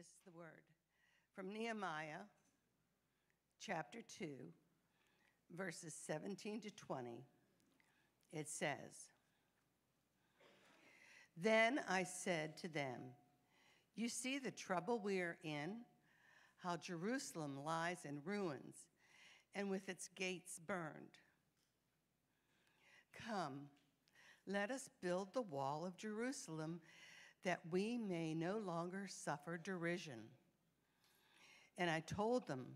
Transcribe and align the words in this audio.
This 0.00 0.06
is 0.06 0.22
the 0.24 0.38
word 0.38 0.64
from 1.36 1.52
Nehemiah 1.52 2.24
chapter 3.60 3.98
2, 4.18 4.28
verses 5.54 5.94
17 6.06 6.62
to 6.62 6.70
20. 6.70 7.26
It 8.32 8.48
says, 8.48 9.10
Then 11.36 11.80
I 11.86 12.04
said 12.04 12.56
to 12.62 12.68
them, 12.68 12.98
You 13.94 14.08
see 14.08 14.38
the 14.38 14.50
trouble 14.50 14.98
we 14.98 15.20
are 15.20 15.36
in, 15.44 15.80
how 16.62 16.78
Jerusalem 16.78 17.62
lies 17.62 18.06
in 18.06 18.22
ruins 18.24 18.76
and 19.54 19.68
with 19.68 19.86
its 19.90 20.08
gates 20.16 20.58
burned. 20.66 21.18
Come, 23.28 23.68
let 24.46 24.70
us 24.70 24.88
build 25.02 25.34
the 25.34 25.42
wall 25.42 25.84
of 25.84 25.98
Jerusalem 25.98 26.80
that 27.44 27.60
we 27.70 27.96
may 27.96 28.34
no 28.34 28.58
longer 28.58 29.06
suffer 29.08 29.58
derision. 29.58 30.20
And 31.78 31.88
I 31.88 32.00
told 32.00 32.46
them 32.46 32.66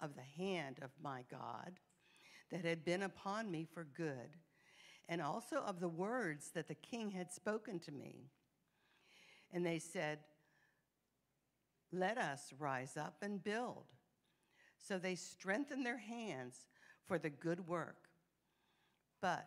of 0.00 0.14
the 0.14 0.42
hand 0.42 0.78
of 0.82 0.90
my 1.02 1.24
God 1.30 1.78
that 2.50 2.64
had 2.64 2.84
been 2.84 3.02
upon 3.02 3.50
me 3.50 3.66
for 3.72 3.84
good, 3.84 4.36
and 5.08 5.20
also 5.20 5.56
of 5.56 5.80
the 5.80 5.88
words 5.88 6.50
that 6.54 6.68
the 6.68 6.74
king 6.74 7.10
had 7.10 7.32
spoken 7.32 7.78
to 7.80 7.92
me. 7.92 8.30
And 9.52 9.64
they 9.64 9.78
said, 9.78 10.20
Let 11.92 12.16
us 12.16 12.52
rise 12.58 12.96
up 12.96 13.16
and 13.22 13.42
build. 13.42 13.84
So 14.78 14.98
they 14.98 15.14
strengthened 15.14 15.84
their 15.84 15.98
hands 15.98 16.66
for 17.06 17.18
the 17.18 17.30
good 17.30 17.66
work. 17.66 18.08
But 19.20 19.46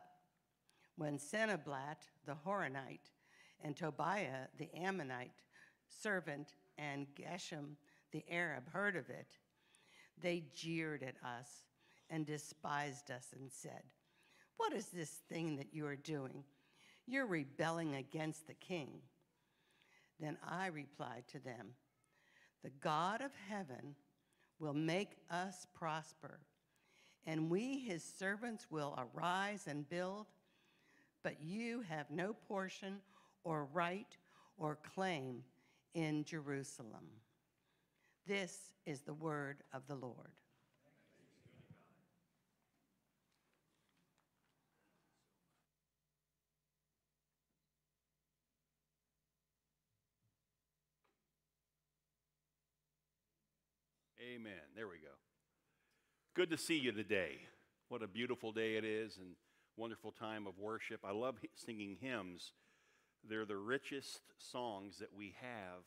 when 0.95 1.19
Sanballat 1.19 2.07
the 2.25 2.35
Horonite 2.45 3.11
and 3.63 3.75
Tobiah 3.75 4.47
the 4.57 4.69
Ammonite 4.75 5.43
servant 5.89 6.55
and 6.77 7.07
Geshem 7.15 7.75
the 8.11 8.23
Arab 8.29 8.69
heard 8.71 8.95
of 8.95 9.09
it, 9.09 9.37
they 10.21 10.45
jeered 10.55 11.03
at 11.03 11.15
us 11.23 11.63
and 12.09 12.25
despised 12.25 13.11
us 13.11 13.27
and 13.37 13.51
said, 13.51 13.83
What 14.57 14.73
is 14.73 14.87
this 14.87 15.09
thing 15.29 15.57
that 15.57 15.73
you 15.73 15.85
are 15.85 15.95
doing? 15.95 16.43
You're 17.05 17.25
rebelling 17.25 17.95
against 17.95 18.47
the 18.47 18.53
king. 18.53 18.89
Then 20.19 20.37
I 20.47 20.67
replied 20.67 21.23
to 21.29 21.39
them, 21.39 21.73
The 22.63 22.71
God 22.81 23.21
of 23.21 23.31
heaven 23.49 23.95
will 24.59 24.73
make 24.73 25.17
us 25.29 25.67
prosper, 25.75 26.39
and 27.25 27.49
we, 27.49 27.79
his 27.79 28.03
servants, 28.03 28.67
will 28.71 28.97
arise 28.97 29.67
and 29.67 29.87
build, 29.87 30.27
but 31.23 31.41
you 31.41 31.81
have 31.81 32.09
no 32.09 32.33
portion 32.47 32.97
or 33.47 33.65
right 33.71 34.17
or 34.57 34.77
claim 34.93 35.41
in 35.93 36.25
Jerusalem. 36.25 37.05
This 38.27 38.73
is 38.85 39.03
the 39.03 39.13
word 39.13 39.63
of 39.73 39.87
the 39.87 39.95
Lord. 39.95 40.33
Amen. 54.21 54.51
There 54.75 54.89
we 54.89 54.95
go. 54.95 55.07
Good 56.35 56.49
to 56.49 56.57
see 56.57 56.77
you 56.77 56.91
today. 56.91 57.37
What 57.87 58.03
a 58.03 58.07
beautiful 58.07 58.51
day 58.51 58.75
it 58.75 58.83
is 58.83 59.15
and 59.15 59.37
wonderful 59.77 60.11
time 60.11 60.47
of 60.47 60.59
worship. 60.59 60.99
I 61.05 61.13
love 61.13 61.37
singing 61.55 61.95
hymns. 62.01 62.51
They're 63.29 63.45
the 63.45 63.57
richest 63.57 64.21
songs 64.37 64.99
that 64.99 65.13
we 65.15 65.35
have 65.41 65.83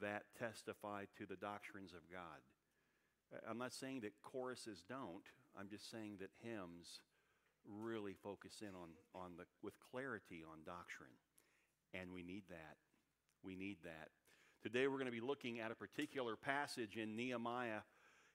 that 0.00 0.24
testify 0.38 1.04
to 1.18 1.26
the 1.26 1.36
doctrines 1.36 1.92
of 1.92 2.00
God. 2.10 2.40
I'm 3.48 3.58
not 3.58 3.72
saying 3.72 4.00
that 4.00 4.12
choruses 4.22 4.82
don't. 4.88 5.24
I'm 5.58 5.68
just 5.68 5.90
saying 5.90 6.16
that 6.20 6.30
hymns 6.42 7.00
really 7.66 8.14
focus 8.14 8.62
in 8.62 8.68
on, 8.68 8.90
on 9.14 9.32
the, 9.36 9.44
with 9.62 9.74
clarity 9.90 10.42
on 10.44 10.58
doctrine. 10.64 11.14
And 11.94 12.12
we 12.12 12.22
need 12.22 12.44
that. 12.50 12.76
We 13.42 13.56
need 13.56 13.78
that. 13.84 14.08
Today 14.62 14.86
we're 14.86 14.98
going 14.98 15.06
to 15.06 15.12
be 15.12 15.20
looking 15.20 15.60
at 15.60 15.70
a 15.70 15.74
particular 15.74 16.36
passage 16.36 16.96
in 16.96 17.16
Nehemiah, 17.16 17.80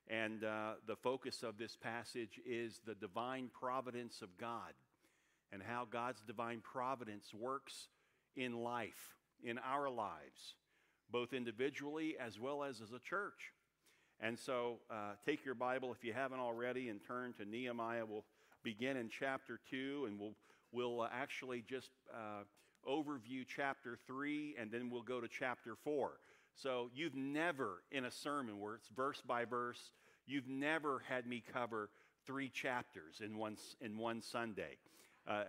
and 0.07 0.43
uh, 0.43 0.73
the 0.87 0.95
focus 0.95 1.43
of 1.43 1.57
this 1.57 1.75
passage 1.75 2.39
is 2.45 2.81
the 2.85 2.95
divine 2.95 3.49
providence 3.53 4.21
of 4.21 4.35
God 4.37 4.73
and 5.51 5.61
how 5.61 5.87
God's 5.89 6.21
divine 6.21 6.61
providence 6.61 7.33
works 7.33 7.89
in 8.35 8.63
life, 8.63 9.15
in 9.43 9.57
our 9.59 9.89
lives 9.89 10.55
both 11.11 11.33
individually 11.33 12.15
as 12.19 12.39
well 12.39 12.63
as 12.63 12.81
as 12.81 12.91
a 12.91 12.99
church. 12.99 13.53
And 14.19 14.37
so 14.37 14.79
uh, 14.89 15.13
take 15.25 15.45
your 15.45 15.55
Bible 15.55 15.91
if 15.91 16.03
you 16.03 16.13
haven't 16.13 16.39
already 16.39 16.89
and 16.89 16.99
turn 17.05 17.33
to 17.33 17.45
Nehemiah. 17.45 18.05
We'll 18.05 18.25
begin 18.63 18.97
in 18.97 19.09
chapter 19.09 19.59
2 19.69 20.05
and 20.07 20.19
we'll, 20.19 20.35
we'll 20.71 21.01
uh, 21.01 21.09
actually 21.11 21.63
just 21.67 21.91
uh, 22.13 22.43
overview 22.89 23.45
chapter 23.47 23.97
3 24.07 24.55
and 24.59 24.71
then 24.71 24.89
we'll 24.89 25.01
go 25.01 25.19
to 25.19 25.27
chapter 25.27 25.75
4. 25.83 26.11
So 26.55 26.89
you've 26.93 27.15
never, 27.15 27.83
in 27.91 28.05
a 28.05 28.11
sermon 28.11 28.59
where 28.59 28.75
it's 28.75 28.87
verse 28.87 29.21
by 29.25 29.43
verse, 29.43 29.91
you've 30.25 30.47
never 30.47 31.03
had 31.07 31.27
me 31.27 31.43
cover 31.53 31.89
three 32.25 32.49
chapters 32.49 33.21
in 33.23 33.37
one, 33.37 33.57
in 33.81 33.97
one 33.97 34.21
Sunday. 34.21 34.77
Uh, 35.27 35.43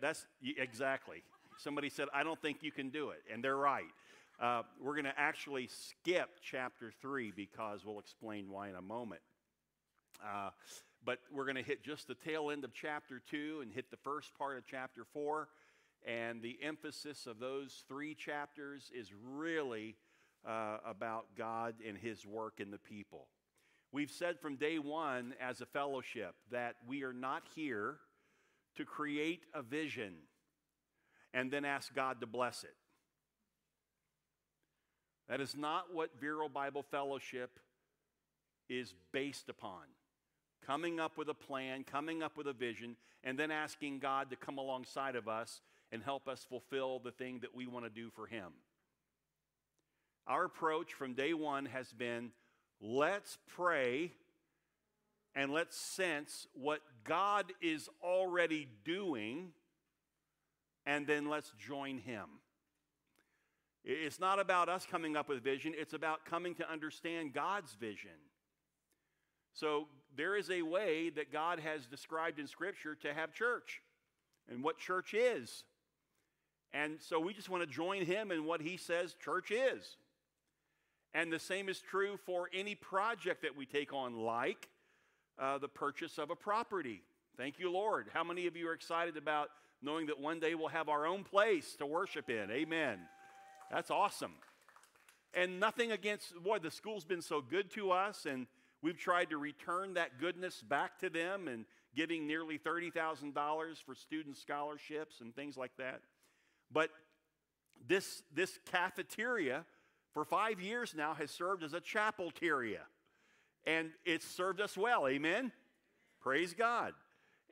that's 0.00 0.26
exactly. 0.58 1.22
Somebody 1.58 1.88
said, 1.88 2.08
I 2.14 2.22
don't 2.22 2.40
think 2.40 2.58
you 2.62 2.72
can 2.72 2.90
do 2.90 3.10
it. 3.10 3.22
And 3.32 3.42
they're 3.42 3.56
right. 3.56 3.84
Uh, 4.40 4.62
we're 4.80 4.94
going 4.94 5.04
to 5.04 5.18
actually 5.18 5.68
skip 5.68 6.30
chapter 6.42 6.92
3 7.00 7.32
because 7.34 7.84
we'll 7.84 7.98
explain 7.98 8.50
why 8.50 8.68
in 8.68 8.74
a 8.74 8.82
moment. 8.82 9.20
Uh, 10.22 10.50
but 11.04 11.18
we're 11.32 11.44
going 11.44 11.56
to 11.56 11.62
hit 11.62 11.84
just 11.84 12.08
the 12.08 12.14
tail 12.14 12.50
end 12.50 12.64
of 12.64 12.72
chapter 12.72 13.20
2 13.30 13.60
and 13.62 13.72
hit 13.72 13.90
the 13.90 13.96
first 13.96 14.36
part 14.36 14.56
of 14.56 14.64
chapter 14.66 15.04
4. 15.12 15.48
And 16.06 16.42
the 16.42 16.58
emphasis 16.62 17.26
of 17.26 17.38
those 17.38 17.84
three 17.88 18.14
chapters 18.14 18.90
is 18.94 19.12
really 19.34 19.96
uh, 20.46 20.78
about 20.84 21.26
God 21.36 21.74
and 21.86 21.96
His 21.96 22.26
work 22.26 22.54
in 22.58 22.70
the 22.70 22.78
people. 22.78 23.28
We've 23.92 24.10
said 24.10 24.40
from 24.40 24.56
day 24.56 24.78
one 24.78 25.34
as 25.40 25.60
a 25.60 25.66
fellowship 25.66 26.34
that 26.50 26.76
we 26.88 27.02
are 27.04 27.12
not 27.12 27.42
here 27.54 27.98
to 28.76 28.84
create 28.84 29.42
a 29.54 29.62
vision 29.62 30.14
and 31.34 31.50
then 31.50 31.64
ask 31.64 31.94
God 31.94 32.20
to 32.20 32.26
bless 32.26 32.64
it. 32.64 32.74
That 35.28 35.40
is 35.40 35.56
not 35.56 35.94
what 35.94 36.10
Vero 36.20 36.48
Bible 36.48 36.82
Fellowship 36.82 37.58
is 38.68 38.94
based 39.12 39.48
upon. 39.48 39.82
Coming 40.66 41.00
up 41.00 41.16
with 41.16 41.28
a 41.28 41.34
plan, 41.34 41.84
coming 41.84 42.22
up 42.22 42.36
with 42.36 42.46
a 42.46 42.52
vision, 42.52 42.96
and 43.24 43.38
then 43.38 43.50
asking 43.50 43.98
God 43.98 44.30
to 44.30 44.36
come 44.36 44.58
alongside 44.58 45.16
of 45.16 45.28
us 45.28 45.60
and 45.90 46.02
help 46.02 46.28
us 46.28 46.44
fulfill 46.48 46.98
the 46.98 47.10
thing 47.10 47.40
that 47.40 47.54
we 47.54 47.66
want 47.66 47.84
to 47.84 47.90
do 47.90 48.10
for 48.10 48.26
Him. 48.26 48.52
Our 50.26 50.44
approach 50.44 50.94
from 50.94 51.14
day 51.14 51.34
one 51.34 51.66
has 51.66 51.92
been 51.92 52.30
let's 52.80 53.38
pray 53.54 54.12
and 55.34 55.52
let's 55.52 55.76
sense 55.76 56.46
what 56.52 56.80
God 57.04 57.52
is 57.60 57.88
already 58.02 58.68
doing, 58.84 59.52
and 60.86 61.06
then 61.06 61.28
let's 61.28 61.52
join 61.58 61.98
Him. 61.98 62.26
It's 63.84 64.20
not 64.20 64.38
about 64.38 64.68
us 64.68 64.86
coming 64.88 65.16
up 65.16 65.28
with 65.28 65.42
vision, 65.42 65.74
it's 65.76 65.94
about 65.94 66.24
coming 66.24 66.54
to 66.56 66.70
understand 66.70 67.32
God's 67.32 67.72
vision. 67.74 68.10
So 69.54 69.88
there 70.16 70.36
is 70.36 70.50
a 70.50 70.62
way 70.62 71.10
that 71.10 71.32
God 71.32 71.58
has 71.58 71.86
described 71.86 72.38
in 72.38 72.46
Scripture 72.46 72.94
to 72.96 73.12
have 73.12 73.34
church 73.34 73.82
and 74.48 74.62
what 74.62 74.78
church 74.78 75.14
is. 75.14 75.64
And 76.72 77.00
so 77.00 77.20
we 77.20 77.34
just 77.34 77.50
want 77.50 77.62
to 77.62 77.68
join 77.68 78.04
him 78.04 78.30
in 78.30 78.44
what 78.44 78.62
he 78.62 78.76
says 78.76 79.14
church 79.22 79.50
is. 79.50 79.96
And 81.14 81.30
the 81.30 81.38
same 81.38 81.68
is 81.68 81.80
true 81.80 82.16
for 82.24 82.48
any 82.54 82.74
project 82.74 83.42
that 83.42 83.54
we 83.54 83.66
take 83.66 83.92
on, 83.92 84.16
like 84.16 84.68
uh, 85.38 85.58
the 85.58 85.68
purchase 85.68 86.16
of 86.16 86.30
a 86.30 86.36
property. 86.36 87.02
Thank 87.36 87.58
you, 87.58 87.70
Lord. 87.70 88.08
How 88.14 88.24
many 88.24 88.46
of 88.46 88.56
you 88.56 88.68
are 88.68 88.72
excited 88.72 89.18
about 89.18 89.50
knowing 89.82 90.06
that 90.06 90.20
one 90.20 90.40
day 90.40 90.54
we'll 90.54 90.68
have 90.68 90.88
our 90.88 91.06
own 91.06 91.24
place 91.24 91.76
to 91.76 91.86
worship 91.86 92.30
in? 92.30 92.50
Amen. 92.50 92.98
That's 93.70 93.90
awesome. 93.90 94.34
And 95.34 95.58
nothing 95.58 95.92
against, 95.92 96.34
boy, 96.42 96.58
the 96.58 96.70
school's 96.70 97.04
been 97.04 97.22
so 97.22 97.40
good 97.40 97.70
to 97.72 97.90
us, 97.90 98.26
and 98.26 98.46
we've 98.82 98.98
tried 98.98 99.30
to 99.30 99.38
return 99.38 99.94
that 99.94 100.20
goodness 100.20 100.62
back 100.62 100.98
to 100.98 101.08
them 101.08 101.48
and 101.48 101.64
giving 101.94 102.26
nearly 102.26 102.58
$30,000 102.58 103.32
for 103.84 103.94
student 103.94 104.36
scholarships 104.36 105.20
and 105.20 105.34
things 105.34 105.56
like 105.56 105.72
that. 105.78 106.00
But 106.70 106.90
this, 107.86 108.22
this 108.34 108.58
cafeteria 108.70 109.64
for 110.12 110.24
five 110.24 110.60
years 110.60 110.94
now 110.96 111.14
has 111.14 111.30
served 111.30 111.62
as 111.62 111.72
a 111.72 111.80
chapelteria, 111.80 112.80
and 113.66 113.90
it's 114.04 114.26
served 114.26 114.60
us 114.60 114.76
well. 114.76 115.06
Amen? 115.08 115.52
Praise 116.20 116.52
God. 116.52 116.92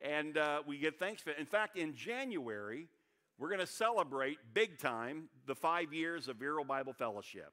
And 0.00 0.38
uh, 0.38 0.62
we 0.66 0.78
give 0.78 0.96
thanks 0.96 1.22
for 1.22 1.30
it. 1.30 1.38
In 1.38 1.46
fact, 1.46 1.76
in 1.76 1.94
January, 1.94 2.88
we're 3.38 3.48
going 3.48 3.60
to 3.60 3.66
celebrate 3.66 4.38
big 4.54 4.78
time 4.78 5.28
the 5.46 5.54
five 5.54 5.92
years 5.92 6.28
of 6.28 6.36
Vero 6.36 6.64
Bible 6.64 6.92
Fellowship. 6.92 7.52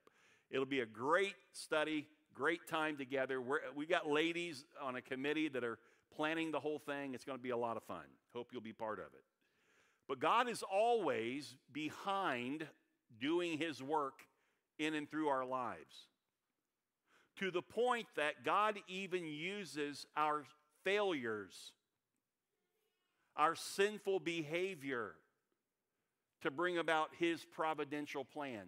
It'll 0.49 0.65
be 0.65 0.79
a 0.79 0.85
great 0.85 1.35
study, 1.51 2.07
great 2.33 2.67
time 2.67 2.97
together. 2.97 3.41
We're, 3.41 3.59
we 3.75 3.85
got 3.85 4.07
ladies 4.07 4.65
on 4.81 4.95
a 4.95 5.01
committee 5.01 5.49
that 5.49 5.63
are 5.63 5.77
planning 6.15 6.51
the 6.51 6.59
whole 6.59 6.79
thing. 6.79 7.13
It's 7.13 7.25
going 7.25 7.37
to 7.37 7.43
be 7.43 7.49
a 7.49 7.57
lot 7.57 7.77
of 7.77 7.83
fun. 7.83 8.05
Hope 8.33 8.49
you'll 8.51 8.61
be 8.61 8.73
part 8.73 8.99
of 8.99 9.05
it. 9.05 9.23
But 10.07 10.19
God 10.19 10.49
is 10.49 10.63
always 10.63 11.55
behind 11.73 12.65
doing 13.19 13.57
His 13.57 13.83
work 13.83 14.21
in 14.79 14.93
and 14.93 15.09
through 15.09 15.27
our 15.27 15.45
lives. 15.45 16.07
To 17.39 17.51
the 17.51 17.61
point 17.61 18.07
that 18.15 18.43
God 18.43 18.79
even 18.87 19.25
uses 19.25 20.05
our 20.15 20.43
failures, 20.83 21.73
our 23.37 23.55
sinful 23.55 24.19
behavior, 24.19 25.13
to 26.41 26.51
bring 26.51 26.77
about 26.77 27.09
His 27.17 27.45
providential 27.45 28.25
plan. 28.25 28.67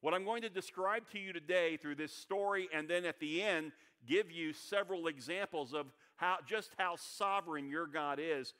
What 0.00 0.14
I'm 0.14 0.24
going 0.24 0.42
to 0.42 0.48
describe 0.48 1.08
to 1.12 1.18
you 1.18 1.32
today 1.32 1.76
through 1.76 1.96
this 1.96 2.12
story, 2.12 2.68
and 2.72 2.88
then 2.88 3.04
at 3.04 3.20
the 3.20 3.42
end, 3.42 3.72
give 4.08 4.30
you 4.30 4.52
several 4.52 5.08
examples 5.08 5.74
of 5.74 5.86
how, 6.16 6.38
just 6.46 6.70
how 6.78 6.96
sovereign 6.96 7.68
your 7.68 7.86
God 7.86 8.18
is. 8.20 8.54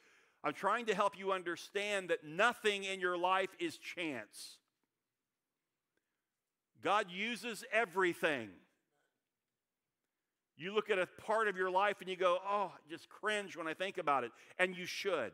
I'm 0.45 0.53
trying 0.53 0.87
to 0.87 0.95
help 0.95 1.19
you 1.19 1.33
understand 1.33 2.11
that 2.11 2.25
nothing 2.25 2.85
in 2.85 3.01
your 3.01 3.17
life 3.17 3.51
is 3.59 3.77
chance. 3.77 4.59
God 6.83 7.07
uses 7.11 7.65
everything. 7.73 8.49
You 10.61 10.75
look 10.75 10.91
at 10.91 10.99
a 10.99 11.07
part 11.07 11.49
of 11.49 11.57
your 11.57 11.71
life 11.71 11.97
and 12.01 12.09
you 12.11 12.17
go, 12.17 12.37
oh, 12.47 12.71
just 12.91 13.09
cringe 13.09 13.57
when 13.57 13.67
I 13.67 13.73
think 13.73 13.97
about 13.97 14.25
it. 14.25 14.31
And 14.59 14.77
you 14.77 14.85
should. 14.85 15.33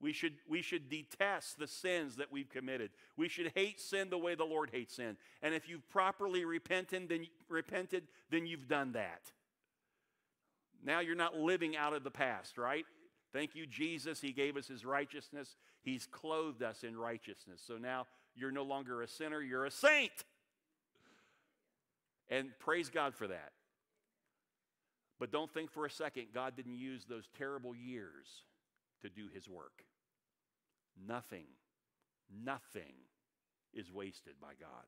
We 0.00 0.12
should, 0.12 0.34
we 0.48 0.60
should 0.60 0.90
detest 0.90 1.56
the 1.56 1.68
sins 1.68 2.16
that 2.16 2.32
we've 2.32 2.50
committed. 2.50 2.90
We 3.16 3.28
should 3.28 3.52
hate 3.54 3.80
sin 3.80 4.10
the 4.10 4.18
way 4.18 4.34
the 4.34 4.44
Lord 4.44 4.70
hates 4.72 4.96
sin. 4.96 5.16
And 5.40 5.54
if 5.54 5.68
you've 5.68 5.88
properly 5.88 6.44
repented, 6.44 7.08
then, 7.08 7.28
repented, 7.48 8.08
then 8.28 8.44
you've 8.44 8.66
done 8.66 8.92
that. 8.92 9.22
Now 10.84 10.98
you're 10.98 11.14
not 11.14 11.36
living 11.36 11.76
out 11.76 11.94
of 11.94 12.02
the 12.02 12.10
past, 12.10 12.58
right? 12.58 12.84
Thank 13.32 13.54
you, 13.54 13.66
Jesus. 13.66 14.20
He 14.20 14.32
gave 14.32 14.56
us 14.56 14.66
his 14.66 14.84
righteousness. 14.84 15.56
He's 15.80 16.06
clothed 16.06 16.62
us 16.62 16.82
in 16.82 16.96
righteousness. 16.96 17.62
So 17.64 17.78
now 17.78 18.08
you're 18.34 18.52
no 18.52 18.64
longer 18.64 19.00
a 19.00 19.08
sinner, 19.08 19.40
you're 19.40 19.64
a 19.64 19.70
saint. 19.70 20.24
And 22.28 22.48
praise 22.58 22.90
God 22.90 23.14
for 23.14 23.28
that. 23.28 23.52
But 25.20 25.30
don't 25.30 25.52
think 25.52 25.70
for 25.70 25.86
a 25.86 25.90
second 25.90 26.26
God 26.34 26.56
didn't 26.56 26.76
use 26.76 27.04
those 27.04 27.28
terrible 27.38 27.74
years 27.74 28.26
to 29.02 29.08
do 29.08 29.28
his 29.32 29.48
work. 29.48 29.84
Nothing, 31.06 31.46
nothing 32.44 32.94
is 33.72 33.92
wasted 33.92 34.34
by 34.40 34.52
God. 34.60 34.84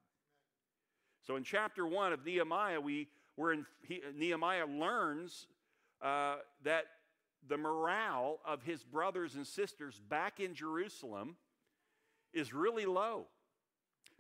So 1.26 1.36
in 1.36 1.44
chapter 1.44 1.86
one 1.86 2.12
of 2.12 2.24
Nehemiah, 2.24 2.80
we 2.80 3.08
were 3.36 3.52
in 3.52 3.66
he, 3.82 4.00
Nehemiah 4.16 4.66
learns 4.66 5.46
uh, 6.02 6.36
that 6.64 6.84
the 7.48 7.56
morale 7.56 8.40
of 8.44 8.62
his 8.62 8.82
brothers 8.82 9.34
and 9.34 9.46
sisters 9.46 10.00
back 10.08 10.40
in 10.40 10.54
Jerusalem 10.54 11.36
is 12.32 12.52
really 12.52 12.86
low. 12.86 13.26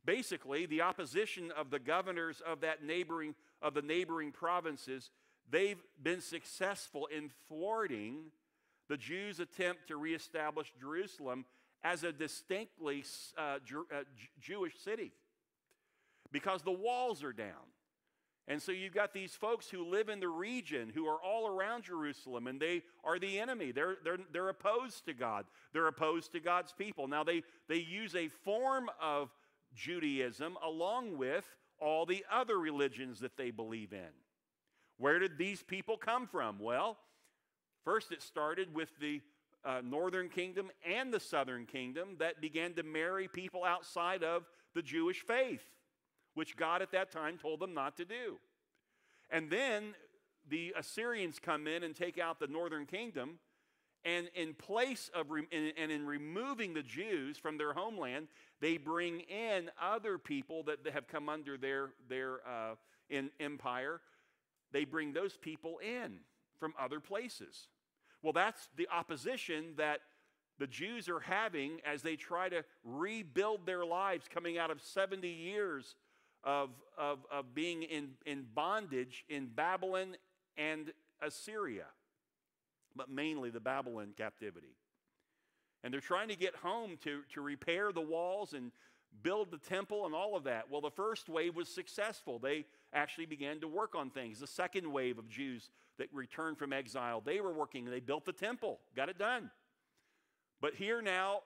Basically, 0.04 0.66
the 0.66 0.82
opposition 0.82 1.50
of 1.56 1.70
the 1.70 1.78
governors 1.78 2.40
of 2.46 2.60
that 2.60 2.84
neighboring 2.84 3.34
of 3.62 3.74
the 3.74 3.82
neighboring 3.82 4.32
provinces, 4.32 5.10
they've 5.50 5.80
been 6.02 6.20
successful 6.20 7.06
in 7.06 7.30
thwarting 7.48 8.30
the 8.88 8.96
Jews' 8.96 9.40
attempt 9.40 9.88
to 9.88 9.96
reestablish 9.96 10.72
Jerusalem 10.80 11.44
as 11.82 12.04
a 12.04 12.12
distinctly 12.12 13.04
uh, 13.36 13.58
Ju- 13.64 13.86
uh, 13.92 14.02
Jewish 14.40 14.76
city 14.78 15.12
because 16.32 16.62
the 16.62 16.72
walls 16.72 17.22
are 17.22 17.32
down. 17.32 17.72
And 18.48 18.62
so 18.62 18.70
you've 18.70 18.94
got 18.94 19.12
these 19.12 19.34
folks 19.34 19.68
who 19.68 19.84
live 19.84 20.08
in 20.08 20.20
the 20.20 20.28
region 20.28 20.92
who 20.94 21.06
are 21.06 21.20
all 21.20 21.48
around 21.48 21.84
Jerusalem 21.84 22.46
and 22.46 22.60
they 22.60 22.82
are 23.02 23.18
the 23.18 23.40
enemy. 23.40 23.72
They're, 23.72 23.96
they're, 24.04 24.18
they're 24.32 24.48
opposed 24.48 25.06
to 25.06 25.14
God, 25.14 25.46
they're 25.72 25.88
opposed 25.88 26.32
to 26.32 26.40
God's 26.40 26.72
people. 26.72 27.08
Now, 27.08 27.24
they, 27.24 27.42
they 27.68 27.78
use 27.78 28.14
a 28.14 28.28
form 28.28 28.88
of 29.00 29.30
Judaism 29.74 30.56
along 30.64 31.18
with 31.18 31.44
all 31.80 32.06
the 32.06 32.24
other 32.32 32.58
religions 32.58 33.20
that 33.20 33.36
they 33.36 33.50
believe 33.50 33.92
in. 33.92 34.12
Where 34.98 35.18
did 35.18 35.38
these 35.38 35.62
people 35.62 35.96
come 35.96 36.26
from? 36.26 36.58
Well, 36.58 36.96
first 37.84 38.12
it 38.12 38.22
started 38.22 38.74
with 38.74 38.88
the 39.00 39.20
uh, 39.64 39.80
northern 39.84 40.28
kingdom 40.28 40.70
and 40.88 41.12
the 41.12 41.20
southern 41.20 41.66
kingdom 41.66 42.16
that 42.18 42.40
began 42.40 42.72
to 42.74 42.82
marry 42.82 43.28
people 43.28 43.64
outside 43.64 44.22
of 44.22 44.44
the 44.74 44.82
Jewish 44.82 45.20
faith, 45.20 45.64
which 46.34 46.56
God 46.56 46.82
at 46.82 46.92
that 46.92 47.10
time 47.10 47.36
told 47.36 47.60
them 47.60 47.74
not 47.74 47.96
to 47.96 48.04
do. 48.04 48.38
And 49.30 49.50
then 49.50 49.94
the 50.48 50.72
Assyrians 50.78 51.38
come 51.38 51.66
in 51.66 51.82
and 51.82 51.94
take 51.94 52.18
out 52.18 52.38
the 52.38 52.46
northern 52.46 52.86
kingdom. 52.86 53.38
And 54.04 54.30
in 54.36 54.54
place 54.54 55.10
of, 55.12 55.26
and 55.30 55.90
in 55.90 56.06
removing 56.06 56.74
the 56.74 56.82
Jews 56.84 57.38
from 57.38 57.58
their 57.58 57.72
homeland, 57.72 58.28
they 58.60 58.76
bring 58.76 59.20
in 59.20 59.68
other 59.82 60.16
people 60.16 60.62
that 60.64 60.78
have 60.92 61.08
come 61.08 61.28
under 61.28 61.58
their, 61.58 61.88
their 62.08 62.34
uh, 62.46 62.76
in 63.10 63.30
empire. 63.40 64.00
They 64.76 64.84
bring 64.84 65.14
those 65.14 65.38
people 65.38 65.78
in 65.78 66.18
from 66.60 66.74
other 66.78 67.00
places. 67.00 67.68
Well, 68.20 68.34
that's 68.34 68.68
the 68.76 68.86
opposition 68.94 69.72
that 69.78 70.00
the 70.58 70.66
Jews 70.66 71.08
are 71.08 71.20
having 71.20 71.80
as 71.82 72.02
they 72.02 72.14
try 72.14 72.50
to 72.50 72.62
rebuild 72.84 73.64
their 73.64 73.86
lives 73.86 74.26
coming 74.28 74.58
out 74.58 74.70
of 74.70 74.82
70 74.82 75.26
years 75.26 75.96
of, 76.44 76.68
of, 76.98 77.20
of 77.32 77.54
being 77.54 77.84
in, 77.84 78.10
in 78.26 78.44
bondage 78.54 79.24
in 79.30 79.46
Babylon 79.46 80.18
and 80.58 80.92
Assyria, 81.22 81.86
but 82.94 83.08
mainly 83.08 83.48
the 83.48 83.60
Babylon 83.60 84.12
captivity. 84.14 84.76
And 85.84 85.90
they're 85.90 86.02
trying 86.02 86.28
to 86.28 86.36
get 86.36 86.54
home 86.54 86.98
to, 87.04 87.22
to 87.32 87.40
repair 87.40 87.92
the 87.92 88.02
walls 88.02 88.52
and 88.52 88.72
build 89.22 89.50
the 89.50 89.56
temple 89.56 90.04
and 90.04 90.14
all 90.14 90.36
of 90.36 90.44
that. 90.44 90.70
Well, 90.70 90.82
the 90.82 90.90
first 90.90 91.30
wave 91.30 91.56
was 91.56 91.70
successful. 91.70 92.38
They 92.38 92.66
actually 92.92 93.26
began 93.26 93.60
to 93.60 93.68
work 93.68 93.94
on 93.94 94.10
things. 94.10 94.40
The 94.40 94.46
second 94.46 94.90
wave 94.90 95.18
of 95.18 95.28
Jews 95.28 95.70
that 95.98 96.08
returned 96.12 96.58
from 96.58 96.72
exile, 96.72 97.22
they 97.24 97.40
were 97.40 97.52
working. 97.52 97.84
They 97.84 98.00
built 98.00 98.24
the 98.24 98.32
temple, 98.32 98.80
got 98.94 99.08
it 99.08 99.18
done. 99.18 99.50
But 100.60 100.74
here 100.74 101.02
now, 101.02 101.40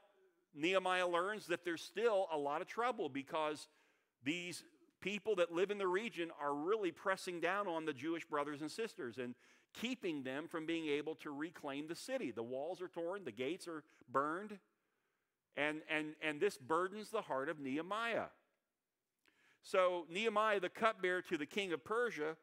Nehemiah 0.55 1.07
learns 1.07 1.47
that 1.47 1.65
there's 1.65 1.83
still 1.83 2.29
a 2.33 2.39
lot 2.39 2.61
of 2.61 2.67
trouble 2.67 3.09
because 3.09 3.69
these 4.25 4.65
people 5.01 5.37
that 5.37 5.53
live 5.53 5.71
in 5.71 5.79
the 5.79 5.87
region 5.87 6.31
are 6.41 6.55
really 6.55 6.91
pressing 6.91 7.41
down 7.41 7.67
on 7.67 7.85
the 7.85 7.93
Jewish 7.93 8.25
brothers 8.25 8.61
and 8.61 8.71
sisters 8.71 9.19
and 9.19 9.35
keeping 9.73 10.23
them 10.23 10.49
from 10.49 10.67
being 10.67 10.87
able 10.87 11.15
to 11.17 11.31
reclaim 11.31 11.87
the 11.87 11.95
city. 11.95 12.31
The 12.31 12.43
walls 12.43 12.83
are 12.83 12.89
torn, 12.89 13.25
the 13.25 13.33
gates 13.33 13.69
are 13.69 13.85
burned, 14.11 14.59
and, 15.57 15.81
and, 15.89 16.15
and 16.23 16.41
this 16.41 16.59
burdens 16.59 17.11
the 17.11 17.23
heart 17.23 17.49
of 17.49 17.61
Nehemiah. 17.61 18.27
So, 19.63 20.07
Nehemiah, 20.11 20.61
the 20.61 20.69
cupbearer 20.69 21.23
to 21.23 21.37
the 21.37 21.47
king 21.47 21.73
of 21.73 21.85
Persia, 21.85 22.37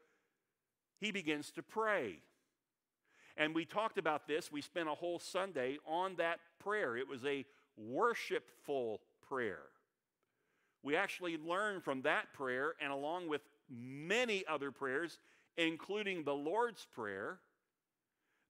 he 0.99 1.11
begins 1.11 1.51
to 1.51 1.63
pray. 1.63 2.19
And 3.35 3.53
we 3.53 3.65
talked 3.65 3.97
about 3.97 4.27
this. 4.27 4.51
We 4.51 4.61
spent 4.61 4.89
a 4.89 4.95
whole 4.95 5.19
Sunday 5.19 5.77
on 5.85 6.15
that 6.15 6.39
prayer. 6.59 6.97
It 6.97 7.07
was 7.07 7.23
a 7.25 7.45
worshipful 7.77 9.01
prayer. 9.27 9.63
We 10.83 10.95
actually 10.95 11.37
learned 11.37 11.83
from 11.83 12.03
that 12.03 12.33
prayer, 12.33 12.73
and 12.81 12.91
along 12.91 13.27
with 13.27 13.41
many 13.69 14.45
other 14.47 14.71
prayers, 14.71 15.19
including 15.57 16.23
the 16.23 16.33
Lord's 16.33 16.87
Prayer, 16.95 17.39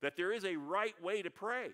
that 0.02 0.16
there 0.16 0.32
is 0.32 0.46
a 0.46 0.56
right 0.56 0.94
way 1.02 1.22
to 1.22 1.30
pray. 1.30 1.70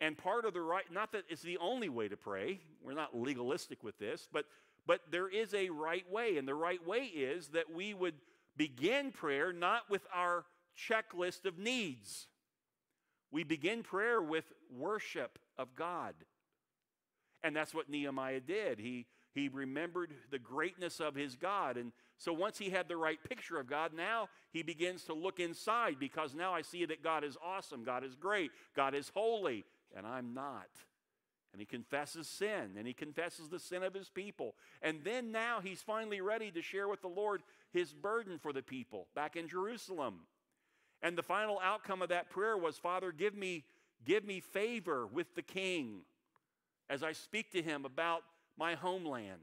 And 0.00 0.16
part 0.16 0.44
of 0.46 0.54
the 0.54 0.60
right, 0.60 0.84
not 0.90 1.12
that 1.12 1.24
it's 1.28 1.42
the 1.42 1.58
only 1.58 1.88
way 1.88 2.08
to 2.08 2.16
pray, 2.16 2.60
we're 2.82 2.94
not 2.94 3.16
legalistic 3.16 3.82
with 3.84 3.98
this, 3.98 4.28
but, 4.32 4.46
but 4.90 5.02
there 5.12 5.28
is 5.28 5.54
a 5.54 5.70
right 5.70 6.10
way. 6.10 6.36
And 6.36 6.48
the 6.48 6.54
right 6.56 6.84
way 6.84 7.02
is 7.04 7.50
that 7.50 7.72
we 7.72 7.94
would 7.94 8.16
begin 8.56 9.12
prayer 9.12 9.52
not 9.52 9.88
with 9.88 10.02
our 10.12 10.46
checklist 10.76 11.44
of 11.44 11.60
needs. 11.60 12.26
We 13.30 13.44
begin 13.44 13.84
prayer 13.84 14.20
with 14.20 14.52
worship 14.76 15.38
of 15.56 15.76
God. 15.76 16.14
And 17.44 17.54
that's 17.54 17.72
what 17.72 17.88
Nehemiah 17.88 18.40
did. 18.40 18.80
He, 18.80 19.06
he 19.32 19.48
remembered 19.48 20.12
the 20.32 20.40
greatness 20.40 20.98
of 20.98 21.14
his 21.14 21.36
God. 21.36 21.76
And 21.76 21.92
so 22.18 22.32
once 22.32 22.58
he 22.58 22.70
had 22.70 22.88
the 22.88 22.96
right 22.96 23.20
picture 23.22 23.60
of 23.60 23.68
God, 23.68 23.92
now 23.94 24.28
he 24.52 24.64
begins 24.64 25.04
to 25.04 25.14
look 25.14 25.38
inside 25.38 26.00
because 26.00 26.34
now 26.34 26.52
I 26.52 26.62
see 26.62 26.84
that 26.86 27.00
God 27.00 27.22
is 27.22 27.36
awesome, 27.40 27.84
God 27.84 28.02
is 28.02 28.16
great, 28.16 28.50
God 28.74 28.96
is 28.96 29.12
holy, 29.14 29.64
and 29.96 30.04
I'm 30.04 30.34
not. 30.34 30.66
And 31.52 31.60
he 31.60 31.66
confesses 31.66 32.28
sin 32.28 32.76
and 32.76 32.86
he 32.86 32.92
confesses 32.92 33.48
the 33.48 33.58
sin 33.58 33.82
of 33.82 33.94
his 33.94 34.08
people. 34.08 34.54
And 34.82 35.00
then 35.02 35.32
now 35.32 35.60
he's 35.60 35.82
finally 35.82 36.20
ready 36.20 36.50
to 36.52 36.62
share 36.62 36.88
with 36.88 37.02
the 37.02 37.08
Lord 37.08 37.42
his 37.72 37.92
burden 37.92 38.38
for 38.38 38.52
the 38.52 38.62
people 38.62 39.08
back 39.14 39.36
in 39.36 39.48
Jerusalem. 39.48 40.20
And 41.02 41.16
the 41.16 41.22
final 41.22 41.58
outcome 41.62 42.02
of 42.02 42.10
that 42.10 42.30
prayer 42.30 42.56
was, 42.56 42.76
Father, 42.76 43.10
give 43.10 43.34
me, 43.34 43.64
give 44.04 44.24
me 44.24 44.40
favor 44.40 45.06
with 45.06 45.34
the 45.34 45.42
king 45.42 46.02
as 46.88 47.02
I 47.02 47.12
speak 47.12 47.50
to 47.52 47.62
him 47.62 47.84
about 47.84 48.22
my 48.58 48.74
homeland. 48.74 49.40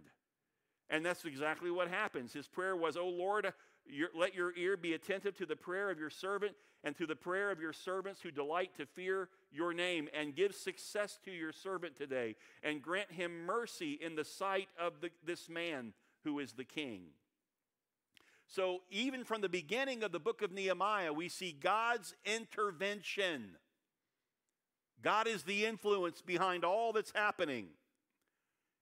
And 0.89 1.05
that's 1.05 1.25
exactly 1.25 1.71
what 1.71 1.89
happens. 1.89 2.31
His 2.31 2.47
prayer 2.47 2.75
was, 2.75 2.95
Oh 2.95 3.09
Lord, 3.09 3.51
your, 3.89 4.09
let 4.15 4.35
your 4.35 4.55
ear 4.55 4.77
be 4.77 4.93
attentive 4.93 5.35
to 5.37 5.45
the 5.45 5.55
prayer 5.55 5.89
of 5.89 5.99
your 5.99 6.09
servant 6.09 6.55
and 6.83 6.95
to 6.97 7.05
the 7.05 7.15
prayer 7.15 7.51
of 7.51 7.59
your 7.59 7.73
servants 7.73 8.21
who 8.21 8.31
delight 8.31 8.71
to 8.77 8.85
fear 8.85 9.29
your 9.51 9.73
name, 9.73 10.07
and 10.13 10.35
give 10.35 10.53
success 10.53 11.17
to 11.25 11.31
your 11.31 11.51
servant 11.51 11.95
today, 11.97 12.35
and 12.63 12.81
grant 12.81 13.11
him 13.11 13.45
mercy 13.45 13.97
in 14.01 14.15
the 14.15 14.23
sight 14.23 14.67
of 14.79 15.01
the, 15.01 15.09
this 15.25 15.49
man 15.49 15.93
who 16.23 16.39
is 16.39 16.53
the 16.53 16.63
king. 16.63 17.01
So, 18.45 18.81
even 18.89 19.23
from 19.23 19.41
the 19.41 19.49
beginning 19.49 20.03
of 20.03 20.11
the 20.11 20.19
book 20.19 20.41
of 20.41 20.51
Nehemiah, 20.51 21.11
we 21.11 21.27
see 21.27 21.51
God's 21.51 22.13
intervention. 22.25 23.57
God 25.01 25.27
is 25.27 25.43
the 25.43 25.65
influence 25.65 26.21
behind 26.21 26.63
all 26.63 26.93
that's 26.93 27.11
happening. 27.13 27.67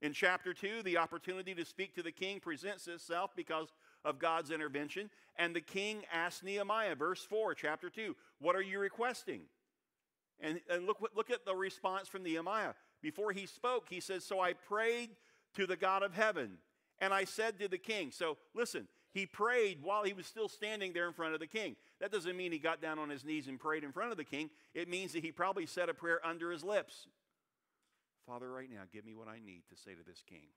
In 0.02 0.14
chapter 0.14 0.54
2, 0.54 0.84
the 0.84 0.98
opportunity 0.98 1.56
to 1.56 1.66
speak 1.66 1.96
to 1.96 2.04
the 2.04 2.12
king 2.12 2.40
presents 2.40 2.88
itself 2.88 3.32
because 3.36 3.70
of 4.06 4.20
God's 4.20 4.52
intervention. 4.52 5.10
And 5.38 5.54
the 5.54 5.62
king 5.62 6.04
asked 6.14 6.44
Nehemiah, 6.44 6.96
verse 6.96 7.24
4, 7.24 7.56
chapter 7.56 7.90
2, 7.90 8.16
What 8.40 8.56
are 8.56 8.62
you 8.62 8.80
requesting? 8.80 9.42
And, 10.40 10.62
and 10.70 10.86
look, 10.86 11.00
look 11.16 11.32
at 11.32 11.46
the 11.46 11.56
response 11.56 12.08
from 12.08 12.24
Nehemiah. 12.24 12.74
Before 13.02 13.32
he 13.32 13.46
spoke, 13.46 13.88
he 13.90 14.00
says, 14.00 14.24
So 14.24 14.40
I 14.40 14.54
prayed 14.54 15.10
to 15.56 15.66
the 15.66 15.76
God 15.76 16.04
of 16.04 16.14
heaven, 16.14 16.58
and 17.00 17.14
I 17.14 17.26
said 17.26 17.60
to 17.60 17.68
the 17.68 17.78
king, 17.78 18.12
So 18.12 18.38
listen, 18.54 18.88
he 19.12 19.26
prayed 19.26 19.80
while 19.82 20.04
he 20.04 20.14
was 20.14 20.26
still 20.26 20.50
standing 20.50 20.94
there 20.94 21.08
in 21.08 21.14
front 21.14 21.34
of 21.34 21.40
the 21.40 21.48
king. 21.48 21.76
That 22.02 22.12
doesn't 22.12 22.36
mean 22.36 22.52
he 22.52 22.60
got 22.60 22.82
down 22.82 23.00
on 23.00 23.10
his 23.10 23.24
knees 23.24 23.48
and 23.48 23.60
prayed 23.60 23.84
in 23.84 23.92
front 23.92 24.12
of 24.12 24.18
the 24.18 24.24
king. 24.24 24.50
It 24.74 24.90
means 24.90 25.14
that 25.14 25.24
he 25.24 25.32
probably 25.32 25.66
said 25.66 25.90
a 25.90 25.94
prayer 25.94 26.20
under 26.26 26.52
his 26.52 26.64
lips. 26.64 27.08
Father, 28.28 28.52
right 28.52 28.70
now, 28.70 28.82
give 28.92 29.06
me 29.06 29.14
what 29.14 29.28
I 29.28 29.40
need 29.40 29.62
to 29.70 29.78
say 29.78 29.92
to 29.94 30.04
this 30.06 30.24
king. 30.28 30.48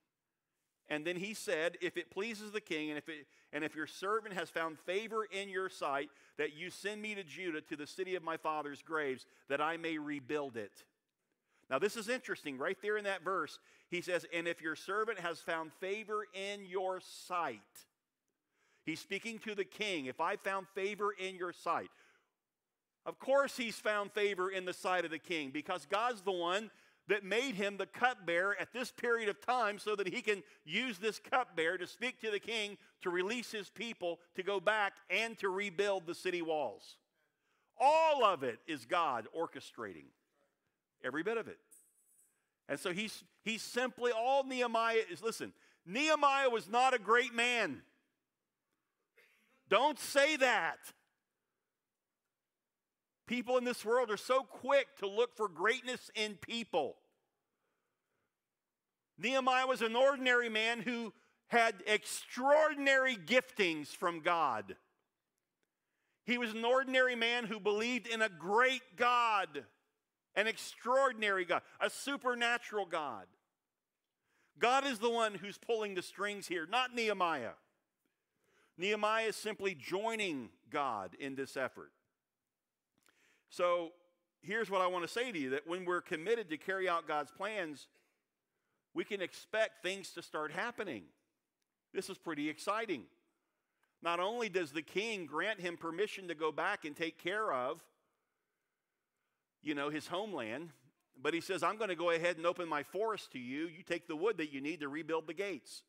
And 0.88 1.06
then 1.06 1.16
he 1.16 1.34
said, 1.34 1.76
If 1.80 1.96
it 1.96 2.10
pleases 2.10 2.52
the 2.52 2.60
king, 2.60 2.90
and 2.90 2.98
if, 2.98 3.08
it, 3.08 3.26
and 3.52 3.62
if 3.62 3.74
your 3.74 3.86
servant 3.86 4.34
has 4.34 4.48
found 4.48 4.78
favor 4.80 5.26
in 5.30 5.48
your 5.48 5.68
sight, 5.68 6.08
that 6.38 6.54
you 6.56 6.70
send 6.70 7.02
me 7.02 7.14
to 7.14 7.22
Judah, 7.22 7.60
to 7.62 7.76
the 7.76 7.86
city 7.86 8.14
of 8.14 8.22
my 8.22 8.36
father's 8.36 8.82
graves, 8.82 9.26
that 9.48 9.60
I 9.60 9.76
may 9.76 9.98
rebuild 9.98 10.56
it. 10.56 10.84
Now, 11.70 11.78
this 11.78 11.96
is 11.96 12.08
interesting. 12.08 12.56
Right 12.56 12.78
there 12.80 12.96
in 12.96 13.04
that 13.04 13.22
verse, 13.22 13.58
he 13.90 14.00
says, 14.00 14.24
And 14.32 14.48
if 14.48 14.62
your 14.62 14.76
servant 14.76 15.18
has 15.18 15.40
found 15.40 15.72
favor 15.74 16.26
in 16.32 16.64
your 16.64 17.00
sight, 17.26 17.60
he's 18.84 19.00
speaking 19.00 19.38
to 19.40 19.54
the 19.54 19.64
king, 19.64 20.06
if 20.06 20.20
I 20.20 20.36
found 20.36 20.66
favor 20.74 21.12
in 21.12 21.36
your 21.36 21.52
sight. 21.52 21.90
Of 23.04 23.18
course, 23.18 23.56
he's 23.56 23.76
found 23.76 24.12
favor 24.12 24.50
in 24.50 24.66
the 24.66 24.74
sight 24.74 25.06
of 25.06 25.10
the 25.10 25.18
king 25.18 25.50
because 25.50 25.86
God's 25.86 26.20
the 26.20 26.32
one 26.32 26.70
that 27.08 27.24
made 27.24 27.54
him 27.54 27.76
the 27.76 27.86
cupbearer 27.86 28.54
at 28.60 28.72
this 28.72 28.92
period 28.92 29.28
of 29.28 29.40
time 29.40 29.78
so 29.78 29.96
that 29.96 30.08
he 30.08 30.20
can 30.20 30.42
use 30.64 30.98
this 30.98 31.18
cupbearer 31.18 31.78
to 31.78 31.86
speak 31.86 32.20
to 32.20 32.30
the 32.30 32.38
king 32.38 32.76
to 33.02 33.10
release 33.10 33.50
his 33.50 33.70
people 33.70 34.18
to 34.36 34.42
go 34.42 34.60
back 34.60 34.94
and 35.10 35.38
to 35.38 35.48
rebuild 35.48 36.06
the 36.06 36.14
city 36.14 36.42
walls. 36.42 36.96
All 37.80 38.24
of 38.24 38.42
it 38.42 38.58
is 38.66 38.84
God 38.84 39.26
orchestrating, 39.36 40.06
every 41.02 41.22
bit 41.22 41.38
of 41.38 41.48
it. 41.48 41.58
And 42.68 42.78
so 42.78 42.92
he's, 42.92 43.24
he's 43.42 43.62
simply, 43.62 44.12
all 44.12 44.44
Nehemiah 44.44 45.02
is 45.10 45.22
listen, 45.22 45.52
Nehemiah 45.86 46.50
was 46.50 46.68
not 46.68 46.92
a 46.92 46.98
great 46.98 47.34
man. 47.34 47.80
Don't 49.70 49.98
say 49.98 50.36
that. 50.36 50.78
People 53.28 53.58
in 53.58 53.64
this 53.64 53.84
world 53.84 54.10
are 54.10 54.16
so 54.16 54.40
quick 54.42 54.88
to 55.00 55.06
look 55.06 55.36
for 55.36 55.48
greatness 55.48 56.10
in 56.14 56.36
people. 56.36 56.96
Nehemiah 59.18 59.66
was 59.66 59.82
an 59.82 59.94
ordinary 59.94 60.48
man 60.48 60.80
who 60.80 61.12
had 61.48 61.74
extraordinary 61.86 63.16
giftings 63.16 63.88
from 63.88 64.20
God. 64.20 64.76
He 66.24 66.38
was 66.38 66.52
an 66.52 66.64
ordinary 66.64 67.16
man 67.16 67.44
who 67.44 67.60
believed 67.60 68.06
in 68.06 68.22
a 68.22 68.30
great 68.30 68.96
God, 68.96 69.64
an 70.34 70.46
extraordinary 70.46 71.44
God, 71.44 71.60
a 71.80 71.90
supernatural 71.90 72.86
God. 72.86 73.26
God 74.58 74.86
is 74.86 74.98
the 75.00 75.10
one 75.10 75.34
who's 75.34 75.58
pulling 75.58 75.94
the 75.94 76.02
strings 76.02 76.46
here, 76.46 76.66
not 76.66 76.94
Nehemiah. 76.94 77.52
Nehemiah 78.78 79.26
is 79.26 79.36
simply 79.36 79.74
joining 79.74 80.48
God 80.70 81.14
in 81.20 81.34
this 81.34 81.58
effort. 81.58 81.92
So 83.50 83.92
here's 84.42 84.70
what 84.70 84.80
I 84.80 84.86
want 84.86 85.06
to 85.06 85.12
say 85.12 85.32
to 85.32 85.38
you 85.38 85.50
that 85.50 85.66
when 85.66 85.84
we're 85.84 86.00
committed 86.00 86.50
to 86.50 86.56
carry 86.56 86.88
out 86.88 87.08
God's 87.08 87.30
plans, 87.30 87.88
we 88.94 89.04
can 89.04 89.20
expect 89.20 89.82
things 89.82 90.10
to 90.12 90.22
start 90.22 90.52
happening. 90.52 91.04
This 91.92 92.10
is 92.10 92.18
pretty 92.18 92.48
exciting. 92.48 93.04
Not 94.02 94.20
only 94.20 94.48
does 94.48 94.72
the 94.72 94.82
king 94.82 95.26
grant 95.26 95.60
him 95.60 95.76
permission 95.76 96.28
to 96.28 96.34
go 96.34 96.52
back 96.52 96.84
and 96.84 96.94
take 96.94 97.22
care 97.22 97.52
of, 97.52 97.82
you 99.62 99.74
know, 99.74 99.90
his 99.90 100.06
homeland, 100.06 100.70
but 101.20 101.34
he 101.34 101.40
says, 101.40 101.62
I'm 101.62 101.78
going 101.78 101.88
to 101.88 101.96
go 101.96 102.10
ahead 102.10 102.36
and 102.36 102.46
open 102.46 102.68
my 102.68 102.84
forest 102.84 103.32
to 103.32 103.38
you. 103.38 103.66
You 103.66 103.82
take 103.82 104.06
the 104.06 104.14
wood 104.14 104.38
that 104.38 104.52
you 104.52 104.60
need 104.60 104.80
to 104.80 104.88
rebuild 104.88 105.26
the 105.26 105.34
gates, 105.34 105.82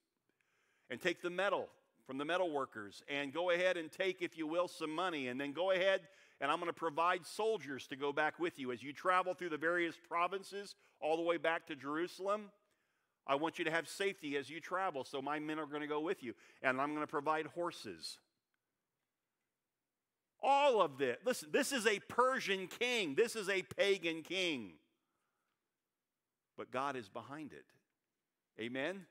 and 0.89 0.99
take 0.99 1.21
the 1.21 1.29
metal 1.29 1.67
from 2.07 2.17
the 2.17 2.25
metal 2.25 2.49
workers, 2.51 3.03
and 3.07 3.31
go 3.31 3.51
ahead 3.51 3.77
and 3.77 3.91
take, 3.91 4.23
if 4.23 4.37
you 4.39 4.47
will, 4.47 4.67
some 4.67 4.89
money, 4.93 5.27
and 5.27 5.39
then 5.39 5.51
go 5.51 5.69
ahead 5.69 6.01
and 6.41 6.51
I'm 6.51 6.57
going 6.57 6.67
to 6.67 6.73
provide 6.73 7.25
soldiers 7.25 7.87
to 7.87 7.95
go 7.95 8.13
back 8.13 8.39
with 8.39 8.57
you. 8.57 8.71
As 8.71 8.81
you 8.81 8.93
travel 8.93 9.33
through 9.33 9.49
the 9.49 9.57
various 9.57 9.95
provinces 10.07 10.75
all 11.01 11.17
the 11.17 11.23
way 11.23 11.37
back 11.37 11.67
to 11.67 11.75
Jerusalem, 11.75 12.49
I 13.27 13.35
want 13.35 13.59
you 13.59 13.65
to 13.65 13.71
have 13.71 13.87
safety 13.87 14.37
as 14.37 14.49
you 14.49 14.59
travel, 14.59 15.03
so 15.03 15.21
my 15.21 15.39
men 15.39 15.59
are 15.59 15.65
going 15.65 15.81
to 15.81 15.87
go 15.87 15.99
with 15.99 16.23
you, 16.23 16.33
and 16.61 16.81
I'm 16.81 16.89
going 16.89 17.05
to 17.05 17.07
provide 17.07 17.45
horses. 17.47 18.17
All 20.41 20.81
of 20.81 20.97
this. 20.97 21.17
Listen, 21.25 21.49
this 21.51 21.71
is 21.71 21.85
a 21.85 21.99
Persian 21.99 22.67
king, 22.67 23.15
this 23.15 23.35
is 23.35 23.49
a 23.49 23.61
pagan 23.61 24.23
king. 24.23 24.71
But 26.57 26.71
God 26.71 26.95
is 26.95 27.07
behind 27.07 27.53
it. 27.53 27.65
Amen? 28.59 29.05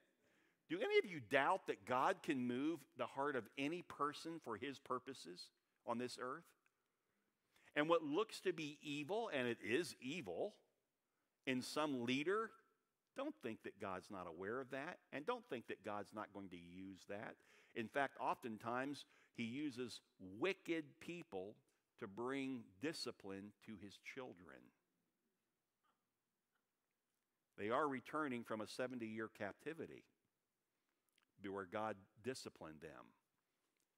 Do 0.68 0.76
any 0.76 0.98
of 0.98 1.06
you 1.06 1.20
doubt 1.30 1.66
that 1.68 1.86
God 1.86 2.16
can 2.22 2.46
move 2.46 2.80
the 2.98 3.06
heart 3.06 3.36
of 3.36 3.44
any 3.56 3.82
person 3.82 4.40
for 4.44 4.56
his 4.56 4.78
purposes 4.78 5.48
on 5.86 5.98
this 5.98 6.18
earth? 6.20 6.44
And 7.76 7.88
what 7.88 8.02
looks 8.02 8.40
to 8.40 8.52
be 8.52 8.78
evil, 8.82 9.30
and 9.32 9.46
it 9.46 9.58
is 9.64 9.94
evil, 10.00 10.54
in 11.46 11.62
some 11.62 12.04
leader, 12.04 12.50
don't 13.16 13.34
think 13.42 13.62
that 13.64 13.80
God's 13.80 14.10
not 14.10 14.26
aware 14.28 14.60
of 14.60 14.70
that, 14.70 14.98
and 15.12 15.26
don't 15.26 15.44
think 15.48 15.66
that 15.68 15.84
God's 15.84 16.14
not 16.14 16.32
going 16.32 16.48
to 16.50 16.56
use 16.56 17.00
that. 17.08 17.34
In 17.74 17.88
fact, 17.88 18.16
oftentimes, 18.20 19.04
He 19.34 19.44
uses 19.44 20.00
wicked 20.38 20.84
people 21.00 21.54
to 22.00 22.06
bring 22.06 22.62
discipline 22.80 23.52
to 23.66 23.72
His 23.82 23.98
children. 24.14 24.60
They 27.58 27.70
are 27.70 27.88
returning 27.88 28.44
from 28.44 28.60
a 28.60 28.68
70 28.68 29.04
year 29.04 29.28
captivity 29.36 30.04
where 31.50 31.66
God 31.70 31.96
disciplined 32.22 32.80
them 32.80 33.06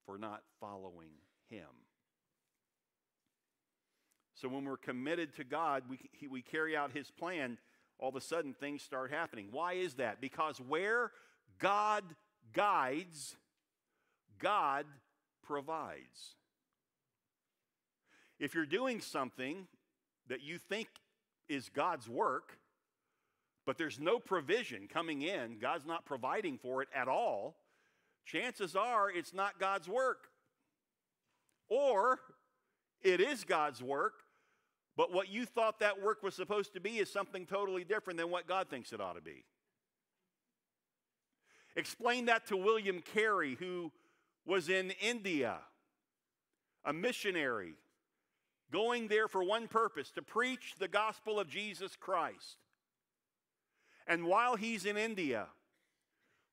for 0.05 0.17
not 0.17 0.41
following 0.59 1.11
Him. 1.49 1.67
So 4.41 4.49
when 4.49 4.65
we're 4.65 4.77
committed 4.77 5.35
to 5.35 5.43
God, 5.43 5.83
we, 5.87 5.99
he, 6.13 6.27
we 6.27 6.41
carry 6.41 6.75
out 6.75 6.91
His 6.91 7.11
plan, 7.11 7.59
all 7.99 8.09
of 8.09 8.15
a 8.15 8.21
sudden 8.21 8.55
things 8.55 8.81
start 8.81 9.11
happening. 9.11 9.49
Why 9.51 9.73
is 9.73 9.93
that? 9.95 10.19
Because 10.19 10.59
where 10.59 11.11
God 11.59 12.03
guides, 12.51 13.35
God 14.39 14.87
provides. 15.43 16.35
If 18.39 18.55
you're 18.55 18.65
doing 18.65 18.99
something 18.99 19.67
that 20.27 20.41
you 20.41 20.57
think 20.57 20.87
is 21.47 21.69
God's 21.69 22.09
work, 22.09 22.57
but 23.67 23.77
there's 23.77 23.99
no 23.99 24.17
provision 24.17 24.87
coming 24.91 25.21
in, 25.21 25.59
God's 25.59 25.85
not 25.85 26.03
providing 26.03 26.57
for 26.57 26.81
it 26.81 26.87
at 26.95 27.07
all, 27.07 27.57
chances 28.25 28.75
are 28.75 29.11
it's 29.11 29.35
not 29.35 29.59
God's 29.59 29.87
work. 29.87 30.29
Or 31.69 32.17
it 33.03 33.21
is 33.21 33.43
God's 33.43 33.83
work, 33.83 34.20
but 35.01 35.11
what 35.11 35.29
you 35.29 35.47
thought 35.47 35.79
that 35.79 35.99
work 35.99 36.21
was 36.21 36.35
supposed 36.35 36.75
to 36.75 36.79
be 36.79 36.99
is 36.99 37.11
something 37.11 37.47
totally 37.47 37.83
different 37.83 38.19
than 38.19 38.29
what 38.29 38.47
God 38.47 38.69
thinks 38.69 38.93
it 38.93 39.01
ought 39.01 39.15
to 39.15 39.21
be. 39.21 39.45
Explain 41.75 42.25
that 42.25 42.45
to 42.49 42.55
William 42.55 43.01
Carey, 43.01 43.55
who 43.57 43.91
was 44.45 44.69
in 44.69 44.91
India, 45.01 45.57
a 46.85 46.93
missionary, 46.93 47.73
going 48.71 49.07
there 49.07 49.27
for 49.27 49.43
one 49.43 49.67
purpose 49.67 50.11
to 50.11 50.21
preach 50.21 50.75
the 50.77 50.87
gospel 50.87 51.39
of 51.39 51.49
Jesus 51.49 51.95
Christ. 51.95 52.57
And 54.05 54.25
while 54.25 54.55
he's 54.55 54.85
in 54.85 54.97
India, 54.97 55.47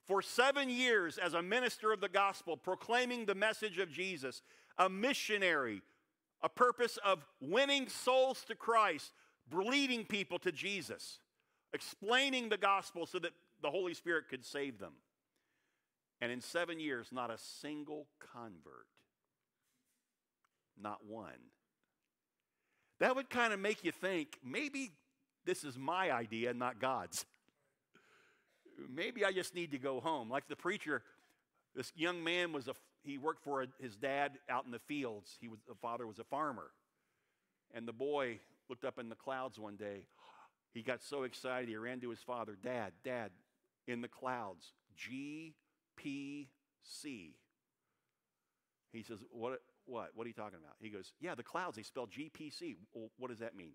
for 0.07 0.23
seven 0.23 0.71
years 0.71 1.19
as 1.19 1.35
a 1.35 1.43
minister 1.43 1.93
of 1.93 2.01
the 2.01 2.09
gospel, 2.09 2.57
proclaiming 2.57 3.27
the 3.27 3.35
message 3.35 3.79
of 3.79 3.91
Jesus, 3.91 4.41
a 4.79 4.89
missionary 4.89 5.83
a 6.43 6.49
purpose 6.49 6.99
of 7.05 7.25
winning 7.41 7.89
souls 7.89 8.45
to 8.49 8.55
Christ, 8.55 9.13
leading 9.53 10.05
people 10.05 10.39
to 10.41 10.53
Jesus, 10.53 11.19
explaining 11.73 12.49
the 12.49 12.57
gospel 12.57 13.07
so 13.07 13.19
that 13.19 13.33
the 13.63 13.71
Holy 13.71 13.95
Spirit 13.95 14.29
could 14.29 14.45
save 14.45 14.79
them. 14.79 14.93
And 16.21 16.33
in 16.33 16.41
seven 16.41 16.81
years, 16.81 17.09
not 17.13 17.31
a 17.31 17.39
single 17.39 18.07
convert. 18.33 18.87
Not 20.81 21.05
one. 21.07 21.33
That 23.01 23.15
would 23.17 23.31
kind 23.31 23.53
of 23.53 23.61
make 23.61 23.85
you 23.85 23.93
think 23.93 24.39
maybe 24.45 24.93
this 25.45 25.65
is 25.65 25.79
my 25.79 26.11
idea, 26.11 26.53
not 26.53 26.81
God's. 26.81 27.25
maybe 28.89 29.25
I 29.25 29.33
just 29.33 29.55
need 29.55 29.71
to 29.73 29.79
go 29.79 30.01
home. 30.01 30.31
Like 30.31 30.49
the 30.49 30.57
preacher, 30.57 31.03
this 31.75 31.93
young 31.97 32.23
man 32.23 32.53
was 32.53 32.69
a, 32.69 32.75
he 33.09 33.19
worked 33.19 33.43
for 33.43 33.63
a, 33.63 33.67
his 33.81 33.97
dad 33.97 34.33
out 34.51 34.67
in 34.67 34.71
the 34.71 34.79
fields. 34.81 35.37
He 35.41 35.49
was, 35.49 35.59
the 35.67 35.75
father 35.75 36.07
was 36.07 36.19
a 36.19 36.25
farmer. 36.25 36.71
And 37.75 37.89
the 37.89 37.93
boy 37.93 38.41
looked 38.69 38.85
up 38.85 38.99
in 38.99 39.09
the 39.09 39.15
clouds 39.15 39.59
one 39.59 39.77
day. 39.77 40.05
He 40.75 40.83
got 40.83 41.03
so 41.03 41.23
excited, 41.23 41.69
he 41.69 41.77
ran 41.77 42.01
to 42.01 42.11
his 42.11 42.21
father, 42.21 42.57
Dad, 42.63 42.93
Dad, 43.03 43.31
in 43.87 44.03
the 44.03 44.09
clouds, 44.09 44.75
G 44.95 45.55
P 45.97 46.51
C. 46.83 47.35
He 48.93 49.03
says, 49.03 49.19
What? 49.31 49.61
What? 49.87 50.11
What 50.15 50.25
are 50.25 50.29
you 50.29 50.35
talking 50.35 50.59
about? 50.63 50.75
He 50.81 50.91
goes, 50.91 51.13
Yeah, 51.21 51.35
the 51.35 51.43
clouds, 51.43 51.77
they 51.77 51.83
spell 51.83 52.07
GPC. 52.07 52.77
Well, 52.93 53.11
what 53.19 53.31
does 53.31 53.41
that 53.41 53.57
mean? 53.57 53.73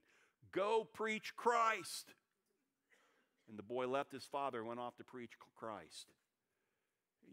Go 0.52 0.88
preach 0.94 1.36
Christ. 1.36 2.14
And 3.50 3.58
the 3.58 3.64
boy 3.64 3.88
left 3.88 4.12
his 4.12 4.24
father 4.24 4.60
and 4.60 4.68
went 4.68 4.80
off 4.80 4.96
to 4.98 5.04
preach 5.04 5.32
Christ. 5.56 6.08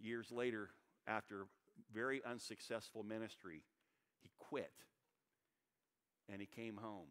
Years 0.02 0.32
later, 0.32 0.70
after 1.06 1.46
very 1.92 2.22
unsuccessful 2.24 3.02
ministry, 3.02 3.62
he 4.22 4.30
quit. 4.38 4.72
And 6.28 6.40
he 6.40 6.46
came 6.46 6.76
home 6.76 7.08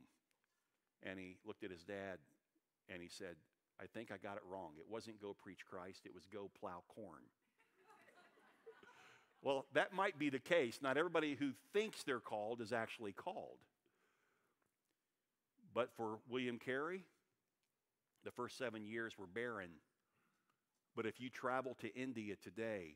and 1.03 1.19
he 1.19 1.37
looked 1.45 1.63
at 1.63 1.71
his 1.71 1.83
dad 1.83 2.19
and 2.87 3.01
he 3.01 3.09
said, 3.09 3.35
I 3.81 3.85
think 3.85 4.11
I 4.11 4.17
got 4.17 4.37
it 4.37 4.43
wrong. 4.49 4.71
It 4.77 4.85
wasn't 4.89 5.21
go 5.21 5.33
preach 5.33 5.65
Christ, 5.69 6.01
it 6.05 6.13
was 6.13 6.25
go 6.25 6.49
plow 6.59 6.83
corn. 6.87 7.23
well, 9.41 9.65
that 9.73 9.93
might 9.93 10.17
be 10.17 10.29
the 10.29 10.39
case. 10.39 10.79
Not 10.81 10.97
everybody 10.97 11.35
who 11.35 11.51
thinks 11.73 12.03
they're 12.03 12.19
called 12.19 12.61
is 12.61 12.73
actually 12.73 13.13
called. 13.13 13.59
But 15.73 15.91
for 15.95 16.19
William 16.29 16.57
Carey, 16.57 17.03
the 18.23 18.31
first 18.31 18.57
seven 18.57 18.85
years 18.85 19.17
were 19.17 19.27
barren. 19.27 19.69
But 20.95 21.05
if 21.05 21.21
you 21.21 21.29
travel 21.29 21.77
to 21.81 21.95
India 21.95 22.35
today 22.41 22.95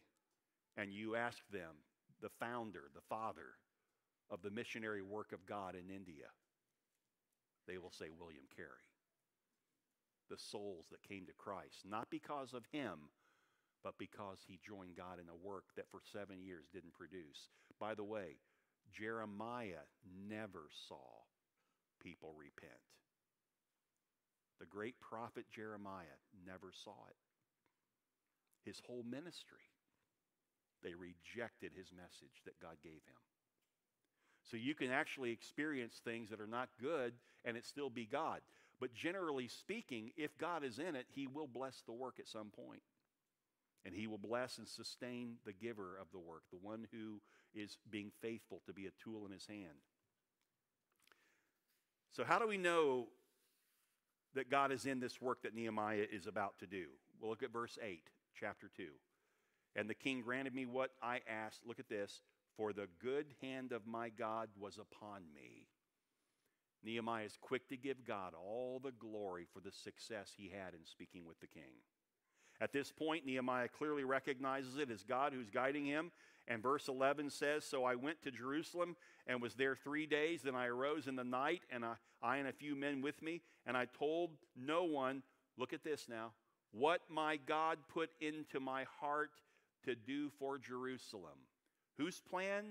and 0.77 0.91
you 0.93 1.15
ask 1.15 1.37
them, 1.51 1.75
the 2.21 2.29
founder, 2.39 2.83
the 2.95 3.01
father 3.09 3.57
of 4.29 4.41
the 4.41 4.51
missionary 4.51 5.01
work 5.01 5.31
of 5.33 5.45
God 5.45 5.75
in 5.75 5.93
India, 5.93 6.31
they 7.67 7.77
will 7.77 7.91
say 7.91 8.05
William 8.17 8.45
Carey 8.55 8.87
the 10.29 10.37
souls 10.37 10.87
that 10.89 11.07
came 11.07 11.25
to 11.25 11.33
Christ, 11.33 11.85
not 11.85 12.09
because 12.09 12.53
of 12.53 12.63
him, 12.71 13.09
but 13.83 13.97
because 13.99 14.39
he 14.47 14.59
joined 14.65 14.95
God 14.95 15.19
in 15.19 15.29
a 15.29 15.47
work 15.47 15.65
that 15.75 15.89
for 15.91 15.99
seven 16.11 16.41
years 16.41 16.65
didn't 16.73 16.93
produce. 16.93 17.49
By 17.79 17.93
the 17.93 18.03
way, 18.03 18.37
Jeremiah 18.91 19.85
never 20.27 20.69
saw 20.87 21.21
people 22.01 22.33
repent. 22.37 22.81
The 24.59 24.65
great 24.65 24.99
prophet 25.01 25.45
Jeremiah 25.53 26.17
never 26.47 26.71
saw 26.83 26.95
it. 27.09 27.17
His 28.63 28.81
whole 28.87 29.03
ministry, 29.03 29.69
they 30.83 30.93
rejected 30.93 31.71
his 31.75 31.91
message 31.95 32.43
that 32.45 32.59
God 32.61 32.75
gave 32.83 33.01
him. 33.07 33.21
So 34.43 34.57
you 34.57 34.75
can 34.75 34.91
actually 34.91 35.31
experience 35.31 36.01
things 36.03 36.29
that 36.29 36.41
are 36.41 36.47
not 36.47 36.69
good 36.81 37.13
and 37.45 37.57
it 37.57 37.65
still 37.65 37.89
be 37.89 38.05
God. 38.05 38.41
But 38.79 38.93
generally 38.93 39.47
speaking, 39.47 40.11
if 40.17 40.37
God 40.37 40.63
is 40.63 40.79
in 40.79 40.95
it, 40.95 41.05
He 41.13 41.27
will 41.27 41.47
bless 41.47 41.81
the 41.85 41.93
work 41.93 42.15
at 42.19 42.27
some 42.27 42.49
point. 42.49 42.81
And 43.85 43.93
He 43.95 44.07
will 44.07 44.17
bless 44.17 44.57
and 44.57 44.67
sustain 44.67 45.35
the 45.45 45.53
giver 45.53 45.97
of 46.01 46.07
the 46.11 46.19
work, 46.19 46.43
the 46.51 46.57
one 46.61 46.87
who 46.91 47.21
is 47.53 47.77
being 47.89 48.11
faithful 48.21 48.61
to 48.65 48.73
be 48.73 48.87
a 48.87 49.03
tool 49.03 49.25
in 49.25 49.31
His 49.31 49.45
hand. 49.45 49.79
So, 52.11 52.23
how 52.23 52.39
do 52.39 52.47
we 52.47 52.57
know 52.57 53.07
that 54.35 54.49
God 54.49 54.71
is 54.71 54.85
in 54.85 54.99
this 54.99 55.21
work 55.21 55.43
that 55.43 55.55
Nehemiah 55.55 56.05
is 56.11 56.27
about 56.27 56.59
to 56.59 56.67
do? 56.67 56.87
We'll 57.19 57.29
look 57.29 57.43
at 57.43 57.53
verse 57.53 57.77
8, 57.81 58.03
chapter 58.37 58.69
2. 58.75 58.83
And 59.75 59.89
the 59.89 59.95
king 59.95 60.21
granted 60.21 60.53
me 60.53 60.65
what 60.65 60.91
I 61.01 61.21
asked. 61.27 61.61
Look 61.65 61.79
at 61.79 61.89
this. 61.89 62.21
For 62.57 62.73
the 62.73 62.87
good 63.01 63.25
hand 63.41 63.71
of 63.71 63.87
my 63.87 64.09
God 64.09 64.49
was 64.59 64.77
upon 64.77 65.23
me 65.33 65.67
Nehemiah 66.83 67.25
is 67.25 67.37
quick 67.39 67.69
to 67.69 67.77
give 67.77 68.05
God 68.05 68.33
all 68.33 68.79
the 68.83 68.91
glory 68.91 69.47
for 69.51 69.61
the 69.61 69.71
success 69.71 70.33
he 70.35 70.49
had 70.49 70.73
in 70.73 70.85
speaking 70.85 71.25
with 71.25 71.39
the 71.39 71.47
king. 71.47 71.81
At 72.61 72.73
this 72.73 72.91
point, 72.91 73.25
Nehemiah 73.25 73.67
clearly 73.67 74.03
recognizes 74.03 74.77
it 74.77 74.91
as 74.91 75.03
God 75.03 75.33
who's 75.33 75.49
guiding 75.49 75.85
him. 75.85 76.11
And 76.47 76.61
verse 76.61 76.87
11 76.87 77.29
says, 77.29 77.63
So 77.63 77.85
I 77.85 77.95
went 77.95 78.21
to 78.23 78.31
Jerusalem 78.31 78.95
and 79.27 79.41
was 79.41 79.55
there 79.55 79.75
three 79.75 80.05
days. 80.05 80.41
Then 80.41 80.55
I 80.55 80.67
arose 80.67 81.07
in 81.07 81.15
the 81.15 81.23
night, 81.23 81.61
and 81.71 81.85
I, 81.85 81.93
I 82.21 82.37
and 82.37 82.47
a 82.47 82.53
few 82.53 82.75
men 82.75 83.01
with 83.01 83.21
me, 83.21 83.41
and 83.65 83.77
I 83.77 83.85
told 83.97 84.31
no 84.55 84.83
one, 84.83 85.23
look 85.57 85.73
at 85.73 85.83
this 85.83 86.07
now, 86.09 86.31
what 86.71 87.01
my 87.09 87.37
God 87.37 87.77
put 87.87 88.09
into 88.19 88.59
my 88.59 88.85
heart 88.99 89.31
to 89.83 89.95
do 89.95 90.29
for 90.39 90.57
Jerusalem. 90.57 91.37
Whose 91.97 92.19
plan 92.19 92.65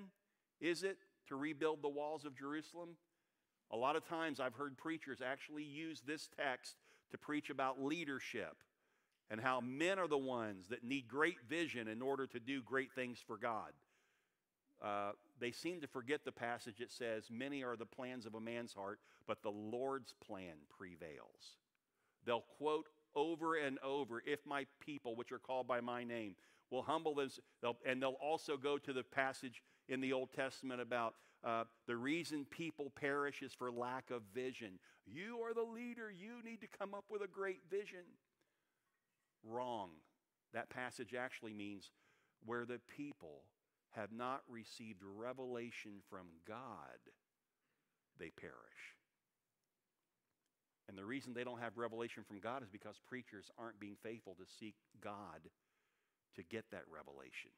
is 0.60 0.82
it 0.82 0.98
to 1.28 1.36
rebuild 1.36 1.82
the 1.82 1.88
walls 1.88 2.24
of 2.24 2.36
Jerusalem? 2.36 2.90
A 3.70 3.76
lot 3.76 3.96
of 3.96 4.06
times 4.06 4.40
I've 4.40 4.54
heard 4.54 4.76
preachers 4.76 5.22
actually 5.24 5.64
use 5.64 6.02
this 6.06 6.28
text 6.36 6.76
to 7.10 7.18
preach 7.18 7.50
about 7.50 7.82
leadership 7.82 8.56
and 9.30 9.40
how 9.40 9.60
men 9.60 9.98
are 9.98 10.08
the 10.08 10.18
ones 10.18 10.68
that 10.68 10.84
need 10.84 11.08
great 11.08 11.38
vision 11.48 11.88
in 11.88 12.02
order 12.02 12.26
to 12.26 12.38
do 12.38 12.60
great 12.62 12.92
things 12.92 13.18
for 13.26 13.38
God. 13.38 13.72
Uh, 14.82 15.12
they 15.40 15.52
seem 15.52 15.80
to 15.80 15.86
forget 15.86 16.24
the 16.24 16.32
passage 16.32 16.78
that 16.78 16.90
says, 16.90 17.24
Many 17.30 17.62
are 17.62 17.76
the 17.76 17.86
plans 17.86 18.26
of 18.26 18.34
a 18.34 18.40
man's 18.40 18.74
heart, 18.74 18.98
but 19.26 19.42
the 19.42 19.50
Lord's 19.50 20.14
plan 20.26 20.54
prevails. 20.76 21.56
They'll 22.26 22.44
quote 22.58 22.88
over 23.14 23.56
and 23.56 23.78
over, 23.78 24.22
If 24.26 24.44
my 24.44 24.66
people, 24.80 25.14
which 25.14 25.32
are 25.32 25.38
called 25.38 25.68
by 25.68 25.80
my 25.80 26.04
name, 26.04 26.34
will 26.72 26.82
humble 26.82 27.14
themselves, 27.14 27.78
and 27.86 28.02
they'll 28.02 28.16
also 28.20 28.56
go 28.56 28.78
to 28.78 28.92
the 28.92 29.02
passage 29.02 29.62
in 29.88 30.00
the 30.00 30.12
Old 30.12 30.32
Testament 30.32 30.80
about 30.80 31.14
uh, 31.44 31.64
the 31.86 31.96
reason 31.96 32.46
people 32.50 32.90
perish 32.98 33.42
is 33.42 33.52
for 33.52 33.70
lack 33.70 34.10
of 34.10 34.22
vision. 34.34 34.78
You 35.06 35.40
are 35.44 35.52
the 35.52 35.62
leader. 35.62 36.10
You 36.10 36.42
need 36.42 36.60
to 36.62 36.78
come 36.78 36.94
up 36.94 37.04
with 37.10 37.20
a 37.20 37.28
great 37.28 37.60
vision. 37.70 38.04
Wrong. 39.44 39.90
That 40.54 40.70
passage 40.70 41.14
actually 41.14 41.52
means 41.52 41.90
where 42.46 42.64
the 42.64 42.80
people 42.96 43.42
have 43.90 44.10
not 44.10 44.40
received 44.48 45.02
revelation 45.02 46.00
from 46.08 46.26
God, 46.48 46.98
they 48.18 48.30
perish. 48.30 48.54
And 50.88 50.96
the 50.96 51.04
reason 51.04 51.34
they 51.34 51.44
don't 51.44 51.60
have 51.60 51.76
revelation 51.76 52.24
from 52.26 52.40
God 52.40 52.62
is 52.62 52.68
because 52.70 52.96
preachers 53.06 53.50
aren't 53.58 53.78
being 53.78 53.96
faithful 54.02 54.34
to 54.38 54.44
seek 54.58 54.74
God 55.02 55.40
to 56.36 56.42
get 56.42 56.64
that 56.70 56.84
revelation. 56.92 57.50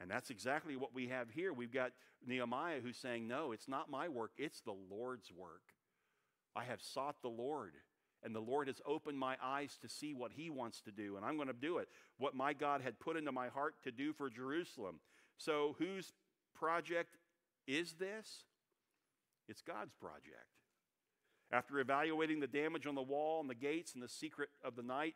And 0.00 0.10
that's 0.10 0.30
exactly 0.30 0.76
what 0.76 0.94
we 0.94 1.08
have 1.08 1.30
here. 1.30 1.52
We've 1.52 1.72
got 1.72 1.92
Nehemiah 2.26 2.80
who's 2.82 2.96
saying, 2.96 3.28
No, 3.28 3.52
it's 3.52 3.68
not 3.68 3.90
my 3.90 4.08
work, 4.08 4.32
it's 4.36 4.60
the 4.60 4.74
Lord's 4.90 5.30
work. 5.30 5.62
I 6.56 6.64
have 6.64 6.82
sought 6.82 7.16
the 7.22 7.28
Lord, 7.28 7.72
and 8.22 8.34
the 8.34 8.40
Lord 8.40 8.66
has 8.66 8.80
opened 8.84 9.18
my 9.18 9.36
eyes 9.42 9.78
to 9.80 9.88
see 9.88 10.12
what 10.12 10.32
He 10.32 10.50
wants 10.50 10.80
to 10.82 10.90
do, 10.90 11.16
and 11.16 11.24
I'm 11.24 11.36
going 11.36 11.48
to 11.48 11.54
do 11.54 11.78
it. 11.78 11.88
What 12.18 12.34
my 12.34 12.52
God 12.52 12.82
had 12.82 12.98
put 13.00 13.16
into 13.16 13.32
my 13.32 13.48
heart 13.48 13.74
to 13.84 13.92
do 13.92 14.12
for 14.12 14.28
Jerusalem. 14.28 15.00
So, 15.38 15.76
whose 15.78 16.12
project 16.54 17.16
is 17.66 17.94
this? 17.94 18.44
It's 19.48 19.62
God's 19.62 19.92
project. 19.94 20.46
After 21.50 21.78
evaluating 21.78 22.40
the 22.40 22.46
damage 22.46 22.86
on 22.86 22.94
the 22.94 23.02
wall 23.02 23.40
and 23.40 23.50
the 23.50 23.54
gates 23.54 23.94
and 23.94 24.02
the 24.02 24.08
secret 24.08 24.48
of 24.64 24.74
the 24.74 24.82
night, 24.82 25.14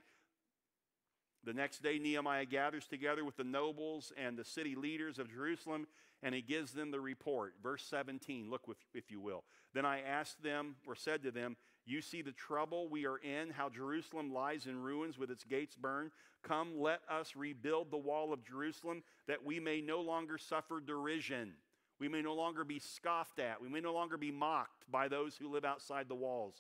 the 1.47 1.55
next 1.55 1.81
day, 1.81 2.01
Nehemiah 2.01 2.45
gathers 2.45 2.89
together 2.89 3.25
with 3.25 3.37
the 3.37 3.45
nobles 3.45 4.13
and 4.21 4.37
the 4.37 4.45
city 4.45 4.75
leaders 4.75 5.21
of 5.21 5.31
Jerusalem, 5.31 5.87
and 6.25 6.35
he 6.35 6.43
gives 6.43 6.73
them 6.73 6.91
the 6.91 6.99
report. 6.99 7.55
Verse 7.63 7.85
17, 7.85 8.51
look, 8.51 8.63
if, 8.69 8.77
if 8.95 9.13
you 9.13 9.21
will. 9.21 9.45
Then 9.73 9.85
I 9.85 10.01
asked 10.01 10.43
them, 10.43 10.75
or 10.89 10.97
said 10.97 11.23
to 11.23 11.31
them, 11.31 11.57
You 11.87 12.03
see 12.03 12.21
the 12.21 12.33
trouble 12.33 12.89
we 12.89 13.07
are 13.07 13.19
in, 13.19 13.51
how 13.51 13.69
Jerusalem 13.69 14.35
lies 14.35 14.67
in 14.67 14.83
ruins 14.83 15.19
with 15.19 15.31
its 15.31 15.45
gates 15.45 15.77
burned. 15.77 16.11
Come, 16.43 16.81
let 16.81 17.01
us 17.09 17.37
rebuild 17.37 17.93
the 17.93 17.97
wall 17.97 18.33
of 18.33 18.45
Jerusalem, 18.45 19.05
that 19.29 19.45
we 19.45 19.61
may 19.61 19.81
no 19.81 20.01
longer 20.01 20.39
suffer 20.39 20.81
derision. 20.81 21.53
We 22.01 22.09
may 22.09 22.23
no 22.23 22.35
longer 22.35 22.65
be 22.65 22.81
scoffed 22.81 23.39
at. 23.39 23.63
We 23.63 23.69
may 23.69 23.81
no 23.81 23.95
longer 23.95 24.17
be 24.17 24.33
mocked 24.33 24.91
by 24.91 25.07
those 25.07 25.37
who 25.37 25.53
live 25.53 25.65
outside 25.65 26.09
the 26.09 26.15
walls. 26.17 26.57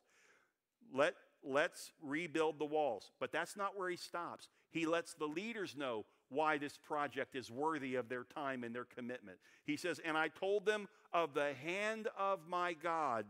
Let 0.95 1.15
let's 1.43 1.93
rebuild 2.03 2.59
the 2.59 2.65
walls. 2.65 3.11
But 3.21 3.33
that's 3.33 3.57
not 3.57 3.77
where 3.77 3.91
he 3.91 3.97
stops. 3.97 4.49
He 4.77 4.85
lets 4.85 5.15
the 5.15 5.27
leaders 5.27 5.75
know 5.75 6.05
why 6.29 6.59
this 6.59 6.77
project 6.77 7.35
is 7.35 7.51
worthy 7.51 7.95
of 7.95 8.11
their 8.11 8.25
time 8.25 8.63
and 8.63 8.75
their 8.75 8.85
commitment. 8.85 9.39
He 9.65 9.77
says, 9.79 10.01
And 10.05 10.19
I 10.19 10.29
told 10.29 10.67
them 10.67 10.87
of 11.15 11.33
the 11.33 11.55
hand 11.55 12.09
of 12.19 12.41
my 12.47 12.75
God 12.75 13.25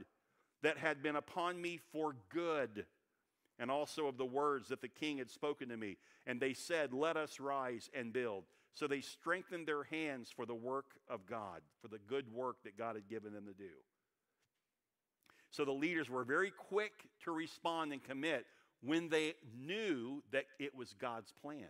that 0.63 0.77
had 0.77 1.05
been 1.05 1.15
upon 1.15 1.61
me 1.61 1.79
for 1.93 2.17
good. 2.31 2.87
and 3.59 3.71
also 3.71 4.07
of 4.07 4.19
the 4.19 4.27
words 4.27 4.69
that 4.69 4.83
the 4.83 4.89
king 4.89 5.17
had 5.17 5.31
spoken 5.31 5.69
to 5.71 5.77
me. 5.77 5.97
And 6.27 6.41
they 6.41 6.53
said, 6.53 6.93
Let 6.93 7.17
us 7.17 7.39
rise 7.39 7.89
and 7.95 8.13
build. 8.13 8.45
So 8.75 8.89
they 8.89 9.01
strengthened 9.01 9.69
their 9.69 9.85
hands 9.85 10.31
for 10.35 10.47
the 10.47 10.55
work 10.55 10.97
of 11.09 11.27
God, 11.27 11.63
for 11.81 11.89
the 11.89 12.01
good 12.07 12.31
work 12.35 12.57
that 12.65 12.77
God 12.77 12.97
had 12.97 13.09
given 13.09 13.33
them 13.33 13.47
to 13.47 13.55
do. 13.55 13.71
So 15.51 15.65
the 15.65 15.73
leaders 15.73 16.11
were 16.11 16.25
very 16.25 16.51
quick 16.51 16.93
to 17.25 17.31
respond 17.31 17.93
and 17.93 18.03
commit 18.03 18.47
when 18.83 19.09
they 19.09 19.35
knew 19.59 20.23
that 20.33 20.45
it 20.59 20.75
was 20.75 20.95
God's 20.95 21.33
plan. 21.43 21.69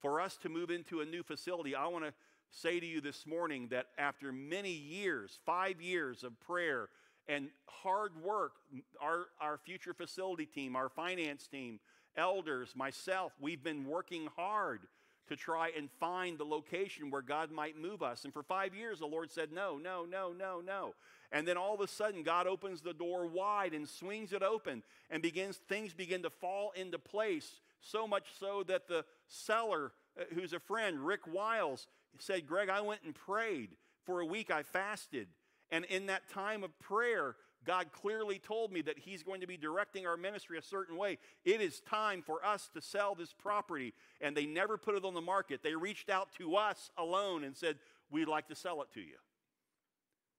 For 0.00 0.20
us 0.20 0.36
to 0.38 0.48
move 0.48 0.70
into 0.70 1.00
a 1.00 1.04
new 1.04 1.22
facility, 1.22 1.74
I 1.74 1.86
want 1.88 2.04
to 2.04 2.12
say 2.50 2.80
to 2.80 2.86
you 2.86 3.00
this 3.00 3.26
morning 3.26 3.68
that 3.70 3.86
after 3.98 4.32
many 4.32 4.72
years, 4.72 5.38
five 5.44 5.80
years 5.80 6.24
of 6.24 6.38
prayer 6.40 6.88
and 7.28 7.48
hard 7.66 8.12
work, 8.22 8.52
our, 9.00 9.26
our 9.40 9.58
future 9.58 9.92
facility 9.92 10.46
team, 10.46 10.76
our 10.76 10.88
finance 10.88 11.46
team, 11.46 11.80
elders, 12.16 12.74
myself, 12.74 13.32
we've 13.40 13.62
been 13.62 13.84
working 13.84 14.28
hard 14.36 14.80
to 15.28 15.36
try 15.36 15.70
and 15.76 15.90
find 16.00 16.38
the 16.38 16.44
location 16.44 17.10
where 17.10 17.22
God 17.22 17.50
might 17.50 17.78
move 17.78 18.02
us. 18.02 18.24
And 18.24 18.32
for 18.32 18.42
five 18.42 18.74
years, 18.74 19.00
the 19.00 19.06
Lord 19.06 19.30
said, 19.30 19.52
No, 19.52 19.76
no, 19.76 20.04
no, 20.04 20.32
no, 20.32 20.60
no. 20.60 20.94
And 21.30 21.46
then 21.46 21.56
all 21.56 21.74
of 21.74 21.80
a 21.80 21.86
sudden, 21.86 22.22
God 22.22 22.46
opens 22.46 22.80
the 22.80 22.94
door 22.94 23.26
wide 23.26 23.74
and 23.74 23.88
swings 23.88 24.32
it 24.32 24.42
open 24.42 24.82
and 25.10 25.22
begins, 25.22 25.56
things 25.68 25.92
begin 25.92 26.22
to 26.22 26.30
fall 26.30 26.72
into 26.74 26.98
place. 26.98 27.60
So 27.80 28.06
much 28.08 28.24
so 28.40 28.62
that 28.66 28.88
the 28.88 29.04
seller, 29.26 29.92
uh, 30.18 30.24
who's 30.34 30.52
a 30.52 30.60
friend, 30.60 31.00
Rick 31.00 31.26
Wiles, 31.26 31.86
said, 32.18 32.46
Greg, 32.46 32.68
I 32.68 32.80
went 32.80 33.02
and 33.04 33.14
prayed. 33.14 33.70
For 34.04 34.20
a 34.20 34.26
week, 34.26 34.50
I 34.50 34.62
fasted. 34.62 35.28
And 35.70 35.84
in 35.84 36.06
that 36.06 36.30
time 36.30 36.64
of 36.64 36.76
prayer, 36.78 37.36
God 37.66 37.92
clearly 37.92 38.38
told 38.38 38.72
me 38.72 38.80
that 38.82 38.98
He's 38.98 39.22
going 39.22 39.42
to 39.42 39.46
be 39.46 39.58
directing 39.58 40.06
our 40.06 40.16
ministry 40.16 40.56
a 40.56 40.62
certain 40.62 40.96
way. 40.96 41.18
It 41.44 41.60
is 41.60 41.80
time 41.80 42.22
for 42.22 42.44
us 42.44 42.70
to 42.72 42.80
sell 42.80 43.14
this 43.14 43.34
property. 43.34 43.92
And 44.22 44.34
they 44.34 44.46
never 44.46 44.78
put 44.78 44.94
it 44.94 45.04
on 45.04 45.12
the 45.12 45.20
market. 45.20 45.62
They 45.62 45.74
reached 45.74 46.08
out 46.08 46.28
to 46.38 46.56
us 46.56 46.90
alone 46.96 47.44
and 47.44 47.54
said, 47.54 47.76
We'd 48.10 48.28
like 48.28 48.48
to 48.48 48.54
sell 48.54 48.80
it 48.80 48.88
to 48.94 49.00
you. 49.00 49.16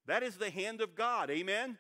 That 0.06 0.24
is 0.24 0.38
the 0.38 0.50
hand 0.50 0.82
of 0.82 0.96
God. 0.96 1.30
Amen? 1.30 1.78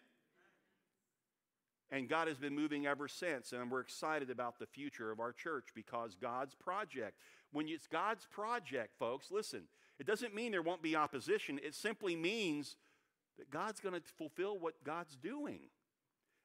And 1.91 2.07
God 2.07 2.27
has 2.27 2.37
been 2.37 2.55
moving 2.55 2.85
ever 2.85 3.07
since. 3.07 3.51
And 3.51 3.71
we're 3.71 3.79
excited 3.79 4.29
about 4.29 4.59
the 4.59 4.67
future 4.67 5.11
of 5.11 5.19
our 5.19 5.31
church 5.31 5.69
because 5.73 6.15
God's 6.15 6.53
project. 6.53 7.17
When 7.51 7.67
it's 7.67 7.87
God's 7.87 8.27
project, 8.27 8.95
folks, 8.99 9.31
listen, 9.31 9.63
it 9.99 10.05
doesn't 10.05 10.35
mean 10.35 10.51
there 10.51 10.61
won't 10.61 10.83
be 10.83 10.95
opposition. 10.95 11.59
It 11.63 11.73
simply 11.73 12.15
means 12.15 12.75
that 13.39 13.49
God's 13.49 13.79
going 13.79 13.95
to 13.95 14.01
fulfill 14.17 14.59
what 14.59 14.83
God's 14.83 15.15
doing. 15.15 15.61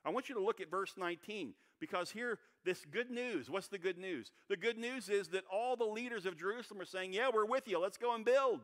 I 0.04 0.10
want 0.10 0.28
you 0.28 0.34
to 0.34 0.40
look 0.40 0.60
at 0.60 0.70
verse 0.70 0.94
19 0.96 1.54
because 1.80 2.10
here, 2.10 2.38
this 2.64 2.84
good 2.90 3.10
news. 3.10 3.50
What's 3.50 3.68
the 3.68 3.78
good 3.78 3.98
news? 3.98 4.32
The 4.48 4.56
good 4.56 4.78
news 4.78 5.08
is 5.08 5.28
that 5.28 5.44
all 5.52 5.76
the 5.76 5.84
leaders 5.84 6.24
of 6.24 6.38
Jerusalem 6.38 6.80
are 6.80 6.86
saying, 6.86 7.12
Yeah, 7.12 7.28
we're 7.32 7.44
with 7.44 7.68
you. 7.68 7.78
Let's 7.78 7.98
go 7.98 8.14
and 8.14 8.24
build. 8.24 8.60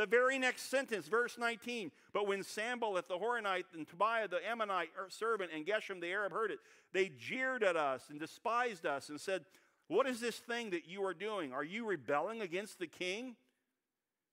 The 0.00 0.06
very 0.06 0.38
next 0.38 0.70
sentence, 0.70 1.08
verse 1.08 1.36
19. 1.36 1.92
But 2.14 2.26
when 2.26 2.42
Sanballat 2.42 3.06
the 3.06 3.18
Horonite 3.18 3.66
and 3.76 3.86
Tobiah 3.86 4.28
the 4.28 4.38
Ammonite 4.48 4.88
er, 4.98 5.08
servant 5.10 5.50
and 5.54 5.66
Geshem 5.66 6.00
the 6.00 6.06
Arab 6.06 6.32
heard 6.32 6.50
it, 6.50 6.58
they 6.94 7.10
jeered 7.18 7.62
at 7.62 7.76
us 7.76 8.04
and 8.08 8.18
despised 8.18 8.86
us 8.86 9.10
and 9.10 9.20
said, 9.20 9.44
What 9.88 10.06
is 10.06 10.18
this 10.18 10.36
thing 10.36 10.70
that 10.70 10.88
you 10.88 11.04
are 11.04 11.12
doing? 11.12 11.52
Are 11.52 11.62
you 11.62 11.84
rebelling 11.84 12.40
against 12.40 12.78
the 12.78 12.86
king? 12.86 13.36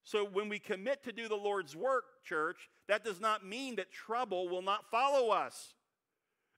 So 0.06 0.23
when 0.23 0.47
we 0.47 0.58
commit 0.58 1.03
to 1.03 1.12
do 1.12 1.27
the 1.27 1.36
Lord's 1.36 1.75
work, 1.75 2.06
church, 2.23 2.69
that 2.88 3.03
does 3.03 3.19
not 3.19 3.45
mean 3.45 3.75
that 3.75 3.91
trouble 3.91 4.47
will 4.47 4.62
not 4.62 4.89
follow 4.89 5.32
us. 5.32 5.73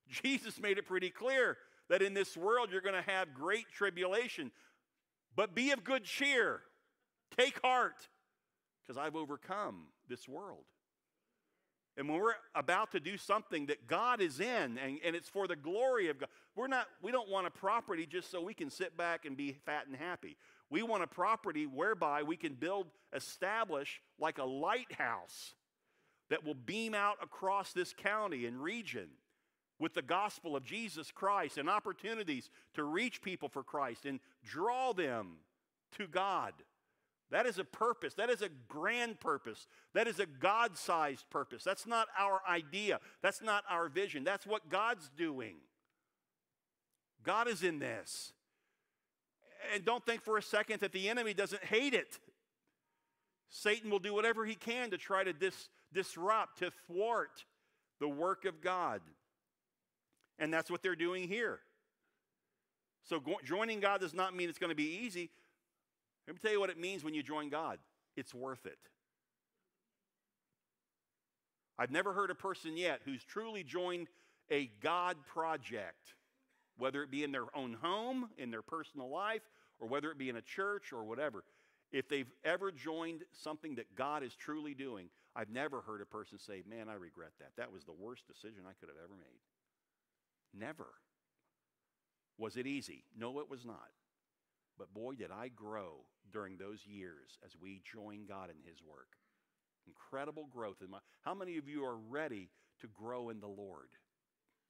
Jesus 0.07 0.61
made 0.61 0.77
it 0.77 0.85
pretty 0.85 1.09
clear 1.09 1.57
that 1.89 2.03
in 2.03 2.13
this 2.13 2.37
world 2.37 2.69
you're 2.71 2.79
going 2.79 2.93
to 2.93 3.09
have 3.09 3.33
great 3.33 3.71
tribulation. 3.73 4.51
But 5.35 5.55
be 5.55 5.71
of 5.71 5.83
good 5.83 6.03
cheer. 6.03 6.61
Take 7.35 7.59
heart, 7.63 8.07
because 8.89 8.99
I've 8.99 9.15
overcome 9.15 9.83
this 10.07 10.27
world. 10.27 10.63
And 11.95 12.09
when 12.09 12.19
we're 12.19 12.33
about 12.55 12.91
to 12.93 12.99
do 12.99 13.17
something 13.17 13.67
that 13.67 13.85
God 13.85 14.19
is 14.19 14.39
in 14.39 14.79
and, 14.79 14.97
and 15.05 15.15
it's 15.15 15.29
for 15.29 15.47
the 15.47 15.55
glory 15.55 16.09
of 16.09 16.17
God, 16.17 16.29
we're 16.55 16.67
not, 16.67 16.87
we 16.99 17.11
don't 17.11 17.29
want 17.29 17.45
a 17.45 17.51
property 17.51 18.07
just 18.07 18.31
so 18.31 18.41
we 18.41 18.55
can 18.55 18.71
sit 18.71 18.97
back 18.97 19.25
and 19.25 19.37
be 19.37 19.57
fat 19.63 19.85
and 19.85 19.95
happy. 19.95 20.37
We 20.71 20.81
want 20.81 21.03
a 21.03 21.07
property 21.07 21.67
whereby 21.67 22.23
we 22.23 22.35
can 22.35 22.55
build, 22.55 22.87
establish 23.13 24.01
like 24.17 24.39
a 24.39 24.43
lighthouse 24.43 25.53
that 26.31 26.43
will 26.43 26.55
beam 26.55 26.95
out 26.95 27.17
across 27.21 27.73
this 27.73 27.93
county 27.93 28.47
and 28.47 28.59
region 28.59 29.09
with 29.77 29.93
the 29.93 30.01
gospel 30.01 30.55
of 30.55 30.63
Jesus 30.63 31.11
Christ 31.11 31.59
and 31.59 31.69
opportunities 31.69 32.49
to 32.73 32.83
reach 32.83 33.21
people 33.21 33.49
for 33.49 33.61
Christ 33.61 34.07
and 34.07 34.19
draw 34.43 34.93
them 34.93 35.37
to 35.99 36.07
God. 36.07 36.53
That 37.31 37.45
is 37.45 37.59
a 37.59 37.63
purpose. 37.63 38.15
That 38.15 38.29
is 38.29 38.41
a 38.41 38.49
grand 38.67 39.19
purpose. 39.19 39.67
That 39.93 40.07
is 40.07 40.19
a 40.19 40.25
God 40.25 40.77
sized 40.77 41.29
purpose. 41.29 41.63
That's 41.63 41.85
not 41.85 42.07
our 42.17 42.41
idea. 42.49 42.99
That's 43.21 43.41
not 43.41 43.63
our 43.69 43.87
vision. 43.87 44.23
That's 44.23 44.47
what 44.47 44.69
God's 44.69 45.09
doing. 45.15 45.57
God 47.23 47.47
is 47.47 47.63
in 47.63 47.79
this. 47.79 48.33
And 49.73 49.85
don't 49.85 50.05
think 50.05 50.23
for 50.23 50.37
a 50.37 50.41
second 50.41 50.79
that 50.79 50.91
the 50.91 51.09
enemy 51.09 51.33
doesn't 51.33 51.63
hate 51.63 51.93
it. 51.93 52.17
Satan 53.49 53.91
will 53.91 53.99
do 53.99 54.13
whatever 54.13 54.45
he 54.45 54.55
can 54.55 54.89
to 54.91 54.97
try 54.97 55.23
to 55.23 55.33
dis- 55.33 55.69
disrupt, 55.93 56.59
to 56.59 56.71
thwart 56.87 57.45
the 57.99 58.07
work 58.07 58.45
of 58.45 58.61
God. 58.61 59.01
And 60.39 60.53
that's 60.53 60.71
what 60.71 60.81
they're 60.81 60.95
doing 60.95 61.27
here. 61.27 61.59
So 63.03 63.19
go- 63.19 63.39
joining 63.43 63.79
God 63.79 64.01
does 64.01 64.13
not 64.13 64.35
mean 64.35 64.49
it's 64.49 64.59
going 64.59 64.69
to 64.69 64.75
be 64.75 64.99
easy. 65.03 65.29
Let 66.29 66.35
me 66.35 66.39
tell 66.43 66.51
you 66.51 66.59
what 66.59 66.69
it 66.69 66.79
means 66.79 67.03
when 67.03 67.15
you 67.15 67.23
join 67.23 67.49
God 67.49 67.79
it's 68.15 68.35
worth 68.35 68.67
it. 68.67 68.77
I've 71.79 71.89
never 71.89 72.13
heard 72.13 72.29
a 72.29 72.35
person 72.35 72.77
yet 72.77 73.01
who's 73.03 73.23
truly 73.23 73.63
joined 73.63 74.09
a 74.51 74.69
God 74.79 75.17
project 75.25 76.13
whether 76.77 77.01
it 77.01 77.09
be 77.09 77.23
in 77.23 77.31
their 77.31 77.45
own 77.55 77.73
home, 77.81 78.29
in 78.37 78.51
their 78.51 78.61
personal 78.61 79.09
life, 79.09 79.41
or 79.79 79.87
whether 79.87 80.11
it 80.11 80.19
be 80.19 80.29
in 80.29 80.35
a 80.37 80.41
church 80.41 80.93
or 80.93 81.03
whatever. 81.03 81.43
If 81.91 82.07
they've 82.07 82.31
ever 82.43 82.71
joined 82.71 83.23
something 83.31 83.75
that 83.75 83.95
God 83.95 84.21
is 84.23 84.35
truly 84.35 84.75
doing, 84.75 85.09
I've 85.35 85.49
never 85.49 85.81
heard 85.81 85.99
a 86.01 86.05
person 86.05 86.37
say, 86.37 86.61
Man, 86.69 86.89
I 86.89 86.93
regret 86.93 87.31
that. 87.39 87.53
That 87.57 87.71
was 87.71 87.85
the 87.85 87.91
worst 87.91 88.27
decision 88.27 88.61
I 88.69 88.73
could 88.79 88.89
have 88.89 89.03
ever 89.03 89.15
made. 89.17 89.39
Never. 90.53 90.87
Was 92.37 92.55
it 92.55 92.67
easy? 92.67 93.03
No, 93.17 93.39
it 93.39 93.49
was 93.49 93.65
not. 93.65 93.89
But 94.79 94.93
boy, 94.93 95.15
did 95.15 95.29
I 95.29 95.49
grow 95.49 96.05
during 96.31 96.57
those 96.57 96.79
years 96.85 97.37
as 97.45 97.51
we 97.61 97.81
joined 97.91 98.27
God 98.27 98.49
in 98.49 98.67
His 98.67 98.79
work. 98.81 99.17
Incredible 99.85 100.47
growth. 100.51 100.77
In 100.81 100.89
my, 100.89 100.99
how 101.21 101.33
many 101.33 101.57
of 101.57 101.67
you 101.67 101.83
are 101.83 101.97
ready 101.97 102.49
to 102.81 102.87
grow 102.87 103.29
in 103.29 103.39
the 103.39 103.47
Lord? 103.47 103.89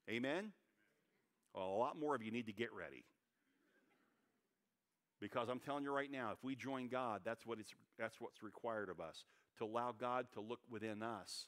Amen? 0.10 0.52
Well, 1.54 1.68
a 1.68 1.78
lot 1.78 2.00
more 2.00 2.16
of 2.16 2.24
you 2.24 2.32
need 2.32 2.48
to 2.48 2.54
get 2.54 2.74
ready. 2.74 3.04
Because 5.22 5.50
I'm 5.50 5.60
telling 5.60 5.84
you 5.84 5.92
right 5.92 6.12
now, 6.12 6.32
if 6.32 6.44
we 6.44 6.56
join 6.56 6.88
God, 6.88 7.22
that's, 7.26 7.46
what 7.46 7.60
it's, 7.60 7.74
that's 7.98 8.16
what's 8.20 8.42
required 8.42 8.90
of 8.90 9.00
us 9.02 9.26
to 9.58 9.66
allow 9.66 9.92
God 9.92 10.28
to 10.34 10.42
look 10.42 10.62
within 10.70 11.04
us 11.04 11.48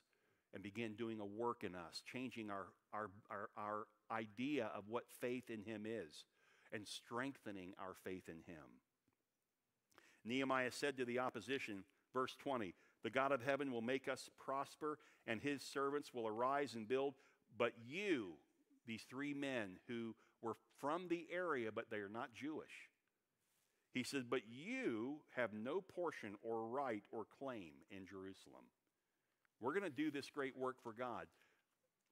and 0.53 0.61
begin 0.61 0.95
doing 0.95 1.21
a 1.21 1.25
work 1.25 1.63
in 1.63 1.73
us, 1.75 2.03
changing 2.11 2.49
our, 2.49 2.67
our, 2.93 3.09
our, 3.29 3.49
our 3.57 3.83
idea 4.11 4.69
of 4.75 4.83
what 4.89 5.03
faith 5.21 5.49
in 5.49 5.63
Him 5.63 5.85
is 5.87 6.25
and 6.73 6.87
strengthening 6.87 7.73
our 7.79 7.95
faith 8.03 8.27
in 8.27 8.37
Him. 8.51 8.63
Nehemiah 10.23 10.71
said 10.71 10.97
to 10.97 11.05
the 11.05 11.19
opposition, 11.19 11.83
verse 12.13 12.35
20, 12.39 12.73
The 13.03 13.09
God 13.09 13.31
of 13.31 13.43
heaven 13.43 13.71
will 13.71 13.81
make 13.81 14.07
us 14.07 14.29
prosper, 14.39 14.99
and 15.27 15.41
His 15.41 15.61
servants 15.61 16.13
will 16.13 16.27
arise 16.27 16.75
and 16.75 16.87
build, 16.87 17.15
but 17.57 17.73
you, 17.85 18.33
these 18.85 19.03
three 19.09 19.33
men 19.33 19.77
who 19.87 20.15
were 20.41 20.55
from 20.79 21.07
the 21.07 21.27
area, 21.33 21.71
but 21.73 21.89
they 21.89 21.97
are 21.97 22.09
not 22.09 22.33
Jewish. 22.33 22.89
He 23.93 24.03
said, 24.03 24.29
But 24.29 24.41
you 24.49 25.17
have 25.35 25.53
no 25.53 25.81
portion 25.81 26.35
or 26.41 26.67
right 26.67 27.03
or 27.11 27.25
claim 27.39 27.71
in 27.89 28.05
Jerusalem. 28.05 28.65
We're 29.59 29.73
going 29.73 29.83
to 29.83 29.89
do 29.89 30.11
this 30.11 30.29
great 30.29 30.57
work 30.57 30.77
for 30.81 30.93
God, 30.93 31.27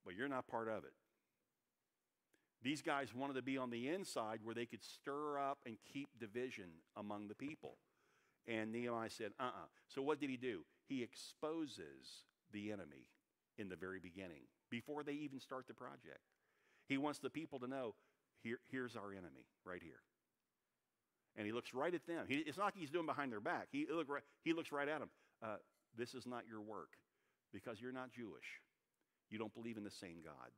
but 0.05 0.15
you're 0.15 0.27
not 0.27 0.47
part 0.47 0.67
of 0.67 0.83
it. 0.83 0.93
These 2.61 2.81
guys 2.81 3.15
wanted 3.15 3.35
to 3.35 3.41
be 3.41 3.57
on 3.57 3.69
the 3.69 3.87
inside 3.87 4.39
where 4.43 4.55
they 4.55 4.65
could 4.65 4.83
stir 4.83 5.39
up 5.39 5.59
and 5.65 5.77
keep 5.93 6.09
division 6.19 6.69
among 6.97 7.27
the 7.27 7.35
people. 7.35 7.77
And 8.47 8.71
Nehemiah 8.71 9.09
said, 9.09 9.31
uh 9.39 9.43
uh-uh. 9.43 9.47
uh 9.47 9.67
So 9.87 10.01
what 10.01 10.19
did 10.19 10.29
he 10.29 10.37
do? 10.37 10.65
He 10.87 11.03
exposes 11.03 12.25
the 12.51 12.71
enemy 12.71 13.07
in 13.57 13.69
the 13.69 13.75
very 13.75 13.99
beginning, 13.99 14.43
before 14.71 15.03
they 15.03 15.13
even 15.13 15.39
start 15.39 15.67
the 15.67 15.73
project. 15.73 16.19
He 16.87 16.97
wants 16.97 17.19
the 17.19 17.29
people 17.29 17.59
to 17.59 17.67
know 17.67 17.93
here, 18.41 18.59
here's 18.71 18.95
our 18.95 19.11
enemy 19.11 19.45
right 19.65 19.81
here. 19.83 20.01
And 21.35 21.45
he 21.45 21.51
looks 21.51 21.73
right 21.73 21.93
at 21.93 22.07
them. 22.07 22.25
He, 22.27 22.37
it's 22.37 22.57
not 22.57 22.65
like 22.65 22.77
he's 22.77 22.89
doing 22.89 23.05
behind 23.05 23.31
their 23.31 23.41
back. 23.41 23.67
He, 23.71 23.85
look 23.91 24.09
right, 24.09 24.23
he 24.43 24.53
looks 24.53 24.71
right 24.71 24.87
at 24.87 24.99
them. 24.99 25.09
Uh, 25.43 25.57
this 25.95 26.13
is 26.13 26.25
not 26.25 26.43
your 26.49 26.61
work 26.61 26.89
because 27.53 27.81
you're 27.81 27.91
not 27.91 28.11
Jewish. 28.11 28.61
You 29.29 29.37
don't 29.37 29.53
believe 29.53 29.77
in 29.77 29.83
the 29.83 29.91
same 29.91 30.17
God. 30.23 30.51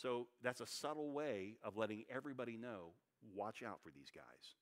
So 0.00 0.28
that's 0.42 0.60
a 0.60 0.66
subtle 0.66 1.12
way 1.12 1.56
of 1.64 1.76
letting 1.76 2.04
everybody 2.14 2.56
know 2.56 2.92
watch 3.34 3.62
out 3.66 3.80
for 3.82 3.90
these 3.90 4.10
guys. 4.14 4.54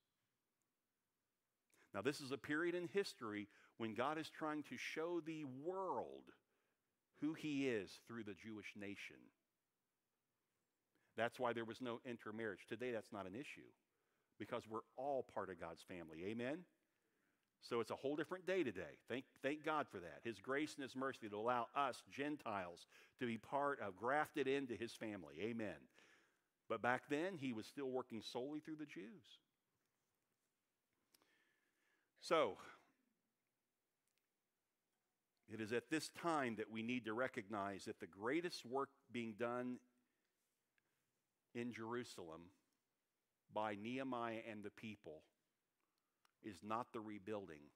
Now, 1.94 2.01
this 2.01 2.20
is 2.20 2.33
a 2.33 2.38
period 2.38 2.75
in 2.75 2.88
history 2.88 3.49
when 3.77 3.94
God 3.94 4.18
is 4.18 4.31
trying 4.31 4.62
to 4.64 4.77
show 4.77 5.20
the 5.20 5.44
world 5.64 6.25
who 7.20 7.35
He 7.35 7.68
is 7.68 7.90
through 8.07 8.25
the 8.25 8.35
Jewish 8.35 8.72
nation. 8.79 9.16
That's 11.16 11.38
why 11.38 11.53
there 11.53 11.64
was 11.64 11.81
no 11.81 12.01
intermarriage. 12.05 12.66
Today, 12.68 12.92
that's 12.92 13.12
not 13.12 13.27
an 13.27 13.35
issue 13.35 13.68
because 14.38 14.62
we're 14.68 14.81
all 14.96 15.27
part 15.35 15.51
of 15.51 15.61
God's 15.61 15.83
family. 15.83 16.25
Amen? 16.27 16.59
So 17.62 17.81
it's 17.81 17.90
a 17.90 17.97
whole 17.97 18.16
different 18.16 18.47
day 18.47 18.62
today. 18.62 18.99
Thank, 19.09 19.25
thank 19.42 19.64
God 19.64 19.87
for 19.90 19.99
that. 19.99 20.21
His 20.23 20.38
grace 20.38 20.75
and 20.77 20.83
His 20.83 20.95
mercy 20.95 21.29
to 21.29 21.37
allow 21.37 21.66
us, 21.75 22.03
Gentiles, 22.11 22.87
to 23.19 23.27
be 23.27 23.38
part 23.38 23.81
of, 23.81 23.97
grafted 23.97 24.47
into 24.47 24.75
His 24.75 24.92
family. 24.92 25.35
Amen. 25.40 25.77
But 26.69 26.83
back 26.83 27.03
then, 27.09 27.38
He 27.38 27.53
was 27.53 27.66
still 27.66 27.90
working 27.90 28.23
solely 28.23 28.61
through 28.61 28.77
the 28.77 28.87
Jews. 28.87 29.40
So, 32.21 32.57
it 35.53 35.61
is 35.61 35.73
at 35.73 35.90
this 35.90 36.09
time 36.09 36.57
that 36.57 36.71
we 36.71 36.83
need 36.83 37.05
to 37.05 37.12
recognize 37.12 37.85
that 37.85 38.01
the 38.01 38.07
greatest 38.07 38.66
work 38.66 38.88
being 39.12 39.35
done 39.38 39.77
in 41.55 41.73
Jerusalem 41.73 42.42
by 43.55 43.77
Nehemiah 43.81 44.40
and 44.51 44.62
the 44.62 44.71
people 44.71 45.23
is 46.47 46.57
not 46.63 46.87
the 46.93 47.01
rebuilding 47.01 47.67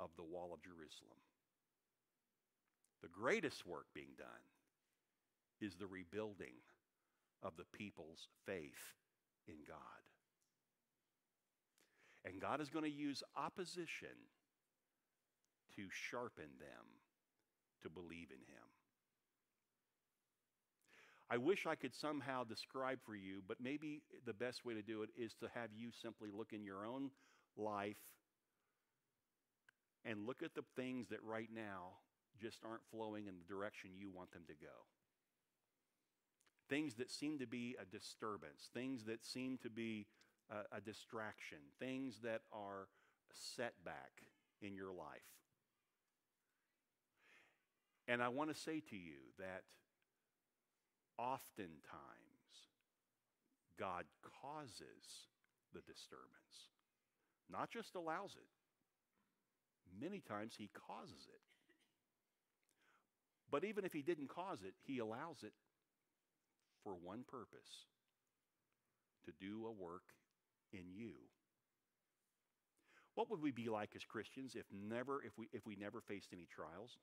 of 0.00 0.10
the 0.16 0.24
wall 0.24 0.50
of 0.52 0.62
Jerusalem. 0.62 1.20
The 3.02 3.08
greatest 3.08 3.66
work 3.66 3.86
being 3.94 4.16
done 4.16 4.26
is 5.60 5.74
the 5.74 5.86
rebuilding 5.86 6.56
of 7.42 7.52
the 7.56 7.66
people's 7.76 8.28
faith 8.46 8.96
in 9.46 9.56
God. 9.68 9.78
And 12.24 12.40
God 12.40 12.60
is 12.62 12.70
going 12.70 12.84
to 12.84 12.90
use 12.90 13.22
opposition 13.36 14.16
to 15.76 15.82
sharpen 15.90 16.48
them 16.58 16.86
to 17.82 17.90
believe 17.90 18.30
in 18.30 18.38
Him. 18.38 18.64
I 21.30 21.36
wish 21.36 21.66
I 21.66 21.74
could 21.74 21.94
somehow 21.94 22.44
describe 22.44 22.98
for 23.04 23.14
you, 23.14 23.42
but 23.46 23.58
maybe 23.60 24.02
the 24.24 24.32
best 24.32 24.64
way 24.64 24.74
to 24.74 24.82
do 24.82 25.02
it 25.02 25.10
is 25.16 25.34
to 25.40 25.48
have 25.54 25.70
you 25.74 25.90
simply 26.02 26.30
look 26.34 26.52
in 26.52 26.64
your 26.64 26.86
own 26.86 27.10
life 27.56 27.96
and 30.04 30.26
look 30.26 30.42
at 30.42 30.54
the 30.54 30.64
things 30.76 31.08
that 31.08 31.22
right 31.22 31.48
now 31.54 31.98
just 32.40 32.58
aren't 32.64 32.84
flowing 32.90 33.26
in 33.26 33.34
the 33.38 33.54
direction 33.54 33.90
you 33.96 34.10
want 34.10 34.32
them 34.32 34.42
to 34.48 34.54
go. 34.54 34.84
Things 36.68 36.94
that 36.94 37.10
seem 37.10 37.38
to 37.38 37.46
be 37.46 37.76
a 37.80 37.84
disturbance, 37.84 38.68
things 38.72 39.04
that 39.04 39.24
seem 39.24 39.58
to 39.62 39.70
be 39.70 40.06
a, 40.50 40.76
a 40.76 40.80
distraction, 40.80 41.58
things 41.78 42.20
that 42.22 42.42
are 42.52 42.88
a 43.30 43.34
setback 43.34 44.22
in 44.60 44.74
your 44.74 44.92
life. 44.92 45.22
And 48.08 48.22
I 48.22 48.28
want 48.28 48.52
to 48.52 48.60
say 48.60 48.80
to 48.90 48.96
you 48.96 49.32
that 49.38 49.62
oftentimes 51.18 51.70
God 53.78 54.04
causes 54.42 55.28
the 55.72 55.80
disturbance 55.80 56.73
not 57.50 57.70
just 57.70 57.94
allows 57.94 58.34
it. 58.36 58.46
Many 60.00 60.20
times 60.20 60.54
he 60.56 60.70
causes 60.86 61.28
it. 61.28 61.40
But 63.50 63.64
even 63.64 63.84
if 63.84 63.92
he 63.92 64.02
didn't 64.02 64.28
cause 64.28 64.62
it, 64.62 64.74
he 64.84 64.98
allows 64.98 65.42
it 65.42 65.52
for 66.82 66.94
one 66.94 67.24
purpose 67.28 67.86
to 69.26 69.32
do 69.40 69.66
a 69.66 69.72
work 69.72 70.02
in 70.72 70.92
you. 70.92 71.12
What 73.14 73.30
would 73.30 73.40
we 73.40 73.52
be 73.52 73.68
like 73.68 73.90
as 73.94 74.04
Christians 74.04 74.54
if 74.56 74.66
never 74.72 75.22
if 75.22 75.38
we 75.38 75.48
if 75.52 75.64
we 75.66 75.76
never 75.76 76.00
faced 76.00 76.30
any 76.32 76.46
trials? 76.50 76.98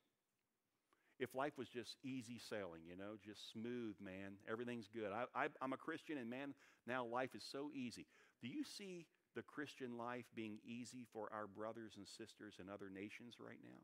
If 1.18 1.34
life 1.34 1.56
was 1.56 1.68
just 1.68 1.96
easy 2.02 2.38
sailing, 2.38 2.82
you 2.86 2.96
know, 2.96 3.14
just 3.24 3.52
smooth, 3.52 3.94
man, 4.02 4.34
everything's 4.50 4.88
good. 4.88 5.12
I, 5.12 5.24
I, 5.44 5.46
I'm 5.60 5.72
a 5.72 5.76
Christian, 5.76 6.18
and 6.18 6.28
man, 6.28 6.54
now 6.86 7.04
life 7.04 7.34
is 7.34 7.44
so 7.50 7.70
easy. 7.74 8.06
Do 8.42 8.48
you 8.48 8.64
see 8.64 9.06
the 9.34 9.42
Christian 9.42 9.96
life 9.96 10.26
being 10.34 10.58
easy 10.64 11.06
for 11.12 11.28
our 11.32 11.46
brothers 11.46 11.94
and 11.96 12.06
sisters 12.06 12.54
in 12.60 12.68
other 12.68 12.90
nations 12.92 13.36
right 13.40 13.60
now? 13.62 13.82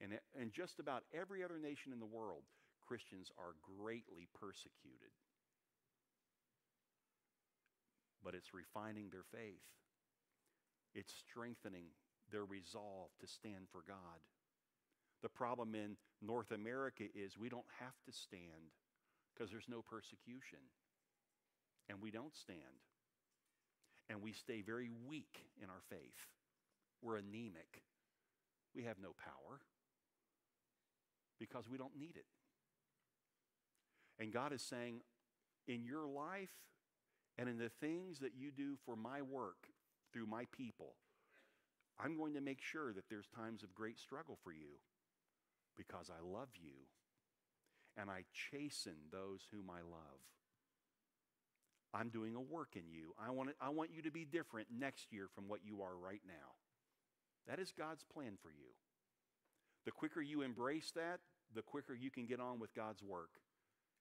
And, 0.00 0.18
and 0.38 0.52
just 0.52 0.80
about 0.80 1.04
every 1.14 1.44
other 1.44 1.58
nation 1.58 1.92
in 1.92 2.00
the 2.00 2.06
world, 2.06 2.42
Christians 2.86 3.30
are 3.38 3.54
greatly 3.62 4.28
persecuted. 4.38 5.14
But 8.22 8.34
it's 8.34 8.54
refining 8.54 9.10
their 9.10 9.24
faith, 9.32 9.62
it's 10.94 11.14
strengthening 11.28 11.94
their 12.32 12.44
resolve 12.44 13.10
to 13.20 13.26
stand 13.26 13.68
for 13.70 13.82
God. 13.86 14.20
The 15.22 15.28
problem 15.28 15.74
in 15.74 15.96
North 16.20 16.50
America 16.50 17.04
is 17.14 17.38
we 17.38 17.48
don't 17.48 17.68
have 17.80 17.96
to 18.06 18.12
stand 18.12 18.72
because 19.32 19.50
there's 19.50 19.68
no 19.68 19.82
persecution. 19.82 20.60
And 21.88 22.00
we 22.00 22.10
don't 22.10 22.34
stand 22.34 22.80
and 24.08 24.22
we 24.22 24.32
stay 24.32 24.60
very 24.60 24.90
weak 25.08 25.46
in 25.62 25.70
our 25.70 25.82
faith. 25.88 26.28
We're 27.02 27.16
anemic. 27.16 27.82
We 28.74 28.84
have 28.84 28.96
no 29.00 29.14
power 29.22 29.60
because 31.38 31.68
we 31.68 31.78
don't 31.78 31.98
need 31.98 32.16
it. 32.16 32.26
And 34.18 34.32
God 34.32 34.52
is 34.52 34.62
saying, 34.62 35.00
in 35.66 35.84
your 35.84 36.06
life 36.06 36.52
and 37.38 37.48
in 37.48 37.58
the 37.58 37.68
things 37.68 38.20
that 38.20 38.32
you 38.36 38.50
do 38.50 38.76
for 38.84 38.96
my 38.96 39.22
work 39.22 39.68
through 40.12 40.26
my 40.26 40.44
people, 40.56 40.94
I'm 41.98 42.16
going 42.16 42.34
to 42.34 42.40
make 42.40 42.60
sure 42.60 42.92
that 42.92 43.08
there's 43.08 43.28
times 43.28 43.62
of 43.62 43.74
great 43.74 43.98
struggle 43.98 44.38
for 44.42 44.52
you 44.52 44.78
because 45.76 46.10
I 46.10 46.24
love 46.24 46.48
you 46.54 46.86
and 47.96 48.10
I 48.10 48.24
chasten 48.32 48.94
those 49.12 49.46
whom 49.50 49.70
I 49.70 49.80
love. 49.80 50.20
I'm 51.94 52.08
doing 52.08 52.34
a 52.34 52.40
work 52.40 52.70
in 52.74 52.82
you. 52.90 53.14
I 53.24 53.30
want, 53.30 53.50
it, 53.50 53.56
I 53.60 53.68
want 53.68 53.90
you 53.94 54.02
to 54.02 54.10
be 54.10 54.24
different 54.24 54.66
next 54.76 55.12
year 55.12 55.28
from 55.32 55.48
what 55.48 55.60
you 55.64 55.82
are 55.82 55.96
right 55.96 56.22
now. 56.26 56.58
That 57.46 57.60
is 57.60 57.72
God's 57.76 58.04
plan 58.12 58.32
for 58.42 58.50
you. 58.50 58.74
The 59.84 59.92
quicker 59.92 60.20
you 60.20 60.42
embrace 60.42 60.90
that, 60.96 61.20
the 61.54 61.62
quicker 61.62 61.94
you 61.94 62.10
can 62.10 62.26
get 62.26 62.40
on 62.40 62.58
with 62.58 62.74
God's 62.74 63.02
work 63.02 63.30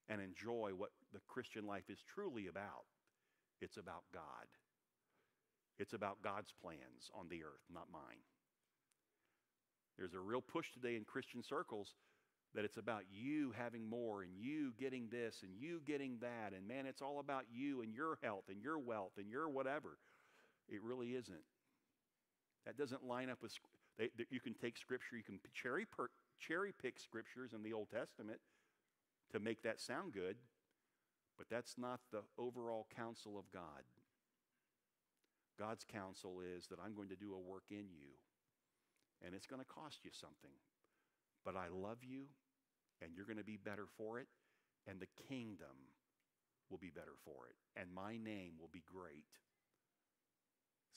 and 0.10 0.20
enjoy 0.20 0.72
what 0.76 0.90
the 1.14 1.20
Christian 1.28 1.68
life 1.68 1.90
is 1.90 2.00
truly 2.14 2.48
about. 2.48 2.86
It's 3.62 3.78
about 3.78 4.04
God. 4.14 4.48
It's 5.78 5.94
about 5.94 6.22
God's 6.24 6.54
plans 6.62 7.12
on 7.14 7.28
the 7.30 7.44
earth, 7.44 7.64
not 7.72 7.88
mine. 7.92 8.24
There's 9.98 10.14
a 10.14 10.20
real 10.20 10.42
push 10.42 10.72
today 10.72 10.96
in 10.96 11.04
Christian 11.04 11.44
circles 11.44 11.94
that 12.56 12.66
it's 12.66 12.78
about 12.78 13.04
you 13.12 13.54
having 13.58 13.90
more 13.90 14.22
and 14.22 14.32
you 14.38 14.74
getting 14.80 15.08
this 15.10 15.42
and 15.44 15.52
you 15.58 15.82
getting 15.86 16.18
that. 16.22 16.54
And 16.56 16.68
man, 16.68 16.86
it's 16.86 17.02
all 17.02 17.20
about 17.20 17.46
you 17.52 17.82
and 17.82 17.94
your 17.94 18.20
health 18.22 18.46
and 18.50 18.62
your 18.62 18.78
wealth 18.78 19.14
and 19.18 19.30
your 19.30 19.50
whatever. 19.50 19.98
It 20.70 20.82
really 20.84 21.10
isn't. 21.16 21.44
That 22.66 22.78
doesn't 22.78 23.04
line 23.04 23.30
up 23.30 23.42
with. 23.42 23.54
They, 23.98 24.10
they, 24.18 24.26
you 24.30 24.40
can 24.40 24.54
take 24.54 24.78
scripture, 24.78 25.18
you 25.18 25.24
can 25.24 25.40
cherry, 25.54 25.86
per, 25.86 26.10
cherry 26.40 26.74
pick 26.80 27.00
scriptures 27.00 27.54
in 27.54 27.64
the 27.64 27.74
Old 27.74 27.90
Testament 27.90 28.40
to 29.32 29.40
make 29.40 29.64
that 29.64 29.82
sound 29.82 30.14
good, 30.14 30.38
but 31.38 31.48
that's 31.50 31.76
not 31.78 32.00
the 32.12 32.22
overall 32.38 32.88
counsel 32.96 33.38
of 33.38 33.52
God. 33.52 33.84
God's 35.60 35.84
counsel 35.84 36.42
is 36.42 36.68
that 36.68 36.80
I'm 36.84 36.96
going 36.96 37.10
to 37.10 37.16
do 37.16 37.34
a 37.34 37.40
work 37.40 37.66
in 37.70 37.86
you, 37.92 38.18
and 39.24 39.36
it's 39.36 39.46
going 39.46 39.62
to 39.62 39.68
cost 39.68 40.00
you 40.04 40.12
something. 40.12 40.54
But 41.46 41.56
I 41.56 41.68
love 41.72 42.00
you, 42.02 42.26
and 43.02 43.12
you're 43.16 43.26
going 43.26 43.38
to 43.38 43.44
be 43.44 43.58
better 43.58 43.86
for 43.98 44.20
it, 44.20 44.28
and 44.88 45.00
the 45.00 45.08
kingdom 45.28 45.92
will 46.70 46.78
be 46.78 46.90
better 46.90 47.16
for 47.24 47.48
it, 47.50 47.56
and 47.80 47.94
my 47.94 48.18
name 48.18 48.54
will 48.60 48.70
be 48.72 48.84
great. 48.86 49.26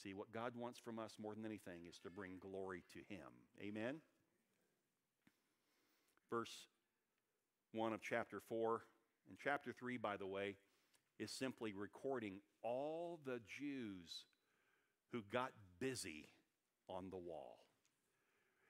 See, 0.03 0.15
what 0.15 0.33
God 0.33 0.53
wants 0.57 0.79
from 0.79 0.99
us 0.99 1.15
more 1.19 1.35
than 1.35 1.47
anything 1.47 1.81
is 1.89 1.99
to 2.01 2.11
bring 2.11 2.39
glory 2.39 2.83
to 2.93 2.99
Him. 3.13 3.29
Amen? 3.61 3.97
Verse 6.31 6.67
1 7.73 7.93
of 7.93 8.03
chapter 8.03 8.41
4. 8.49 8.83
And 9.29 9.39
chapter 9.43 9.73
3, 9.73 9.97
by 9.97 10.17
the 10.17 10.27
way, 10.27 10.57
is 11.19 11.31
simply 11.31 11.73
recording 11.73 12.41
all 12.63 13.19
the 13.25 13.41
Jews 13.47 14.25
who 15.13 15.23
got 15.33 15.53
busy 15.81 16.29
on 16.89 17.11
the 17.11 17.17
wall. 17.17 17.66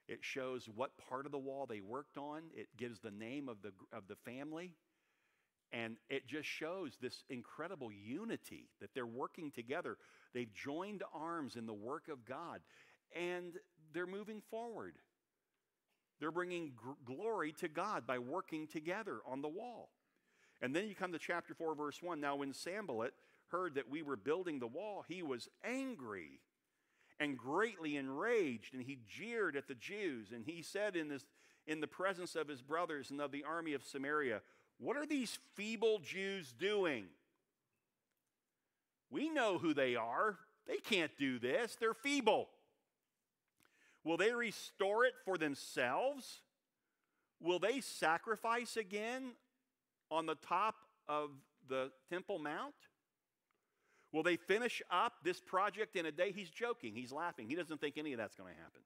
It 0.09 0.21
shows 0.23 0.69
what 0.73 0.93
part 1.09 1.27
of 1.27 1.33
the 1.33 1.39
wall 1.39 1.67
they 1.67 1.81
worked 1.81 2.17
on. 2.17 2.43
It 2.55 2.69
gives 2.77 3.01
the 3.01 3.11
name 3.11 3.49
of 3.49 3.63
the, 3.63 3.73
of 3.93 4.07
the 4.09 4.17
family. 4.17 4.73
And 5.73 5.97
it 6.09 6.29
just 6.29 6.49
shows 6.49 6.97
this 7.01 7.25
incredible 7.29 7.91
unity 7.91 8.69
that 8.81 8.95
they're 8.95 9.05
working 9.05 9.51
together. 9.51 9.99
They've 10.33 10.53
joined 10.53 11.03
arms 11.13 11.57
in 11.57 11.67
the 11.67 11.75
work 11.75 12.09
of 12.09 12.25
God 12.25 12.61
and 13.15 13.55
they're 13.93 14.07
moving 14.07 14.43
forward. 14.51 14.95
They're 16.21 16.31
bringing 16.31 16.73
gr- 16.77 16.93
glory 17.05 17.53
to 17.61 17.69
God 17.69 18.07
by 18.07 18.19
working 18.19 18.67
together 18.67 19.19
on 19.27 19.43
the 19.43 19.49
wall. 19.49 19.91
And 20.63 20.75
then 20.75 20.89
you 20.89 20.95
come 20.95 21.13
to 21.13 21.19
chapter 21.19 21.53
4, 21.53 21.75
verse 21.75 22.03
1. 22.03 22.21
Now, 22.21 22.37
when 22.37 22.55
Sanballat 22.55 23.13
heard 23.49 23.75
that 23.75 23.91
we 23.91 24.03
were 24.03 24.17
building 24.17 24.59
the 24.59 24.67
wall, 24.67 25.05
he 25.07 25.23
was 25.23 25.49
angry 25.65 26.41
and 27.19 27.37
greatly 27.39 27.97
enraged, 27.97 28.75
and 28.75 28.83
he 28.83 28.99
jeered 29.09 29.57
at 29.57 29.69
the 29.69 29.75
Jews. 29.75 30.29
And 30.35 30.45
he 30.45 30.63
said 30.63 30.97
in, 30.97 31.09
this, 31.09 31.25
in 31.67 31.81
the 31.81 31.87
presence 31.87 32.37
of 32.37 32.49
his 32.49 32.63
brothers 32.63 33.11
and 33.11 33.21
of 33.21 33.33
the 33.33 33.45
army 33.45 33.73
of 33.73 33.83
Samaria, 33.83 34.43
What 34.79 34.97
are 34.97 35.07
these 35.07 35.39
feeble 35.55 35.99
Jews 35.99 36.53
doing? 36.59 37.07
We 39.11 39.31
know 39.31 39.59
who 39.59 39.73
they 39.73 39.97
are. 39.97 40.37
They 40.67 40.79
can't 40.79 41.13
do 41.19 41.39
this, 41.39 41.77
they're 41.79 41.95
feeble. 41.95 42.49
Will 44.05 44.17
they 44.17 44.33
restore 44.33 45.05
it 45.05 45.15
for 45.25 45.37
themselves? 45.37 46.43
Will 47.41 47.59
they 47.59 47.81
sacrifice 47.81 48.77
again 48.77 49.33
on 50.11 50.27
the 50.27 50.37
top 50.37 50.77
of 51.09 51.31
the 51.69 51.91
Temple 52.11 52.39
Mount? 52.39 52.75
Will 54.17 54.23
they 54.23 54.37
finish 54.37 54.81
up 54.91 55.13
this 55.23 55.43
project 55.43 55.95
in 55.95 56.07
a 56.07 56.11
day? 56.11 56.33
He's 56.35 56.49
joking, 56.49 56.95
he's 56.95 57.13
laughing. 57.13 57.51
He 57.51 57.55
doesn't 57.55 57.83
think 57.83 57.99
any 57.99 58.15
of 58.15 58.19
that's 58.19 58.35
going 58.35 58.51
to 58.51 58.59
happen. 58.59 58.81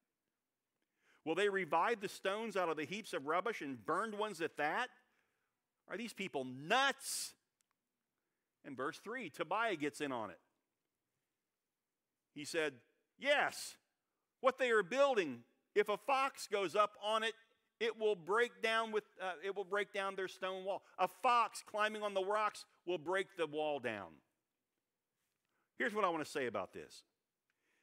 Will 1.25 1.37
they 1.37 1.49
revive 1.49 2.01
the 2.01 2.09
stones 2.09 2.57
out 2.57 2.69
of 2.69 2.77
the 2.77 2.85
heaps 2.85 3.13
of 3.13 3.29
rubbish 3.29 3.61
and 3.61 3.87
burned 3.87 4.19
ones 4.19 4.41
at 4.41 4.57
that? 4.57 4.89
Are 5.89 5.97
these 5.97 6.13
people 6.13 6.45
nuts? 6.45 7.35
In 8.65 8.75
verse 8.75 8.99
3, 9.05 9.31
Tobiah 9.31 9.77
gets 9.77 10.01
in 10.01 10.11
on 10.11 10.31
it. 10.31 10.41
He 12.35 12.45
said, 12.45 12.73
Yes, 13.17 13.77
what 14.41 14.59
they 14.59 14.71
are 14.71 14.83
building, 14.83 15.45
if 15.77 15.89
a 15.89 15.97
fox 15.97 16.49
goes 16.49 16.75
up 16.75 16.95
on 17.05 17.23
it, 17.23 17.35
it 17.79 17.97
will 18.01 18.17
break 18.17 18.61
down 18.63 18.91
with 18.91 19.05
uh, 19.23 19.35
it 19.45 19.55
will 19.55 19.63
break 19.63 19.93
down 19.93 20.17
their 20.17 20.27
stone 20.27 20.65
wall. 20.65 20.83
A 20.99 21.07
fox 21.07 21.63
climbing 21.65 22.03
on 22.03 22.15
the 22.15 22.25
rocks 22.25 22.65
will 22.85 22.99
break 22.99 23.37
the 23.37 23.47
wall 23.47 23.79
down. 23.79 24.09
Here's 25.81 25.95
what 25.95 26.05
I 26.05 26.11
want 26.11 26.23
to 26.23 26.31
say 26.31 26.45
about 26.45 26.75
this. 26.75 27.05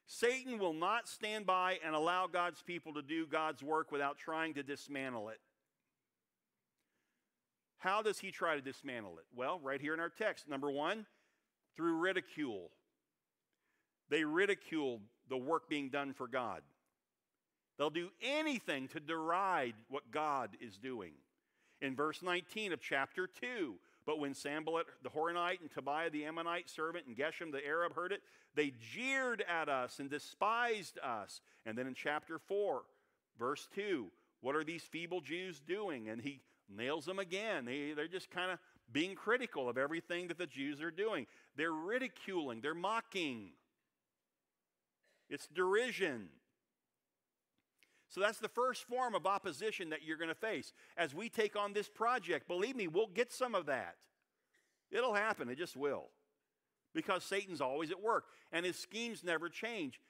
Satan 0.06 0.60
will 0.60 0.72
not 0.72 1.08
stand 1.08 1.46
by 1.46 1.80
and 1.84 1.96
allow 1.96 2.28
God's 2.28 2.62
people 2.62 2.94
to 2.94 3.02
do 3.02 3.26
God's 3.26 3.60
work 3.60 3.90
without 3.90 4.18
trying 4.18 4.54
to 4.54 4.62
dismantle 4.62 5.30
it. 5.30 5.40
How 7.78 8.00
does 8.00 8.20
he 8.20 8.30
try 8.30 8.54
to 8.54 8.60
dismantle 8.60 9.18
it? 9.18 9.24
Well, 9.34 9.58
right 9.64 9.80
here 9.80 9.94
in 9.94 10.00
our 10.00 10.10
text. 10.10 10.48
Number 10.48 10.70
one, 10.70 11.06
through 11.76 11.96
ridicule. 11.96 12.70
They 14.10 14.22
ridiculed 14.22 15.00
the 15.28 15.36
work 15.36 15.68
being 15.68 15.88
done 15.88 16.12
for 16.12 16.28
God. 16.28 16.62
They'll 17.78 17.90
do 17.90 18.10
anything 18.22 18.86
to 18.88 19.00
deride 19.00 19.74
what 19.88 20.12
God 20.12 20.50
is 20.60 20.78
doing. 20.78 21.14
In 21.80 21.96
verse 21.96 22.22
19 22.22 22.72
of 22.72 22.80
chapter 22.80 23.26
2, 23.26 23.74
but 24.08 24.18
when 24.18 24.32
Sanballat 24.32 24.86
the 25.02 25.10
Horonite 25.10 25.60
and 25.60 25.70
Tobiah 25.70 26.08
the 26.08 26.24
Ammonite 26.24 26.70
servant 26.70 27.04
and 27.06 27.14
Geshem 27.14 27.52
the 27.52 27.62
Arab 27.64 27.94
heard 27.94 28.10
it, 28.10 28.22
they 28.54 28.72
jeered 28.94 29.44
at 29.46 29.68
us 29.68 29.98
and 29.98 30.08
despised 30.08 30.98
us. 31.04 31.42
And 31.66 31.76
then 31.76 31.86
in 31.86 31.92
chapter 31.92 32.38
4, 32.38 32.84
verse 33.38 33.68
2, 33.74 34.06
what 34.40 34.56
are 34.56 34.64
these 34.64 34.82
feeble 34.82 35.20
Jews 35.20 35.60
doing? 35.60 36.08
And 36.08 36.22
he 36.22 36.40
nails 36.74 37.04
them 37.04 37.18
again. 37.18 37.66
They, 37.66 37.92
they're 37.92 38.08
just 38.08 38.30
kind 38.30 38.50
of 38.50 38.58
being 38.90 39.14
critical 39.14 39.68
of 39.68 39.76
everything 39.76 40.28
that 40.28 40.38
the 40.38 40.46
Jews 40.46 40.80
are 40.80 40.90
doing. 40.90 41.26
They're 41.56 41.70
ridiculing, 41.70 42.62
they're 42.62 42.74
mocking. 42.74 43.50
It's 45.28 45.48
derision. 45.48 46.30
So 48.08 48.20
that's 48.20 48.38
the 48.38 48.48
first 48.48 48.84
form 48.84 49.14
of 49.14 49.26
opposition 49.26 49.90
that 49.90 50.02
you're 50.02 50.16
going 50.16 50.28
to 50.28 50.34
face. 50.34 50.72
As 50.96 51.14
we 51.14 51.28
take 51.28 51.56
on 51.56 51.72
this 51.72 51.88
project, 51.88 52.48
believe 52.48 52.74
me, 52.74 52.88
we'll 52.88 53.06
get 53.06 53.32
some 53.32 53.54
of 53.54 53.66
that. 53.66 53.96
It'll 54.90 55.14
happen, 55.14 55.48
it 55.50 55.58
just 55.58 55.76
will. 55.76 56.06
Because 56.94 57.22
Satan's 57.22 57.60
always 57.60 57.90
at 57.90 58.02
work 58.02 58.24
and 58.50 58.64
his 58.64 58.78
schemes 58.78 59.22
never 59.22 59.50
change. 59.50 60.00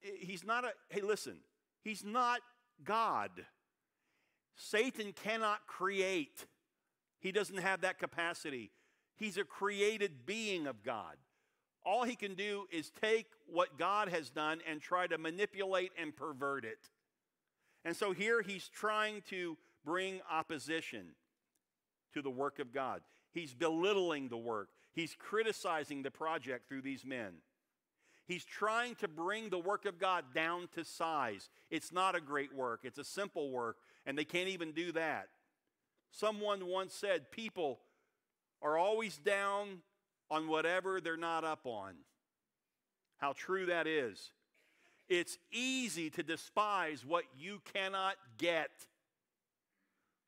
He's 0.00 0.44
not 0.44 0.64
a, 0.64 0.70
hey, 0.88 1.00
listen, 1.00 1.38
he's 1.82 2.04
not 2.04 2.40
God. 2.84 3.30
Satan 4.54 5.12
cannot 5.12 5.66
create, 5.66 6.46
he 7.18 7.32
doesn't 7.32 7.58
have 7.58 7.80
that 7.80 7.98
capacity. 7.98 8.70
He's 9.16 9.36
a 9.36 9.44
created 9.44 10.26
being 10.26 10.66
of 10.66 10.84
God. 10.84 11.16
All 11.84 12.04
he 12.04 12.16
can 12.16 12.34
do 12.34 12.66
is 12.70 12.90
take 13.00 13.26
what 13.46 13.78
God 13.78 14.08
has 14.08 14.30
done 14.30 14.60
and 14.68 14.80
try 14.80 15.06
to 15.06 15.18
manipulate 15.18 15.92
and 16.00 16.14
pervert 16.14 16.64
it. 16.64 16.90
And 17.86 17.96
so 17.96 18.12
here 18.12 18.42
he's 18.42 18.68
trying 18.68 19.22
to 19.30 19.56
bring 19.84 20.20
opposition 20.28 21.06
to 22.12 22.20
the 22.20 22.28
work 22.28 22.58
of 22.58 22.74
God. 22.74 23.00
He's 23.32 23.54
belittling 23.54 24.28
the 24.28 24.36
work, 24.36 24.70
he's 24.92 25.14
criticizing 25.14 26.02
the 26.02 26.10
project 26.10 26.68
through 26.68 26.82
these 26.82 27.04
men. 27.04 27.34
He's 28.26 28.44
trying 28.44 28.96
to 28.96 29.06
bring 29.06 29.50
the 29.50 29.58
work 29.60 29.86
of 29.86 30.00
God 30.00 30.24
down 30.34 30.68
to 30.74 30.84
size. 30.84 31.48
It's 31.70 31.92
not 31.92 32.16
a 32.16 32.20
great 32.20 32.52
work, 32.52 32.80
it's 32.82 32.98
a 32.98 33.04
simple 33.04 33.52
work, 33.52 33.76
and 34.04 34.18
they 34.18 34.24
can't 34.24 34.48
even 34.48 34.72
do 34.72 34.90
that. 34.92 35.28
Someone 36.10 36.66
once 36.66 36.92
said 36.92 37.30
people 37.30 37.78
are 38.62 38.76
always 38.76 39.16
down 39.16 39.78
on 40.28 40.48
whatever 40.48 41.00
they're 41.00 41.16
not 41.16 41.44
up 41.44 41.66
on. 41.66 41.94
How 43.18 43.32
true 43.32 43.66
that 43.66 43.86
is. 43.86 44.32
It's 45.08 45.38
easy 45.52 46.10
to 46.10 46.22
despise 46.22 47.04
what 47.06 47.24
you 47.38 47.60
cannot 47.72 48.16
get. 48.38 48.70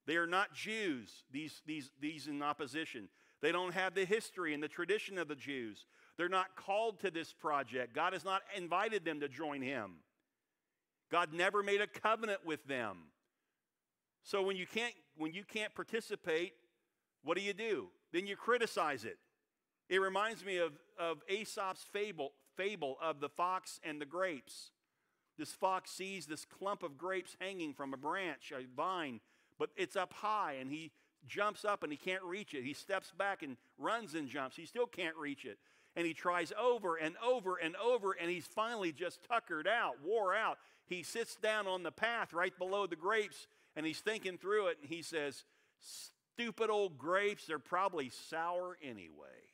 They 0.06 0.16
are 0.16 0.26
not 0.26 0.54
Jews, 0.54 1.24
these, 1.32 1.60
these, 1.66 1.90
these 2.00 2.28
in 2.28 2.42
opposition. 2.42 3.08
They 3.40 3.52
don't 3.52 3.74
have 3.74 3.94
the 3.94 4.04
history 4.04 4.54
and 4.54 4.62
the 4.62 4.68
tradition 4.68 5.18
of 5.18 5.28
the 5.28 5.34
Jews. 5.34 5.86
They're 6.16 6.28
not 6.28 6.56
called 6.56 7.00
to 7.00 7.10
this 7.10 7.32
project. 7.32 7.94
God 7.94 8.12
has 8.12 8.24
not 8.24 8.42
invited 8.56 9.04
them 9.04 9.20
to 9.20 9.28
join 9.28 9.62
Him. 9.62 9.96
God 11.10 11.32
never 11.32 11.62
made 11.62 11.80
a 11.80 11.86
covenant 11.86 12.44
with 12.44 12.64
them. 12.66 12.98
So 14.22 14.42
when 14.42 14.56
you 14.56 14.66
can't, 14.66 14.94
when 15.16 15.32
you 15.32 15.44
can't 15.44 15.74
participate, 15.74 16.52
what 17.22 17.36
do 17.36 17.42
you 17.42 17.52
do? 17.52 17.88
Then 18.12 18.26
you 18.26 18.36
criticize 18.36 19.04
it. 19.04 19.18
It 19.88 20.00
reminds 20.00 20.44
me 20.44 20.58
of, 20.58 20.72
of 20.98 21.18
Aesop's 21.28 21.84
fable, 21.92 22.32
fable 22.58 22.98
of 23.00 23.20
the 23.20 23.28
fox 23.30 23.80
and 23.82 24.00
the 24.00 24.06
grapes. 24.06 24.72
This 25.38 25.52
fox 25.52 25.90
sees 25.92 26.26
this 26.26 26.44
clump 26.44 26.82
of 26.82 26.98
grapes 26.98 27.36
hanging 27.40 27.72
from 27.72 27.94
a 27.94 27.96
branch, 27.96 28.52
a 28.52 28.66
vine, 28.76 29.20
but 29.58 29.70
it's 29.76 29.96
up 29.96 30.12
high, 30.12 30.56
and 30.60 30.70
he 30.70 30.90
jumps 31.26 31.64
up 31.64 31.82
and 31.82 31.92
he 31.92 31.96
can't 31.96 32.22
reach 32.24 32.54
it. 32.54 32.64
He 32.64 32.74
steps 32.74 33.12
back 33.16 33.42
and 33.42 33.56
runs 33.78 34.14
and 34.14 34.28
jumps. 34.28 34.56
He 34.56 34.66
still 34.66 34.86
can't 34.86 35.16
reach 35.16 35.44
it. 35.44 35.58
And 35.96 36.06
he 36.06 36.14
tries 36.14 36.52
over 36.60 36.96
and 36.96 37.14
over 37.24 37.56
and 37.56 37.74
over, 37.76 38.12
and 38.12 38.30
he's 38.30 38.46
finally 38.46 38.92
just 38.92 39.20
tuckered 39.28 39.66
out, 39.66 39.94
wore 40.04 40.34
out. 40.34 40.58
He 40.86 41.02
sits 41.02 41.36
down 41.36 41.66
on 41.66 41.82
the 41.82 41.92
path 41.92 42.32
right 42.32 42.56
below 42.58 42.86
the 42.86 42.96
grapes, 42.96 43.46
and 43.76 43.86
he's 43.86 44.00
thinking 44.00 44.38
through 44.38 44.68
it, 44.68 44.78
and 44.80 44.88
he 44.90 45.02
says, 45.02 45.44
Stupid 45.80 46.70
old 46.70 46.98
grapes, 46.98 47.46
they're 47.46 47.58
probably 47.58 48.10
sour 48.10 48.76
anyway. 48.82 49.48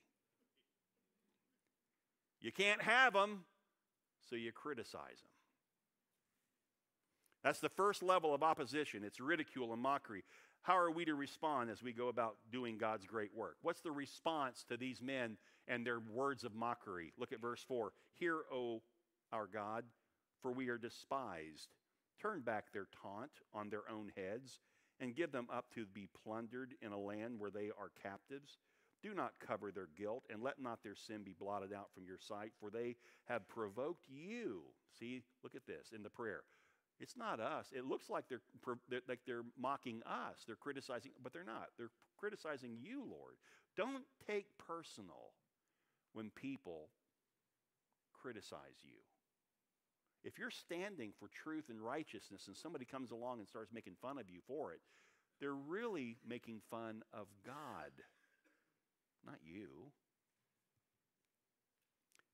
You 2.44 2.52
can't 2.52 2.82
have 2.82 3.14
them, 3.14 3.46
so 4.28 4.36
you 4.36 4.52
criticize 4.52 5.22
them. 5.22 5.32
That's 7.42 7.58
the 7.58 7.70
first 7.70 8.02
level 8.02 8.34
of 8.34 8.42
opposition. 8.42 9.02
It's 9.02 9.18
ridicule 9.18 9.72
and 9.72 9.80
mockery. 9.80 10.24
How 10.60 10.76
are 10.76 10.90
we 10.90 11.06
to 11.06 11.14
respond 11.14 11.70
as 11.70 11.82
we 11.82 11.94
go 11.94 12.08
about 12.08 12.36
doing 12.52 12.76
God's 12.76 13.06
great 13.06 13.34
work? 13.34 13.56
What's 13.62 13.80
the 13.80 13.90
response 13.90 14.62
to 14.68 14.76
these 14.76 15.00
men 15.00 15.38
and 15.68 15.86
their 15.86 16.00
words 16.00 16.44
of 16.44 16.54
mockery? 16.54 17.14
Look 17.18 17.32
at 17.32 17.40
verse 17.40 17.64
4. 17.66 17.92
Hear, 18.12 18.40
O 18.52 18.82
our 19.32 19.46
God, 19.46 19.84
for 20.42 20.52
we 20.52 20.68
are 20.68 20.76
despised. 20.76 21.70
Turn 22.20 22.40
back 22.40 22.72
their 22.74 22.88
taunt 23.02 23.32
on 23.54 23.70
their 23.70 23.90
own 23.90 24.12
heads 24.18 24.60
and 25.00 25.16
give 25.16 25.32
them 25.32 25.48
up 25.50 25.72
to 25.76 25.86
be 25.86 26.10
plundered 26.22 26.74
in 26.82 26.92
a 26.92 26.98
land 26.98 27.38
where 27.38 27.50
they 27.50 27.70
are 27.78 27.90
captives. 28.02 28.58
Do 29.04 29.12
not 29.12 29.34
cover 29.46 29.70
their 29.70 29.88
guilt, 29.98 30.24
and 30.32 30.42
let 30.42 30.58
not 30.58 30.82
their 30.82 30.94
sin 30.94 31.24
be 31.24 31.34
blotted 31.38 31.74
out 31.74 31.92
from 31.94 32.06
your 32.06 32.16
sight, 32.18 32.52
for 32.58 32.70
they 32.70 32.96
have 33.26 33.46
provoked 33.48 34.06
you. 34.08 34.62
See, 34.98 35.22
look 35.42 35.54
at 35.54 35.66
this 35.66 35.92
in 35.94 36.02
the 36.02 36.08
prayer. 36.08 36.40
It's 36.98 37.14
not 37.14 37.38
us. 37.38 37.66
It 37.76 37.84
looks 37.84 38.08
like 38.08 38.24
they're, 38.30 38.40
like 39.06 39.20
they're 39.26 39.44
mocking 39.60 40.00
us. 40.06 40.44
They're 40.46 40.56
criticizing, 40.56 41.10
but 41.22 41.34
they're 41.34 41.44
not. 41.44 41.68
They're 41.76 41.90
criticizing 42.16 42.78
you, 42.80 43.00
Lord. 43.00 43.34
Don't 43.76 44.04
take 44.26 44.46
personal 44.56 45.34
when 46.14 46.30
people 46.30 46.88
criticize 48.14 48.80
you. 48.84 48.96
If 50.24 50.38
you're 50.38 50.50
standing 50.50 51.12
for 51.18 51.28
truth 51.28 51.64
and 51.68 51.78
righteousness 51.78 52.44
and 52.46 52.56
somebody 52.56 52.86
comes 52.86 53.10
along 53.10 53.40
and 53.40 53.48
starts 53.48 53.70
making 53.70 53.96
fun 54.00 54.16
of 54.16 54.30
you 54.30 54.40
for 54.46 54.72
it, 54.72 54.80
they're 55.40 55.52
really 55.52 56.16
making 56.26 56.62
fun 56.70 57.02
of 57.12 57.26
God 57.44 57.90
not 59.24 59.38
you. 59.44 59.90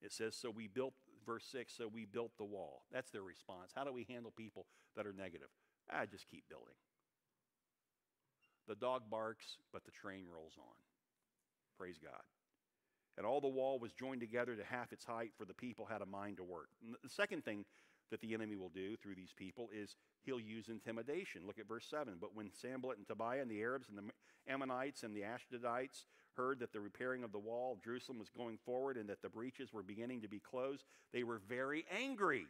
It 0.02 0.12
says, 0.12 0.34
so 0.34 0.50
we 0.50 0.66
built, 0.66 0.94
verse 1.26 1.44
6, 1.52 1.74
so 1.76 1.86
we 1.86 2.06
built 2.06 2.32
the 2.38 2.44
wall. 2.44 2.84
That's 2.90 3.10
their 3.10 3.22
response. 3.22 3.72
How 3.74 3.84
do 3.84 3.92
we 3.92 4.06
handle 4.08 4.32
people 4.36 4.66
that 4.96 5.06
are 5.06 5.12
negative? 5.12 5.48
I 5.90 6.06
just 6.06 6.28
keep 6.30 6.44
building. 6.48 6.74
The 8.68 8.74
dog 8.76 9.02
barks, 9.10 9.58
but 9.72 9.84
the 9.84 9.90
train 9.90 10.24
rolls 10.32 10.54
on. 10.58 10.74
Praise 11.76 11.98
God. 12.02 12.22
And 13.18 13.26
all 13.26 13.40
the 13.40 13.48
wall 13.48 13.78
was 13.78 13.92
joined 13.92 14.20
together 14.20 14.54
to 14.56 14.64
half 14.64 14.92
its 14.92 15.04
height, 15.04 15.32
for 15.36 15.44
the 15.44 15.54
people 15.54 15.84
had 15.84 16.00
a 16.00 16.06
mind 16.06 16.38
to 16.38 16.44
work. 16.44 16.68
And 16.82 16.94
the 17.02 17.10
second 17.10 17.44
thing 17.44 17.64
that 18.10 18.20
the 18.20 18.34
enemy 18.34 18.56
will 18.56 18.70
do 18.70 18.96
through 18.96 19.14
these 19.14 19.32
people 19.36 19.68
is 19.72 19.96
he'll 20.22 20.40
use 20.40 20.68
intimidation. 20.68 21.42
Look 21.46 21.58
at 21.58 21.68
verse 21.68 21.86
7. 21.88 22.14
But 22.20 22.34
when 22.34 22.50
Sanballat 22.52 22.98
and 22.98 23.06
Tobiah 23.06 23.42
and 23.42 23.50
the 23.50 23.62
Arabs 23.62 23.88
and 23.88 23.98
the 23.98 24.52
Ammonites 24.52 25.02
and 25.02 25.14
the 25.14 25.22
Ashdodites 25.22 26.04
heard 26.34 26.60
that 26.60 26.72
the 26.72 26.80
repairing 26.80 27.24
of 27.24 27.32
the 27.32 27.38
wall 27.38 27.72
of 27.72 27.82
Jerusalem 27.82 28.18
was 28.18 28.28
going 28.28 28.58
forward 28.64 28.96
and 28.96 29.08
that 29.08 29.22
the 29.22 29.28
breaches 29.28 29.72
were 29.72 29.82
beginning 29.82 30.22
to 30.22 30.28
be 30.28 30.40
closed, 30.40 30.84
they 31.12 31.22
were 31.22 31.40
very 31.48 31.84
angry. 31.96 32.46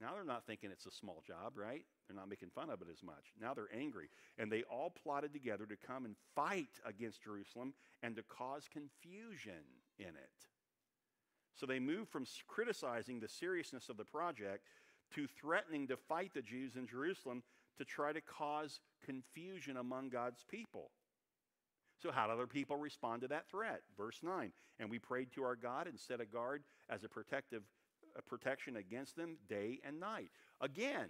Now 0.00 0.14
they're 0.14 0.24
not 0.24 0.46
thinking 0.46 0.70
it's 0.70 0.86
a 0.86 0.92
small 0.92 1.22
job, 1.26 1.54
right? 1.56 1.84
They're 2.06 2.16
not 2.16 2.28
making 2.28 2.50
fun 2.54 2.70
of 2.70 2.80
it 2.82 2.88
as 2.90 3.02
much. 3.02 3.32
Now 3.40 3.52
they're 3.52 3.74
angry. 3.76 4.08
And 4.38 4.50
they 4.50 4.62
all 4.62 4.90
plotted 4.90 5.32
together 5.32 5.66
to 5.66 5.76
come 5.76 6.04
and 6.04 6.14
fight 6.34 6.80
against 6.84 7.22
Jerusalem 7.22 7.74
and 8.02 8.14
to 8.16 8.22
cause 8.22 8.68
confusion 8.72 9.64
in 9.98 10.06
it. 10.06 10.46
So 11.58 11.66
they 11.66 11.80
moved 11.80 12.10
from 12.10 12.24
criticizing 12.46 13.18
the 13.18 13.28
seriousness 13.28 13.88
of 13.88 13.96
the 13.96 14.04
project 14.04 14.64
to 15.14 15.26
threatening 15.26 15.88
to 15.88 15.96
fight 15.96 16.32
the 16.34 16.42
Jews 16.42 16.76
in 16.76 16.86
Jerusalem 16.86 17.42
to 17.78 17.84
try 17.84 18.12
to 18.12 18.20
cause 18.20 18.80
confusion 19.04 19.76
among 19.76 20.10
God's 20.10 20.44
people. 20.48 20.90
So, 22.00 22.12
how 22.12 22.26
do 22.26 22.32
other 22.32 22.46
people 22.46 22.76
respond 22.76 23.22
to 23.22 23.28
that 23.28 23.48
threat? 23.50 23.80
Verse 23.96 24.20
9 24.22 24.52
And 24.78 24.88
we 24.88 24.98
prayed 24.98 25.32
to 25.32 25.42
our 25.42 25.56
God 25.56 25.88
and 25.88 25.98
set 25.98 26.20
a 26.20 26.26
guard 26.26 26.62
as 26.88 27.02
a 27.02 27.08
protective 27.08 27.62
a 28.16 28.22
protection 28.22 28.76
against 28.76 29.16
them 29.16 29.36
day 29.48 29.80
and 29.86 30.00
night. 30.00 30.30
Again, 30.60 31.08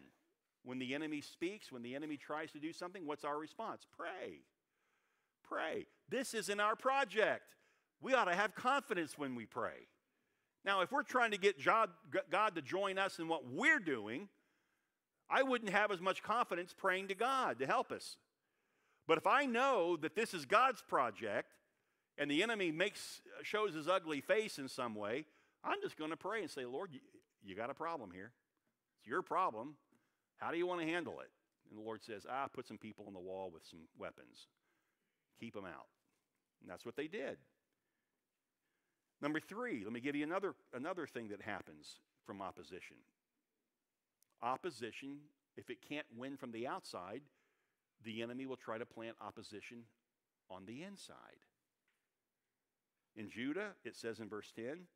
when 0.65 0.79
the 0.79 0.95
enemy 0.95 1.21
speaks, 1.21 1.73
when 1.73 1.83
the 1.83 1.95
enemy 1.95 2.17
tries 2.17 2.53
to 2.53 2.59
do 2.59 2.73
something, 2.73 3.07
what's 3.07 3.25
our 3.25 3.39
response? 3.39 3.87
Pray. 3.97 4.41
Pray. 5.43 5.87
This 6.09 6.35
isn't 6.35 6.61
our 6.61 6.77
project. 6.77 7.55
We 8.01 8.15
ought 8.15 8.27
to 8.27 8.35
have 8.35 8.55
confidence 8.55 9.17
when 9.17 9.35
we 9.35 9.47
pray. 9.47 9.89
Now, 10.65 10.81
if 10.83 10.93
we're 10.93 11.03
trying 11.03 11.31
to 11.31 11.39
get 11.39 11.57
God 11.65 12.55
to 12.55 12.63
join 12.63 12.99
us 12.99 13.19
in 13.19 13.29
what 13.29 13.47
we're 13.47 13.79
doing, 13.79 14.29
I 15.31 15.43
wouldn't 15.43 15.71
have 15.71 15.91
as 15.91 16.01
much 16.01 16.23
confidence 16.23 16.75
praying 16.77 17.09
to 17.09 17.15
God 17.15 17.59
to 17.59 17.67
help 17.67 17.93
us. 17.93 18.17
But 19.07 19.19
if 19.19 19.27
I 19.27 19.47
know 19.47 19.97
that 19.97 20.15
this 20.15 20.35
is 20.35 20.45
God's 20.45 20.83
project 20.83 21.55
and 22.19 22.31
the 22.31 22.43
enemy 22.43 22.71
makes 22.71 23.23
shows 23.43 23.75
his 23.75 23.89
ugly 23.89 24.21
face 24.21 24.59
in 24.59 24.69
some 24.69 24.95
way, 24.95 25.25
I'm 25.65 25.81
just 25.83 25.97
going 25.97 26.11
to 26.11 26.17
pray 26.17 26.43
and 26.43 26.51
say, 26.51 26.65
Lord, 26.65 26.91
you, 26.93 27.01
you 27.45 27.55
got 27.55 27.71
a 27.71 27.75
problem 27.75 28.11
here. 28.13 28.33
It's 29.01 29.09
your 29.09 29.23
problem. 29.23 29.75
How 30.37 30.51
do 30.51 30.59
you 30.59 30.67
want 30.67 30.81
to 30.81 30.87
handle 30.87 31.21
it? 31.21 31.31
And 31.71 31.79
the 31.79 31.83
Lord 31.83 32.03
says, 32.03 32.27
Ah, 32.31 32.47
put 32.53 32.67
some 32.67 32.79
people 32.79 33.05
on 33.07 33.15
the 33.15 33.21
wall 33.21 33.51
with 33.53 33.63
some 33.71 33.81
weapons. 33.99 34.47
Keep 35.41 35.55
them 35.55 35.65
out. 35.65 35.87
And 36.61 36.71
that's 36.71 36.85
what 36.85 36.97
they 36.97 37.07
did. 37.07 37.37
Number 39.21 39.41
three, 39.41 39.83
let 39.85 39.93
me 39.93 40.01
give 40.01 40.15
you 40.15 40.25
another, 40.25 40.55
another 40.73 41.07
thing 41.07 41.29
that 41.29 41.43
happens 41.43 41.97
from 42.25 42.41
opposition. 42.41 42.97
Opposition, 44.43 45.19
if 45.57 45.71
it 45.71 45.79
can't 45.89 46.07
win 46.17 46.37
from 46.37 46.53
the 46.53 46.67
outside, 46.67 47.23
the 48.05 48.23
enemy 48.23 48.47
will 48.47 48.57
try 48.57 48.79
to 48.79 48.87
plant 48.87 49.17
opposition 49.21 49.83
on 50.51 50.65
the 50.67 50.83
inside. 50.83 51.43
In 53.17 53.29
Judah, 53.29 53.71
it 53.85 53.97
says 53.97 54.21
in 54.21 54.29
verse 54.29 54.53
10, 54.55 54.87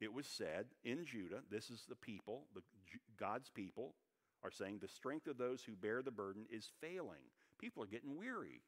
it 0.00 0.12
was 0.12 0.26
said 0.26 0.66
in 0.84 1.04
Judah, 1.04 1.40
this 1.50 1.70
is 1.70 1.84
the 1.88 1.96
people, 1.96 2.44
the, 2.54 2.62
God's 3.18 3.50
people, 3.50 3.94
are 4.42 4.50
saying 4.50 4.78
the 4.80 4.88
strength 4.88 5.26
of 5.26 5.36
those 5.36 5.62
who 5.62 5.74
bear 5.74 6.02
the 6.02 6.10
burden 6.10 6.46
is 6.50 6.70
failing. 6.80 7.30
People 7.58 7.82
are 7.82 7.86
getting 7.86 8.16
weary 8.16 8.62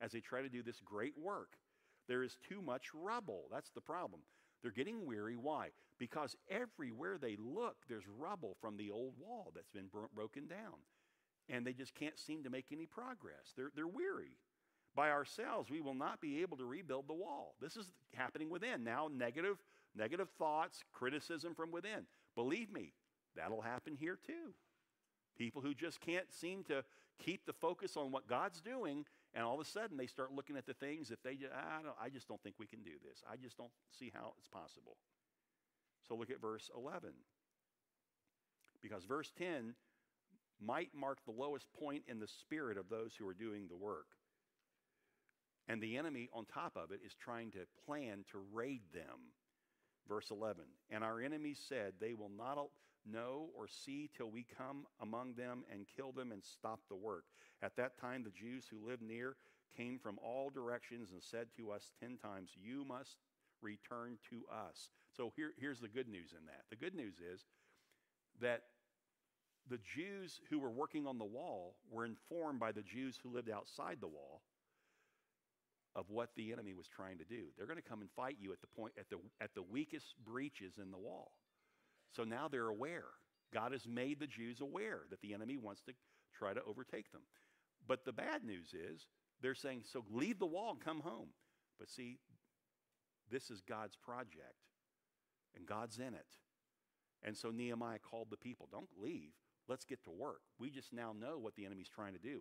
as 0.00 0.12
they 0.12 0.20
try 0.20 0.42
to 0.42 0.48
do 0.48 0.62
this 0.62 0.80
great 0.84 1.14
work. 1.18 1.56
There 2.08 2.22
is 2.22 2.36
too 2.48 2.62
much 2.62 2.90
rubble. 2.94 3.44
That's 3.50 3.70
the 3.70 3.80
problem. 3.80 4.20
They're 4.62 4.70
getting 4.72 5.06
weary. 5.06 5.36
Why? 5.36 5.68
Because 5.98 6.36
everywhere 6.50 7.18
they 7.18 7.36
look, 7.38 7.76
there's 7.88 8.04
rubble 8.18 8.56
from 8.60 8.76
the 8.76 8.90
old 8.90 9.14
wall 9.18 9.52
that's 9.54 9.70
been 9.70 9.86
bro- 9.86 10.08
broken 10.14 10.46
down. 10.46 10.78
And 11.48 11.66
they 11.66 11.72
just 11.72 11.94
can't 11.94 12.18
seem 12.18 12.42
to 12.44 12.50
make 12.50 12.66
any 12.72 12.86
progress. 12.86 13.52
They're, 13.56 13.70
they're 13.74 13.86
weary. 13.86 14.36
By 14.94 15.10
ourselves, 15.10 15.70
we 15.70 15.80
will 15.80 15.94
not 15.94 16.20
be 16.20 16.40
able 16.42 16.56
to 16.56 16.64
rebuild 16.64 17.06
the 17.06 17.14
wall. 17.14 17.54
This 17.60 17.76
is 17.76 17.92
happening 18.14 18.50
within. 18.50 18.82
Now, 18.82 19.08
negative, 19.12 19.58
negative 19.94 20.28
thoughts, 20.38 20.82
criticism 20.92 21.54
from 21.54 21.70
within. 21.70 22.06
Believe 22.34 22.72
me, 22.72 22.92
that'll 23.36 23.60
happen 23.60 23.94
here 23.94 24.18
too. 24.26 24.54
People 25.36 25.60
who 25.60 25.74
just 25.74 26.00
can't 26.00 26.32
seem 26.32 26.64
to 26.64 26.82
keep 27.18 27.44
the 27.46 27.52
focus 27.52 27.96
on 27.96 28.10
what 28.10 28.26
God's 28.26 28.60
doing, 28.60 29.04
and 29.36 29.44
all 29.44 29.54
of 29.54 29.60
a 29.60 29.68
sudden 29.68 29.98
they 29.98 30.06
start 30.06 30.32
looking 30.32 30.56
at 30.56 30.66
the 30.66 30.74
things 30.74 31.10
that 31.10 31.22
they 31.22 31.32
I, 31.32 31.82
don't, 31.82 31.94
I 32.02 32.08
just 32.08 32.26
don't 32.26 32.42
think 32.42 32.56
we 32.58 32.66
can 32.66 32.82
do 32.82 32.92
this. 33.04 33.22
I 33.30 33.36
just 33.36 33.58
don't 33.58 33.70
see 33.92 34.10
how 34.12 34.32
it's 34.38 34.48
possible. 34.48 34.96
So 36.08 36.16
look 36.16 36.30
at 36.30 36.40
verse 36.40 36.70
11. 36.74 37.10
Because 38.80 39.04
verse 39.04 39.30
10 39.38 39.74
might 40.58 40.88
mark 40.94 41.18
the 41.26 41.32
lowest 41.32 41.66
point 41.78 42.04
in 42.08 42.18
the 42.18 42.26
spirit 42.26 42.78
of 42.78 42.88
those 42.88 43.12
who 43.14 43.28
are 43.28 43.34
doing 43.34 43.66
the 43.68 43.76
work. 43.76 44.06
And 45.68 45.82
the 45.82 45.98
enemy, 45.98 46.30
on 46.32 46.46
top 46.46 46.76
of 46.76 46.90
it, 46.90 47.00
is 47.04 47.14
trying 47.14 47.50
to 47.50 47.66
plan 47.84 48.24
to 48.30 48.38
raid 48.52 48.82
them. 48.94 49.34
Verse 50.08 50.30
11 50.30 50.64
And 50.88 51.04
our 51.04 51.20
enemies 51.20 51.60
said, 51.68 51.94
They 52.00 52.14
will 52.14 52.30
not 52.30 52.56
know 53.10 53.48
or 53.56 53.66
see 53.68 54.10
till 54.16 54.30
we 54.30 54.46
come 54.56 54.86
among 55.00 55.34
them 55.34 55.64
and 55.72 55.86
kill 55.96 56.12
them 56.12 56.32
and 56.32 56.42
stop 56.42 56.80
the 56.88 56.96
work. 56.96 57.24
At 57.62 57.76
that 57.76 57.98
time, 58.00 58.24
the 58.24 58.30
Jews 58.30 58.66
who 58.70 58.86
lived 58.86 59.02
near 59.02 59.36
came 59.76 59.98
from 59.98 60.18
all 60.24 60.50
directions 60.50 61.10
and 61.12 61.22
said 61.22 61.48
to 61.56 61.70
us 61.70 61.90
ten 62.00 62.16
times, 62.16 62.50
You 62.60 62.84
must 62.84 63.16
return 63.62 64.18
to 64.30 64.42
us. 64.52 64.90
So 65.16 65.32
here, 65.36 65.52
here's 65.58 65.80
the 65.80 65.88
good 65.88 66.08
news 66.08 66.34
in 66.38 66.46
that. 66.46 66.64
The 66.70 66.76
good 66.76 66.94
news 66.94 67.16
is 67.20 67.44
that 68.40 68.62
the 69.68 69.78
Jews 69.78 70.40
who 70.50 70.58
were 70.58 70.70
working 70.70 71.06
on 71.06 71.18
the 71.18 71.24
wall 71.24 71.76
were 71.90 72.04
informed 72.04 72.60
by 72.60 72.72
the 72.72 72.82
Jews 72.82 73.18
who 73.22 73.32
lived 73.32 73.50
outside 73.50 73.98
the 74.00 74.06
wall 74.06 74.42
of 75.94 76.10
what 76.10 76.30
the 76.36 76.52
enemy 76.52 76.74
was 76.74 76.86
trying 76.86 77.18
to 77.18 77.24
do. 77.24 77.46
They're 77.56 77.66
going 77.66 77.80
to 77.80 77.88
come 77.88 78.02
and 78.02 78.10
fight 78.14 78.36
you 78.38 78.52
at 78.52 78.60
the 78.60 78.66
point 78.66 78.92
at 78.98 79.08
the 79.08 79.16
at 79.40 79.54
the 79.54 79.62
weakest 79.62 80.14
breaches 80.24 80.74
in 80.80 80.90
the 80.90 80.98
wall. 80.98 81.32
So 82.14 82.24
now 82.24 82.48
they're 82.48 82.68
aware. 82.68 83.04
God 83.52 83.72
has 83.72 83.86
made 83.86 84.20
the 84.20 84.26
Jews 84.26 84.60
aware 84.60 85.02
that 85.10 85.20
the 85.20 85.34
enemy 85.34 85.56
wants 85.56 85.82
to 85.82 85.92
try 86.34 86.52
to 86.52 86.62
overtake 86.64 87.12
them. 87.12 87.22
But 87.86 88.04
the 88.04 88.12
bad 88.12 88.44
news 88.44 88.74
is 88.74 89.06
they're 89.40 89.54
saying, 89.54 89.82
so 89.84 90.04
leave 90.10 90.38
the 90.38 90.46
wall 90.46 90.70
and 90.72 90.80
come 90.80 91.00
home. 91.00 91.28
But 91.78 91.88
see, 91.88 92.18
this 93.30 93.50
is 93.50 93.60
God's 93.60 93.96
project, 93.96 94.64
and 95.54 95.66
God's 95.66 95.98
in 95.98 96.14
it. 96.14 96.26
And 97.22 97.36
so 97.36 97.50
Nehemiah 97.50 97.98
called 97.98 98.28
the 98.30 98.36
people, 98.36 98.68
don't 98.70 98.88
leave. 99.00 99.32
Let's 99.68 99.84
get 99.84 100.02
to 100.04 100.10
work. 100.10 100.42
We 100.58 100.70
just 100.70 100.92
now 100.92 101.12
know 101.18 101.38
what 101.38 101.56
the 101.56 101.66
enemy's 101.66 101.88
trying 101.88 102.12
to 102.12 102.18
do. 102.18 102.40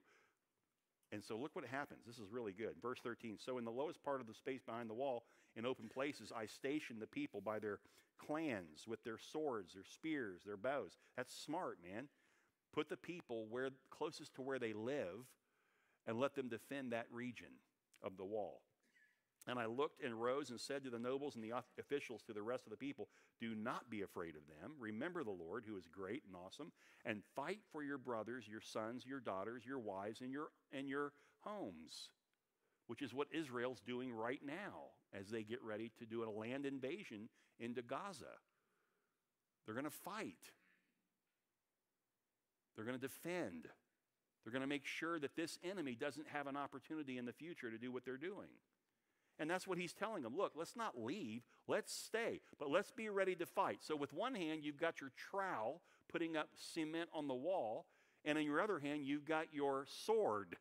And 1.12 1.24
so 1.24 1.38
look 1.38 1.56
what 1.56 1.66
happens. 1.66 2.02
This 2.06 2.18
is 2.18 2.32
really 2.32 2.54
good. 2.54 2.76
Verse 2.82 3.00
13. 3.04 3.38
So 3.44 3.58
in 3.58 3.66
the 3.66 3.72
lowest 3.72 4.04
part 4.04 4.22
of 4.22 4.28
the 4.28 4.34
space 4.34 4.62
behind 4.64 4.90
the 4.90 4.96
wall, 4.96 5.24
in 5.56 5.66
open 5.66 5.90
places, 5.90 6.32
I 6.36 6.46
stationed 6.46 7.02
the 7.02 7.08
people 7.08 7.42
by 7.42 7.60
their 7.60 7.80
clans 8.18 8.86
with 8.88 9.04
their 9.04 9.18
swords, 9.18 9.74
their 9.74 9.84
spears, 9.84 10.42
their 10.46 10.58
bows. 10.58 10.98
That's 11.18 11.36
smart, 11.36 11.78
man. 11.84 12.08
Put 12.74 12.90
the 12.90 12.98
people 12.98 13.46
where 13.50 13.70
closest 13.90 14.36
to 14.36 14.42
where 14.42 14.60
they 14.60 14.74
live 14.74 15.26
and 16.08 16.20
let 16.20 16.36
them 16.36 16.50
defend 16.50 16.92
that 16.92 17.08
region 17.12 17.60
of 18.04 18.18
the 18.18 18.26
wall. 18.26 18.62
And 19.48 19.60
I 19.60 19.68
looked 19.68 20.04
and 20.04 20.20
rose 20.20 20.50
and 20.50 20.60
said 20.60 20.84
to 20.84 20.90
the 20.90 21.00
nobles 21.00 21.36
and 21.36 21.44
the 21.44 21.54
officials, 21.80 22.24
to 22.24 22.34
the 22.34 22.42
rest 22.42 22.66
of 22.66 22.72
the 22.72 22.78
people, 22.78 23.08
Do 23.40 23.54
not 23.54 23.90
be 23.90 24.02
afraid 24.02 24.36
of 24.36 24.48
them. 24.48 24.72
Remember 24.80 25.24
the 25.24 25.30
Lord, 25.30 25.66
who 25.68 25.78
is 25.78 25.88
great 25.88 26.24
and 26.26 26.36
awesome, 26.36 26.72
and 27.06 27.22
fight 27.36 27.60
for 27.72 27.84
your 27.84 28.00
brothers, 28.00 28.48
your 28.48 28.62
sons, 28.62 29.06
your 29.06 29.20
daughters, 29.20 29.64
your 29.66 29.80
wives, 29.80 30.22
and 30.22 30.32
your, 30.32 30.48
and 30.74 30.90
your 30.90 31.14
homes, 31.42 32.10
which 32.88 33.04
is 33.04 33.14
what 33.14 33.28
Israel's 33.32 33.82
doing 33.82 34.12
right 34.12 34.42
now 34.44 34.90
as 35.18 35.30
they 35.30 35.44
get 35.44 35.64
ready 35.64 35.92
to 36.00 36.06
do 36.06 36.24
a 36.24 36.30
land 36.30 36.66
invasion 36.66 37.30
into 37.60 37.82
Gaza. 37.82 38.26
They're 39.66 39.76
going 39.76 39.86
to 39.86 39.92
fight, 39.92 40.52
they're 42.76 42.86
going 42.86 43.00
to 43.00 43.08
defend, 43.08 43.68
they're 44.44 44.52
going 44.52 44.62
to 44.62 44.68
make 44.68 44.86
sure 44.86 45.20
that 45.20 45.36
this 45.36 45.58
enemy 45.64 45.96
doesn't 45.96 46.28
have 46.28 46.48
an 46.48 46.56
opportunity 46.58 47.18
in 47.18 47.26
the 47.26 47.34
future 47.34 47.72
to 47.72 47.78
do 47.78 47.92
what 47.92 48.06
they're 48.06 48.18
doing. 48.18 48.50
And 49.38 49.50
that's 49.50 49.68
what 49.68 49.78
he's 49.78 49.94
telling 49.94 50.24
them. 50.24 50.38
Look, 50.38 50.54
let's 50.56 50.78
not 50.78 50.98
leave. 50.98 51.42
Let's 51.68 51.94
stay, 51.94 52.40
but 52.58 52.70
let's 52.70 52.92
be 52.92 53.10
ready 53.10 53.36
to 53.36 53.46
fight. 53.46 53.80
So, 53.82 53.96
with 53.96 54.14
one 54.14 54.34
hand, 54.34 54.64
you've 54.64 54.80
got 54.80 55.02
your 55.02 55.12
trowel 55.18 55.82
putting 56.10 56.38
up 56.38 56.48
cement 56.56 57.10
on 57.14 57.28
the 57.28 57.34
wall, 57.34 57.86
and 58.24 58.38
in 58.38 58.46
your 58.46 58.62
other 58.62 58.80
hand, 58.80 59.04
you've 59.04 59.26
got 59.26 59.48
your 59.52 59.86
sword. 60.06 60.56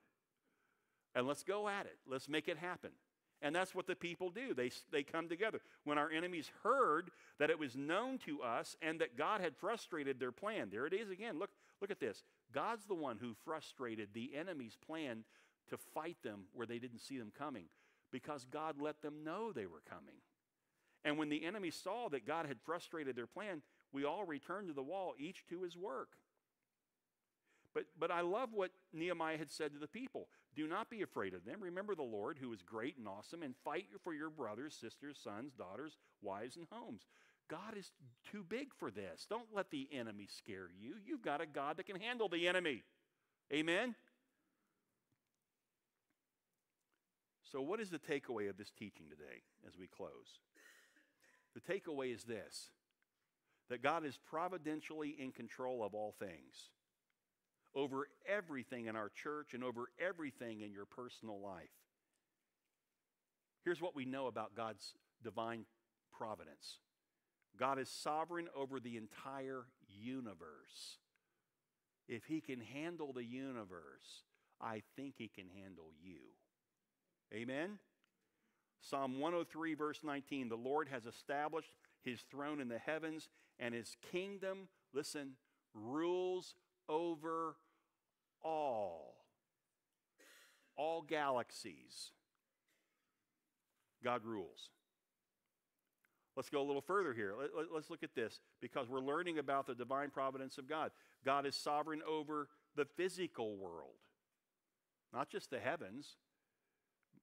And 1.15 1.29
let's 1.29 1.45
go 1.45 1.69
at 1.69 1.87
it. 1.87 1.99
Let's 2.09 2.29
make 2.29 2.49
it 2.49 2.59
happen. 2.59 2.91
And 3.45 3.55
that's 3.55 3.75
what 3.75 3.87
the 3.87 3.95
people 3.95 4.31
do. 4.31 4.55
They, 4.55 4.71
they 4.91 5.03
come 5.03 5.29
together. 5.29 5.61
When 5.85 5.99
our 5.99 6.11
enemies 6.11 6.51
heard 6.63 7.11
that 7.39 7.51
it 7.51 7.59
was 7.59 7.77
known 7.77 8.17
to 8.25 8.41
us 8.41 8.75
and 8.81 8.99
that 9.03 9.19
God 9.19 9.43
had 9.43 9.55
frustrated 9.55 10.19
their 10.19 10.33
plan, 10.33 10.71
there 10.73 10.87
it 10.87 10.95
is 10.95 11.11
again. 11.11 11.39
Look, 11.39 11.51
look 11.83 11.91
at 11.91 12.01
this. 12.01 12.23
God's 12.55 12.87
the 12.87 12.95
one 12.95 13.19
who 13.21 13.35
frustrated 13.45 14.09
the 14.15 14.31
enemy's 14.35 14.79
plan 14.87 15.25
to 15.69 15.77
fight 15.77 16.17
them 16.25 16.45
where 16.55 16.67
they 16.67 16.79
didn't 16.79 17.01
see 17.01 17.19
them 17.19 17.33
coming 17.39 17.67
because 18.11 18.47
God 18.51 18.77
let 18.81 19.03
them 19.03 19.23
know 19.23 19.53
they 19.53 19.67
were 19.67 19.83
coming. 19.91 20.17
And 21.05 21.19
when 21.19 21.29
the 21.29 21.45
enemy 21.45 21.71
saw 21.71 22.09
that 22.09 22.27
God 22.27 22.47
had 22.47 22.57
frustrated 22.65 23.15
their 23.15 23.27
plan, 23.27 23.61
we 23.93 24.07
all 24.07 24.25
returned 24.25 24.69
to 24.69 24.75
the 24.75 24.83
wall, 24.83 25.13
each 25.19 25.45
to 25.51 25.61
his 25.61 25.77
work. 25.77 26.09
But, 27.75 27.85
but 27.99 28.11
I 28.11 28.23
love 28.23 28.55
what 28.55 28.71
Nehemiah 28.95 29.37
had 29.37 29.51
said 29.51 29.75
to 29.75 29.79
the 29.79 29.87
people. 29.87 30.29
Do 30.55 30.69
not 30.69 30.91
be 30.91 31.03
afraid 31.03 31.35
of 31.35 31.45
them. 31.45 31.61
Remember 31.61 31.95
the 31.95 32.03
Lord, 32.03 32.39
who 32.41 32.53
is 32.53 32.63
great 32.63 32.97
and 32.97 33.09
awesome, 33.09 33.43
and 33.43 33.55
fight 33.65 33.87
for 34.03 34.15
your 34.15 34.31
brothers, 34.31 34.77
sisters, 34.81 35.19
sons, 35.23 35.53
daughters, 35.53 35.97
wives, 36.23 36.57
and 36.57 36.67
homes. 36.71 37.07
God 37.49 37.77
is 37.77 37.91
too 38.31 38.45
big 38.49 38.69
for 38.79 38.91
this. 38.91 39.27
Don't 39.29 39.55
let 39.55 39.71
the 39.71 39.89
enemy 39.93 40.29
scare 40.31 40.69
you. 40.81 40.95
You've 41.05 41.23
got 41.23 41.41
a 41.41 41.47
God 41.47 41.77
that 41.77 41.87
can 41.87 42.01
handle 42.01 42.29
the 42.29 42.49
enemy. 42.49 42.83
Amen? 43.53 43.95
So, 47.51 47.61
what 47.61 47.81
is 47.81 47.91
the 47.91 47.99
takeaway 47.99 48.49
of 48.49 48.57
this 48.57 48.71
teaching 48.71 49.07
today 49.09 49.43
as 49.67 49.77
we 49.79 49.87
close? 49.87 50.41
The 51.55 51.61
takeaway 51.61 52.13
is 52.13 52.25
this 52.25 52.71
that 53.71 53.83
God 53.83 54.05
is 54.05 54.19
providentially 54.29 55.15
in 55.19 55.33
control 55.33 55.85
of 55.85 55.95
all 55.95 56.15
things, 56.19 56.71
over 57.75 58.09
everything 58.27 58.87
in 58.87 58.97
our 58.97 59.11
church 59.11 59.55
and 59.55 59.65
over 59.65 59.87
everything 59.99 60.61
in 60.61 60.73
your 60.73 60.85
personal 60.85 61.41
life. 61.41 61.69
Here's 63.65 63.81
what 63.81 63.97
we 63.97 64.05
know 64.05 64.27
about 64.27 64.55
God's 64.55 64.95
divine 65.23 65.65
providence 66.13 66.79
God 67.59 67.79
is 67.79 67.89
sovereign 67.89 68.49
over 68.57 68.81
the 68.81 68.97
entire 68.97 69.67
universe. 69.89 70.99
If 72.09 72.25
He 72.25 72.41
can 72.41 72.61
handle 72.61 73.13
the 73.13 73.25
universe, 73.25 74.25
I 74.61 74.83
think 74.97 75.15
He 75.17 75.29
can 75.29 75.47
handle 75.49 75.91
you. 76.03 76.19
Amen? 77.33 77.79
Psalm 78.81 79.19
103, 79.19 79.75
verse 79.75 80.01
19 80.05 80.49
The 80.49 80.57
Lord 80.57 80.89
has 80.89 81.07
established 81.07 81.71
his 82.03 82.21
throne 82.31 82.61
in 82.61 82.69
the 82.69 82.79
heavens, 82.79 83.31
and 83.59 83.75
his 83.75 83.97
kingdom, 84.13 84.69
listen, 84.93 85.33
rules 85.73 86.55
over 86.89 87.57
all. 88.45 89.15
All 90.77 91.03
galaxies. 91.03 92.11
God 94.03 94.25
rules. 94.25 94.71
Let's 96.37 96.51
go 96.51 96.61
a 96.61 96.67
little 96.67 96.83
further 96.83 97.15
here. 97.15 97.35
Let, 97.39 97.79
us 97.79 97.91
look 97.91 98.03
at 98.03 98.15
this 98.15 98.41
because 98.61 98.89
we're 98.89 99.01
learning 99.01 99.39
about 99.39 99.67
the 99.67 99.75
divine 99.75 100.11
providence 100.11 100.59
of 100.59 100.69
God. 100.69 100.91
God 101.25 101.47
is 101.47 101.55
sovereign 101.55 102.03
over 102.09 102.49
the 102.77 102.85
physical 102.85 103.57
world, 103.57 103.95
not 105.13 105.31
just 105.31 105.51
the 105.51 105.61
heavens. 105.61 106.17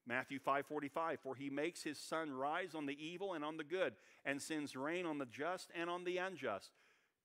Matthew 0.08 0.40
5:45 0.40 1.20
For 1.22 1.36
he 1.36 1.50
makes 1.50 1.84
his 1.84 2.00
sun 2.00 2.32
rise 2.32 2.74
on 2.74 2.86
the 2.86 2.98
evil 3.06 3.34
and 3.34 3.44
on 3.44 3.58
the 3.58 3.64
good 3.64 3.94
and 4.26 4.42
sends 4.42 4.76
rain 4.76 5.06
on 5.06 5.18
the 5.18 5.26
just 5.26 5.70
and 5.76 5.90
on 5.90 6.06
the 6.06 6.18
unjust. 6.18 6.72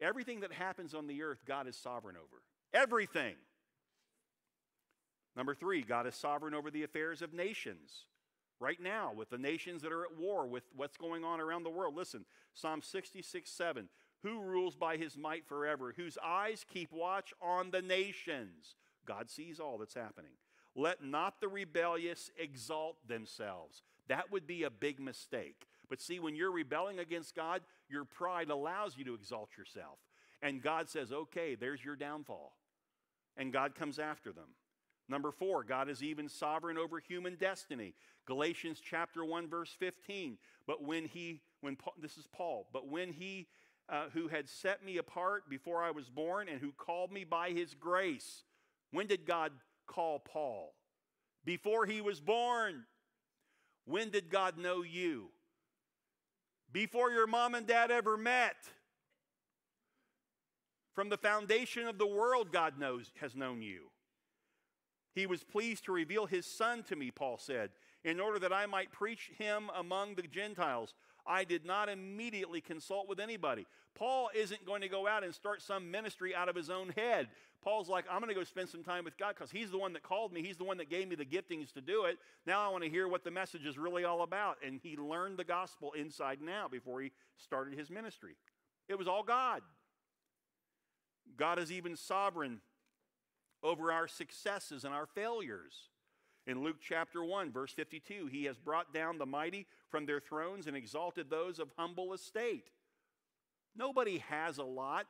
Everything 0.01 0.41
that 0.41 0.53
happens 0.53 0.93
on 0.93 1.07
the 1.07 1.23
earth 1.23 1.45
God 1.47 1.69
is 1.69 1.77
sovereign 1.77 2.17
over. 2.17 2.43
Everything. 2.75 3.37
Number 5.37 5.55
3, 5.55 5.83
God 5.83 6.07
is 6.07 6.15
sovereign 6.15 6.55
over 6.55 6.71
the 6.71 6.83
affairs 6.83 7.21
of 7.23 7.35
nations. 7.35 8.07
Right 8.59 8.81
now, 8.81 9.13
with 9.15 9.29
the 9.29 9.39
nations 9.39 9.83
that 9.83 9.93
are 9.93 10.05
at 10.05 10.17
war 10.17 10.47
with 10.47 10.65
what's 10.75 10.97
going 10.97 11.25
on 11.25 11.41
around 11.41 11.63
the 11.63 11.71
world. 11.71 11.95
Listen, 11.95 12.25
Psalm 12.55 12.81
66 12.81 13.51
7. 13.51 13.89
Who 14.23 14.41
rules 14.41 14.75
by 14.75 14.97
his 14.97 15.19
might 15.19 15.47
forever? 15.47 15.93
Whose 15.95 16.17
eyes 16.25 16.65
keep 16.67 16.91
watch 16.91 17.35
on 17.43 17.71
the 17.71 17.83
nations? 17.83 18.75
God 19.07 19.31
sees 19.31 19.61
all 19.61 19.77
that's 19.77 19.95
happening. 19.95 20.33
Let 20.75 21.05
not 21.05 21.41
the 21.41 21.49
rebellious 21.49 22.31
exalt 22.39 22.97
themselves. 23.07 23.83
That 24.09 24.33
would 24.33 24.47
be 24.47 24.63
a 24.63 24.71
big 24.71 25.01
mistake. 25.01 25.67
But 25.89 26.01
see, 26.01 26.19
when 26.19 26.35
you're 26.35 26.51
rebelling 26.51 26.99
against 26.99 27.35
God, 27.35 27.63
your 27.89 28.05
pride 28.05 28.51
allows 28.51 28.97
you 28.97 29.05
to 29.05 29.15
exalt 29.15 29.51
yourself. 29.57 29.99
And 30.43 30.63
God 30.63 30.89
says, 30.89 31.13
okay, 31.13 31.55
there's 31.55 31.85
your 31.85 31.97
downfall. 31.97 32.53
And 33.37 33.53
God 33.53 33.75
comes 33.75 33.99
after 33.99 34.33
them. 34.33 34.49
Number 35.09 35.31
four, 35.31 35.63
God 35.63 35.89
is 35.89 36.03
even 36.03 36.29
sovereign 36.29 36.77
over 36.77 36.99
human 36.99 37.37
destiny. 37.37 37.95
Galatians 38.27 38.81
chapter 38.83 39.25
1, 39.25 39.49
verse 39.49 39.75
15. 39.79 40.37
But 40.67 40.83
when 40.83 41.05
he, 41.05 41.43
when 41.61 41.77
Paul, 41.77 41.95
this 42.01 42.17
is 42.17 42.27
Paul, 42.27 42.67
but 42.73 42.89
when 42.89 43.13
he 43.13 43.47
uh, 43.89 44.07
who 44.13 44.27
had 44.27 44.49
set 44.49 44.85
me 44.85 44.97
apart 44.97 45.49
before 45.49 45.83
I 45.83 45.93
was 45.93 46.09
born 46.09 46.49
and 46.49 46.61
who 46.61 46.73
called 46.73 47.13
me 47.13 47.23
by 47.23 47.51
his 47.51 47.75
grace, 47.75 48.43
when 48.91 49.07
did 49.07 49.27
God 49.27 49.53
call 49.87 50.19
Paul? 50.19 50.75
Before 51.45 51.87
he 51.87 52.01
was 52.01 52.21
born. 52.21 52.85
When 53.85 54.11
did 54.11 54.31
God 54.31 54.59
know 54.59 54.83
you? 54.83 55.29
Before 56.73 57.11
your 57.13 57.29
mom 57.29 57.55
and 57.55 57.67
dad 57.67 57.93
ever 57.93 58.17
met. 58.17 58.57
From 60.93 61.09
the 61.09 61.19
foundation 61.19 61.87
of 61.87 61.99
the 61.99 62.07
world, 62.07 62.53
God 62.53 62.79
knows, 62.79 63.13
has 63.21 63.37
known 63.37 63.63
you. 63.63 63.91
He 65.17 65.27
was 65.27 65.43
pleased 65.43 65.87
to 65.87 65.93
reveal 65.93 66.27
his 66.27 66.45
son 66.45 66.83
to 66.85 66.95
me, 66.95 67.11
Paul 67.11 67.39
said, 67.39 67.71
in 68.05 68.21
order 68.21 68.39
that 68.39 68.53
I 68.53 68.67
might 68.67 68.93
preach 68.93 69.31
him 69.39 69.71
among 69.75 70.15
the 70.15 70.23
Gentiles. 70.23 70.93
I 71.27 71.43
did 71.45 71.65
not 71.65 71.89
immediately 71.89 72.61
consult 72.61 73.09
with 73.09 73.19
anybody. 73.19 73.67
Paul 73.95 74.29
isn't 74.37 74.67
going 74.67 74.83
to 74.83 74.89
go 74.89 75.09
out 75.09 75.25
and 75.25 75.35
start 75.35 75.63
some 75.63 75.91
ministry 75.91 76.35
out 76.35 76.51
of 76.51 76.55
his 76.55 76.69
own 76.69 76.91
head. 76.91 77.29
Paul's 77.65 77.89
like, 77.89 78.05
I'm 78.11 78.21
going 78.21 78.29
to 78.29 78.39
go 78.39 78.45
spend 78.45 78.69
some 78.69 78.85
time 78.85 79.05
with 79.05 79.17
God 79.17 79.35
because 79.35 79.51
he's 79.51 79.71
the 79.71 79.79
one 79.79 79.95
that 79.95 80.03
called 80.03 80.35
me. 80.35 80.43
He's 80.43 80.59
the 80.59 80.65
one 80.65 80.77
that 80.77 80.91
gave 80.91 81.09
me 81.09 81.17
the 81.17 81.25
giftings 81.25 81.73
to 81.73 81.81
do 81.81 82.05
it. 82.05 82.19
Now 82.47 82.61
I 82.61 82.69
want 82.69 82.85
to 82.85 82.91
hear 82.91 83.09
what 83.09 83.25
the 83.25 83.31
message 83.31 83.65
is 83.65 83.79
really 83.79 84.05
all 84.05 84.21
about. 84.21 84.59
And 84.65 84.79
he 84.83 84.99
learned 84.99 85.39
the 85.39 85.45
gospel 85.45 85.93
inside 85.99 86.41
and 86.41 86.51
out 86.51 86.71
before 86.71 87.01
he 87.01 87.11
started 87.39 87.77
his 87.77 87.89
ministry. 87.89 88.37
It 88.87 88.99
was 88.99 89.09
all 89.09 89.23
God. 89.23 89.63
God 91.39 91.59
is 91.59 91.73
even 91.73 91.97
sovereign 91.97 92.61
over 93.67 93.91
our 93.91 94.07
successes 94.07 94.85
and 94.85 94.95
our 94.95 95.07
failures. 95.07 95.89
In 96.47 96.63
Luke 96.63 96.77
chapter 96.81 97.25
1, 97.25 97.51
verse 97.51 97.73
52, 97.73 98.29
he 98.31 98.45
has 98.45 98.57
brought 98.57 98.95
down 98.95 99.19
the 99.19 99.27
mighty 99.27 99.67
from 99.91 100.07
their 100.07 100.21
thrones 100.21 100.69
and 100.69 100.77
exalted 100.77 101.29
those 101.29 101.59
of 101.59 101.69
humble 101.77 102.13
estate. 102.13 102.71
Nobody 103.77 104.19
has 104.29 104.59
a 104.59 104.65
lot 104.65 105.07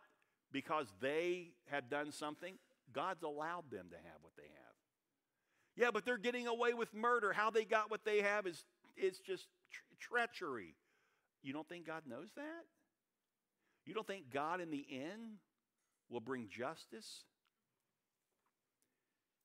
because 0.51 0.87
they 1.01 1.51
have 1.71 1.91
done 1.91 2.11
something. 2.11 2.55
God's 2.93 3.23
allowed 3.23 3.71
them 3.71 3.89
to 3.91 3.97
have 3.97 4.23
what 4.23 4.33
they 4.37 4.45
have. 4.45 4.75
Yeah, 5.77 5.91
but 5.93 6.07
they're 6.07 6.17
getting 6.17 6.47
away 6.47 6.73
with 6.73 6.95
murder. 6.95 7.35
How 7.35 7.51
they 7.51 7.65
got 7.65 7.91
what 7.91 8.05
they 8.05 8.23
have 8.23 8.47
is, 8.47 8.65
is 8.97 9.19
just 9.19 9.47
treachery. 10.01 10.75
You 11.43 11.53
don't 11.53 11.69
think 11.69 11.87
God 11.87 12.03
knows 12.09 12.31
that? 12.37 12.65
You 13.85 13.93
don't 13.93 14.07
think 14.07 14.31
God 14.33 14.63
in 14.63 14.71
the 14.71 14.87
end 14.91 15.39
will 16.09 16.21
bring 16.21 16.49
justice? 16.49 17.25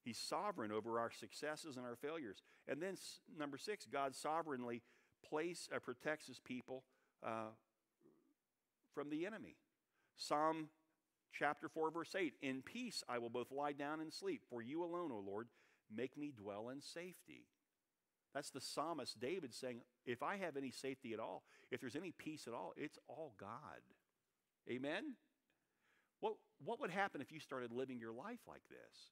He's 0.04 0.18
sovereign 0.18 0.72
over 0.72 1.00
our 1.00 1.12
successes 1.12 1.78
and 1.78 1.86
our 1.86 1.96
failures. 1.96 2.42
And 2.68 2.82
then, 2.82 2.96
number 3.38 3.58
six, 3.58 3.86
God 3.86 4.16
sovereignly 4.16 4.82
place, 5.28 5.70
uh, 5.74 5.80
protects 5.80 6.28
his 6.28 6.40
people 6.40 6.84
uh, 7.26 7.52
from 8.94 9.10
the 9.10 9.26
enemy. 9.26 9.58
Psalm 10.18 10.70
chapter 11.32 11.70
4, 11.70 11.92
verse 11.92 12.16
8 12.16 12.34
In 12.42 12.62
peace 12.62 13.04
I 13.08 13.20
will 13.20 13.30
both 13.30 13.52
lie 13.52 13.74
down 13.74 14.02
and 14.02 14.12
sleep, 14.12 14.42
for 14.50 14.62
you 14.62 14.84
alone, 14.84 15.12
O 15.12 15.24
Lord, 15.26 15.48
make 15.96 16.18
me 16.18 16.34
dwell 16.36 16.70
in 16.70 16.82
safety. 16.82 17.46
That's 18.34 18.50
the 18.50 18.62
psalmist 18.62 19.20
David 19.20 19.54
saying, 19.54 19.82
If 20.06 20.24
I 20.24 20.38
have 20.38 20.58
any 20.58 20.72
safety 20.72 21.14
at 21.14 21.20
all, 21.20 21.44
if 21.70 21.82
there's 21.82 21.96
any 21.96 22.12
peace 22.12 22.46
at 22.48 22.54
all, 22.54 22.74
it's 22.78 22.98
all 23.08 23.34
God. 23.40 23.50
Amen? 24.70 25.16
What, 26.22 26.36
what 26.64 26.80
would 26.80 26.92
happen 26.92 27.22
if 27.22 27.32
you 27.32 27.40
started 27.40 27.72
living 27.72 28.00
your 28.00 28.14
life 28.14 28.40
like 28.48 28.62
this? 28.70 29.12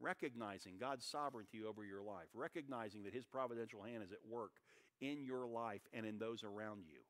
Recognizing 0.00 0.74
God's 0.78 1.06
sovereignty 1.06 1.62
over 1.66 1.84
your 1.84 2.02
life, 2.02 2.28
recognizing 2.34 3.04
that 3.04 3.14
His 3.14 3.24
providential 3.24 3.82
hand 3.82 4.02
is 4.02 4.12
at 4.12 4.18
work 4.28 4.52
in 5.00 5.24
your 5.24 5.46
life 5.46 5.82
and 5.92 6.06
in 6.06 6.18
those 6.18 6.42
around 6.42 6.84
you. 6.86 7.00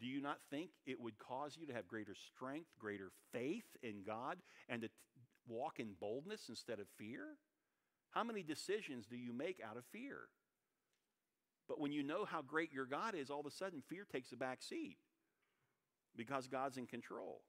Do 0.00 0.06
you 0.06 0.20
not 0.20 0.38
think 0.50 0.70
it 0.86 1.00
would 1.00 1.18
cause 1.18 1.56
you 1.58 1.66
to 1.66 1.72
have 1.72 1.88
greater 1.88 2.14
strength, 2.14 2.70
greater 2.78 3.10
faith 3.32 3.76
in 3.82 4.04
God, 4.06 4.38
and 4.68 4.82
to 4.82 4.88
t- 4.88 4.94
walk 5.48 5.80
in 5.80 5.94
boldness 6.00 6.48
instead 6.48 6.78
of 6.78 6.86
fear? 6.96 7.36
How 8.10 8.22
many 8.22 8.42
decisions 8.42 9.06
do 9.06 9.16
you 9.16 9.32
make 9.32 9.60
out 9.66 9.76
of 9.76 9.84
fear? 9.92 10.28
But 11.68 11.80
when 11.80 11.92
you 11.92 12.02
know 12.02 12.24
how 12.24 12.42
great 12.42 12.72
your 12.72 12.86
God 12.86 13.14
is, 13.14 13.28
all 13.28 13.40
of 13.40 13.46
a 13.46 13.50
sudden 13.50 13.82
fear 13.88 14.06
takes 14.10 14.32
a 14.32 14.36
back 14.36 14.62
seat 14.62 14.98
because 16.16 16.46
God's 16.46 16.78
in 16.78 16.86
control. 16.86 17.42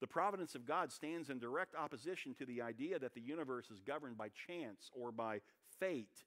The 0.00 0.06
providence 0.06 0.54
of 0.54 0.66
God 0.66 0.92
stands 0.92 1.30
in 1.30 1.38
direct 1.38 1.74
opposition 1.74 2.34
to 2.34 2.44
the 2.44 2.60
idea 2.60 2.98
that 2.98 3.14
the 3.14 3.20
universe 3.20 3.70
is 3.70 3.80
governed 3.80 4.18
by 4.18 4.28
chance 4.46 4.90
or 4.92 5.10
by 5.10 5.40
fate. 5.80 6.24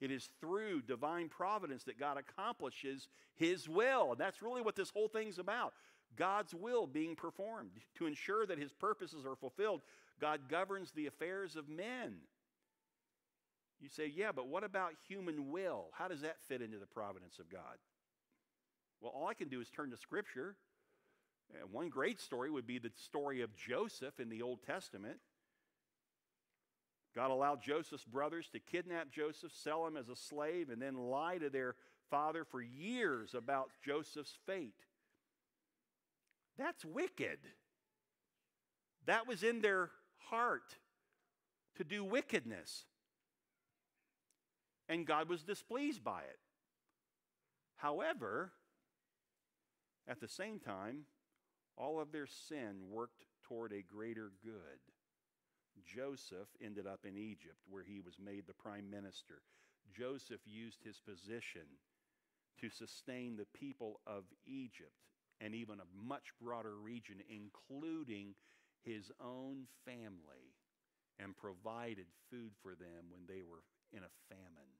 It 0.00 0.10
is 0.10 0.28
through 0.40 0.82
divine 0.82 1.28
providence 1.28 1.84
that 1.84 1.98
God 1.98 2.18
accomplishes 2.18 3.08
His 3.34 3.68
will. 3.68 4.12
And 4.12 4.20
that's 4.20 4.42
really 4.42 4.62
what 4.62 4.76
this 4.76 4.90
whole 4.90 5.08
thing's 5.08 5.38
about. 5.38 5.72
God's 6.16 6.54
will 6.54 6.86
being 6.86 7.16
performed. 7.16 7.70
To 7.96 8.06
ensure 8.06 8.46
that 8.46 8.58
His 8.58 8.72
purposes 8.72 9.24
are 9.26 9.36
fulfilled, 9.36 9.82
God 10.20 10.48
governs 10.48 10.92
the 10.92 11.06
affairs 11.06 11.56
of 11.56 11.68
men. 11.68 12.14
You 13.80 13.88
say, 13.88 14.12
yeah, 14.14 14.30
but 14.32 14.48
what 14.48 14.64
about 14.64 14.92
human 15.08 15.50
will? 15.50 15.86
How 15.92 16.08
does 16.08 16.20
that 16.20 16.36
fit 16.48 16.62
into 16.62 16.78
the 16.78 16.86
providence 16.86 17.38
of 17.38 17.50
God? 17.50 17.76
Well, 19.00 19.12
all 19.14 19.26
I 19.26 19.34
can 19.34 19.48
do 19.48 19.60
is 19.60 19.68
turn 19.68 19.90
to 19.90 19.96
Scripture. 19.96 20.56
One 21.70 21.88
great 21.88 22.20
story 22.20 22.50
would 22.50 22.66
be 22.66 22.78
the 22.78 22.90
story 22.94 23.40
of 23.40 23.56
Joseph 23.56 24.20
in 24.20 24.28
the 24.28 24.42
Old 24.42 24.62
Testament. 24.62 25.18
God 27.14 27.30
allowed 27.30 27.62
Joseph's 27.62 28.04
brothers 28.04 28.48
to 28.52 28.58
kidnap 28.58 29.10
Joseph, 29.10 29.52
sell 29.52 29.86
him 29.86 29.96
as 29.96 30.08
a 30.08 30.16
slave, 30.16 30.68
and 30.70 30.82
then 30.82 30.96
lie 30.96 31.38
to 31.38 31.48
their 31.48 31.76
father 32.10 32.44
for 32.44 32.60
years 32.60 33.34
about 33.34 33.70
Joseph's 33.84 34.36
fate. 34.46 34.74
That's 36.58 36.84
wicked. 36.84 37.38
That 39.06 39.26
was 39.26 39.42
in 39.42 39.60
their 39.60 39.90
heart 40.28 40.76
to 41.76 41.84
do 41.84 42.04
wickedness. 42.04 42.84
And 44.88 45.06
God 45.06 45.28
was 45.28 45.42
displeased 45.42 46.04
by 46.04 46.20
it. 46.20 46.38
However, 47.76 48.52
at 50.06 50.20
the 50.20 50.28
same 50.28 50.58
time, 50.58 51.06
all 51.76 52.00
of 52.00 52.12
their 52.12 52.26
sin 52.26 52.90
worked 52.90 53.24
toward 53.42 53.72
a 53.72 53.82
greater 53.82 54.32
good. 54.42 54.80
Joseph 55.84 56.48
ended 56.62 56.86
up 56.86 57.00
in 57.04 57.16
Egypt, 57.16 57.58
where 57.68 57.82
he 57.82 58.00
was 58.00 58.14
made 58.18 58.46
the 58.46 58.54
prime 58.54 58.88
minister. 58.88 59.42
Joseph 59.96 60.40
used 60.44 60.82
his 60.82 61.00
position 61.00 61.66
to 62.60 62.70
sustain 62.70 63.36
the 63.36 63.46
people 63.58 64.00
of 64.06 64.24
Egypt 64.46 64.94
and 65.40 65.54
even 65.54 65.80
a 65.80 66.06
much 66.06 66.32
broader 66.40 66.76
region, 66.76 67.16
including 67.28 68.34
his 68.82 69.10
own 69.20 69.66
family, 69.84 70.54
and 71.18 71.36
provided 71.36 72.06
food 72.30 72.52
for 72.62 72.74
them 72.74 73.10
when 73.10 73.22
they 73.26 73.42
were 73.42 73.62
in 73.92 74.00
a 74.00 74.16
famine. 74.28 74.70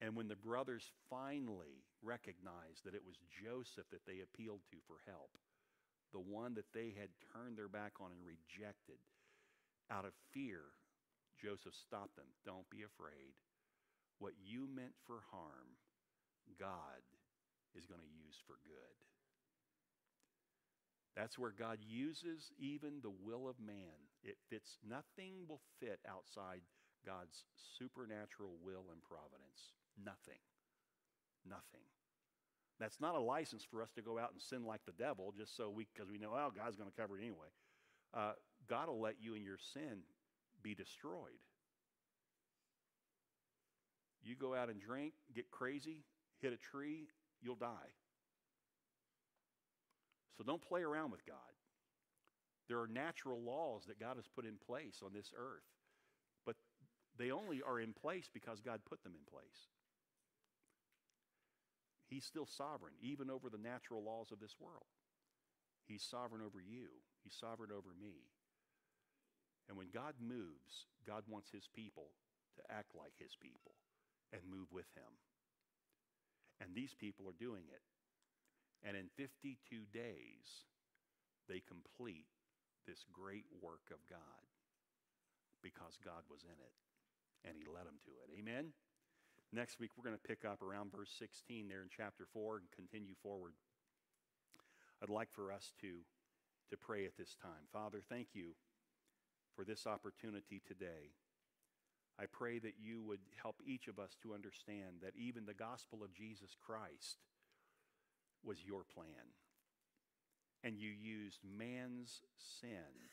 And 0.00 0.16
when 0.16 0.28
the 0.28 0.36
brothers 0.36 0.90
finally 1.08 1.84
recognized 2.02 2.84
that 2.84 2.94
it 2.94 3.06
was 3.06 3.16
Joseph 3.30 3.88
that 3.90 4.04
they 4.06 4.20
appealed 4.20 4.60
to 4.70 4.76
for 4.86 4.98
help, 5.06 5.30
the 6.14 6.22
one 6.22 6.54
that 6.54 6.70
they 6.70 6.94
had 6.94 7.10
turned 7.34 7.58
their 7.58 7.68
back 7.68 7.98
on 7.98 8.14
and 8.14 8.22
rejected, 8.22 9.02
out 9.90 10.06
of 10.06 10.14
fear, 10.32 10.62
Joseph 11.36 11.74
stopped 11.74 12.14
them. 12.14 12.30
Don't 12.46 12.70
be 12.70 12.86
afraid. 12.86 13.34
What 14.22 14.38
you 14.38 14.70
meant 14.70 14.94
for 15.04 15.26
harm, 15.34 15.74
God 16.54 17.02
is 17.74 17.84
going 17.84 18.00
to 18.00 18.16
use 18.22 18.38
for 18.46 18.62
good. 18.62 18.96
That's 21.18 21.38
where 21.38 21.54
God 21.54 21.78
uses 21.82 22.50
even 22.58 23.02
the 23.02 23.14
will 23.14 23.50
of 23.50 23.58
man. 23.58 24.10
It 24.22 24.38
fits, 24.50 24.78
nothing 24.86 25.46
will 25.50 25.60
fit 25.78 25.98
outside 26.06 26.62
God's 27.06 27.44
supernatural 27.78 28.54
will 28.62 28.90
and 28.90 29.02
providence. 29.02 29.74
Nothing. 29.98 30.42
Nothing. 31.46 31.86
That's 32.80 33.00
not 33.00 33.14
a 33.14 33.20
license 33.20 33.64
for 33.70 33.82
us 33.82 33.90
to 33.92 34.02
go 34.02 34.18
out 34.18 34.32
and 34.32 34.42
sin 34.42 34.64
like 34.64 34.80
the 34.84 34.92
devil 34.92 35.32
just 35.36 35.56
so 35.56 35.70
we, 35.70 35.86
because 35.92 36.10
we 36.10 36.18
know, 36.18 36.32
oh, 36.34 36.50
God's 36.54 36.76
going 36.76 36.90
to 36.90 37.00
cover 37.00 37.16
it 37.16 37.22
anyway. 37.22 37.48
Uh, 38.12 38.32
God 38.68 38.88
will 38.88 39.00
let 39.00 39.14
you 39.20 39.34
and 39.34 39.44
your 39.44 39.58
sin 39.72 40.02
be 40.62 40.74
destroyed. 40.74 41.38
You 44.22 44.34
go 44.34 44.54
out 44.54 44.70
and 44.70 44.80
drink, 44.80 45.12
get 45.34 45.50
crazy, 45.50 46.04
hit 46.40 46.52
a 46.52 46.56
tree, 46.56 47.08
you'll 47.42 47.56
die. 47.56 47.92
So 50.36 50.44
don't 50.44 50.62
play 50.62 50.82
around 50.82 51.12
with 51.12 51.24
God. 51.26 51.36
There 52.68 52.80
are 52.80 52.88
natural 52.88 53.40
laws 53.40 53.84
that 53.86 54.00
God 54.00 54.16
has 54.16 54.26
put 54.26 54.46
in 54.46 54.56
place 54.66 55.00
on 55.04 55.12
this 55.12 55.30
earth, 55.36 55.68
but 56.46 56.56
they 57.18 57.30
only 57.30 57.60
are 57.62 57.78
in 57.78 57.92
place 57.92 58.28
because 58.32 58.60
God 58.60 58.80
put 58.88 59.02
them 59.02 59.12
in 59.14 59.30
place. 59.30 59.68
He's 62.14 62.22
still 62.22 62.46
sovereign, 62.46 62.94
even 63.02 63.26
over 63.26 63.50
the 63.50 63.58
natural 63.58 63.98
laws 63.98 64.30
of 64.30 64.38
this 64.38 64.54
world. 64.62 64.86
He's 65.82 66.06
sovereign 66.06 66.46
over 66.46 66.62
you, 66.62 67.02
He's 67.26 67.34
sovereign 67.34 67.74
over 67.74 67.90
me. 67.90 68.30
And 69.66 69.74
when 69.74 69.90
God 69.90 70.14
moves, 70.22 70.86
God 71.02 71.26
wants 71.26 71.50
His 71.50 71.66
people 71.66 72.14
to 72.54 72.62
act 72.70 72.94
like 72.94 73.18
His 73.18 73.34
people 73.34 73.74
and 74.30 74.46
move 74.46 74.70
with 74.70 74.86
Him. 74.94 75.10
And 76.62 76.70
these 76.70 76.94
people 76.94 77.26
are 77.26 77.34
doing 77.34 77.66
it. 77.66 77.82
And 78.86 78.94
in 78.94 79.10
52 79.18 79.58
days, 79.90 80.70
they 81.50 81.66
complete 81.66 82.30
this 82.86 83.02
great 83.10 83.50
work 83.58 83.90
of 83.90 83.98
God 84.06 84.46
because 85.66 85.98
God 85.98 86.22
was 86.30 86.46
in 86.46 86.58
it 86.62 86.74
and 87.42 87.58
He 87.58 87.66
led 87.66 87.90
them 87.90 87.98
to 88.06 88.14
it. 88.22 88.30
Amen? 88.38 88.70
Next 89.52 89.78
week, 89.78 89.90
we're 89.96 90.04
going 90.04 90.16
to 90.20 90.28
pick 90.28 90.44
up 90.44 90.62
around 90.62 90.90
verse 90.90 91.10
16 91.18 91.68
there 91.68 91.82
in 91.82 91.88
chapter 91.94 92.26
4 92.32 92.56
and 92.56 92.66
continue 92.74 93.14
forward. 93.22 93.52
I'd 95.02 95.10
like 95.10 95.30
for 95.30 95.52
us 95.52 95.72
to, 95.80 95.98
to 96.70 96.76
pray 96.76 97.04
at 97.04 97.16
this 97.16 97.36
time. 97.40 97.68
Father, 97.72 98.00
thank 98.08 98.28
you 98.34 98.54
for 99.54 99.64
this 99.64 99.86
opportunity 99.86 100.60
today. 100.66 101.12
I 102.18 102.26
pray 102.26 102.58
that 102.60 102.74
you 102.80 103.02
would 103.02 103.20
help 103.40 103.56
each 103.66 103.88
of 103.88 103.98
us 103.98 104.16
to 104.22 104.34
understand 104.34 105.02
that 105.02 105.16
even 105.16 105.46
the 105.46 105.54
gospel 105.54 106.02
of 106.02 106.14
Jesus 106.14 106.56
Christ 106.64 107.18
was 108.44 108.64
your 108.64 108.84
plan. 108.84 109.34
And 110.62 110.78
you 110.78 110.90
used 110.90 111.40
man's 111.44 112.22
sin 112.38 113.10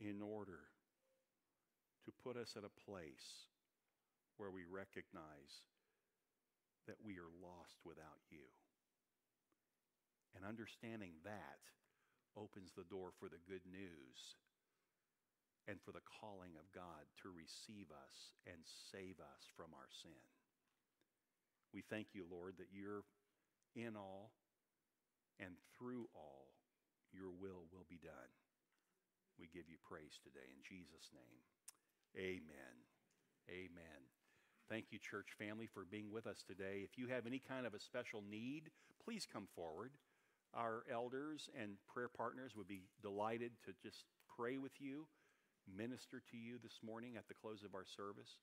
in 0.00 0.20
order 0.22 0.60
to 2.06 2.22
put 2.22 2.38
us 2.38 2.54
at 2.54 2.62
a 2.62 2.80
place 2.86 3.50
where 4.38 4.54
we 4.54 4.62
recognize 4.62 5.66
that 6.86 7.02
we 7.02 7.18
are 7.18 7.34
lost 7.42 7.82
without 7.82 8.22
you. 8.30 8.46
And 10.38 10.46
understanding 10.46 11.18
that 11.26 11.60
opens 12.38 12.70
the 12.76 12.86
door 12.86 13.10
for 13.18 13.26
the 13.26 13.42
good 13.48 13.64
news 13.66 14.38
and 15.66 15.82
for 15.82 15.90
the 15.90 16.04
calling 16.22 16.54
of 16.54 16.70
God 16.70 17.10
to 17.26 17.34
receive 17.34 17.90
us 17.90 18.36
and 18.46 18.62
save 18.92 19.18
us 19.18 19.50
from 19.58 19.74
our 19.74 19.90
sin. 19.90 20.22
We 21.74 21.82
thank 21.82 22.14
you, 22.14 22.22
Lord, 22.30 22.54
that 22.62 22.70
you're 22.70 23.02
in 23.74 23.98
all 23.98 24.30
and 25.42 25.58
through 25.74 26.06
all, 26.14 26.54
your 27.10 27.34
will 27.34 27.66
will 27.74 27.88
be 27.90 27.98
done. 27.98 28.30
We 29.36 29.52
give 29.52 29.68
you 29.68 29.76
praise 29.84 30.16
today 30.22 30.48
in 30.48 30.62
Jesus' 30.64 31.12
name. 31.12 31.42
Amen. 32.18 32.76
Amen. 33.50 34.00
Thank 34.68 34.86
you, 34.90 34.98
church 34.98 35.28
family, 35.38 35.66
for 35.66 35.84
being 35.84 36.10
with 36.10 36.26
us 36.26 36.42
today. 36.46 36.80
If 36.82 36.98
you 36.98 37.06
have 37.08 37.26
any 37.26 37.38
kind 37.38 37.66
of 37.66 37.74
a 37.74 37.80
special 37.80 38.22
need, 38.28 38.70
please 39.04 39.26
come 39.30 39.46
forward. 39.54 39.92
Our 40.54 40.84
elders 40.90 41.48
and 41.60 41.72
prayer 41.92 42.08
partners 42.08 42.52
would 42.56 42.66
be 42.66 42.82
delighted 43.02 43.52
to 43.66 43.72
just 43.82 44.04
pray 44.36 44.58
with 44.58 44.72
you, 44.80 45.06
minister 45.76 46.22
to 46.30 46.36
you 46.36 46.56
this 46.62 46.80
morning 46.84 47.16
at 47.16 47.28
the 47.28 47.34
close 47.34 47.62
of 47.62 47.74
our 47.74 47.84
service. 47.84 48.38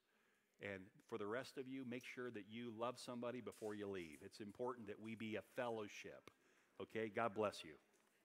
And 0.62 0.84
for 1.10 1.18
the 1.18 1.28
rest 1.28 1.58
of 1.58 1.68
you, 1.68 1.84
make 1.90 2.06
sure 2.06 2.30
that 2.32 2.46
you 2.50 2.72
love 2.80 3.00
somebody 3.00 3.42
before 3.42 3.76
you 3.76 3.88
leave. 3.88 4.20
It's 4.24 4.40
important 4.40 4.88
that 4.88 5.02
we 5.02 5.16
be 5.16 5.36
a 5.36 5.42
fellowship. 5.56 6.30
Okay? 6.82 7.12
God 7.14 7.34
bless 7.34 7.64
you. 7.64 7.74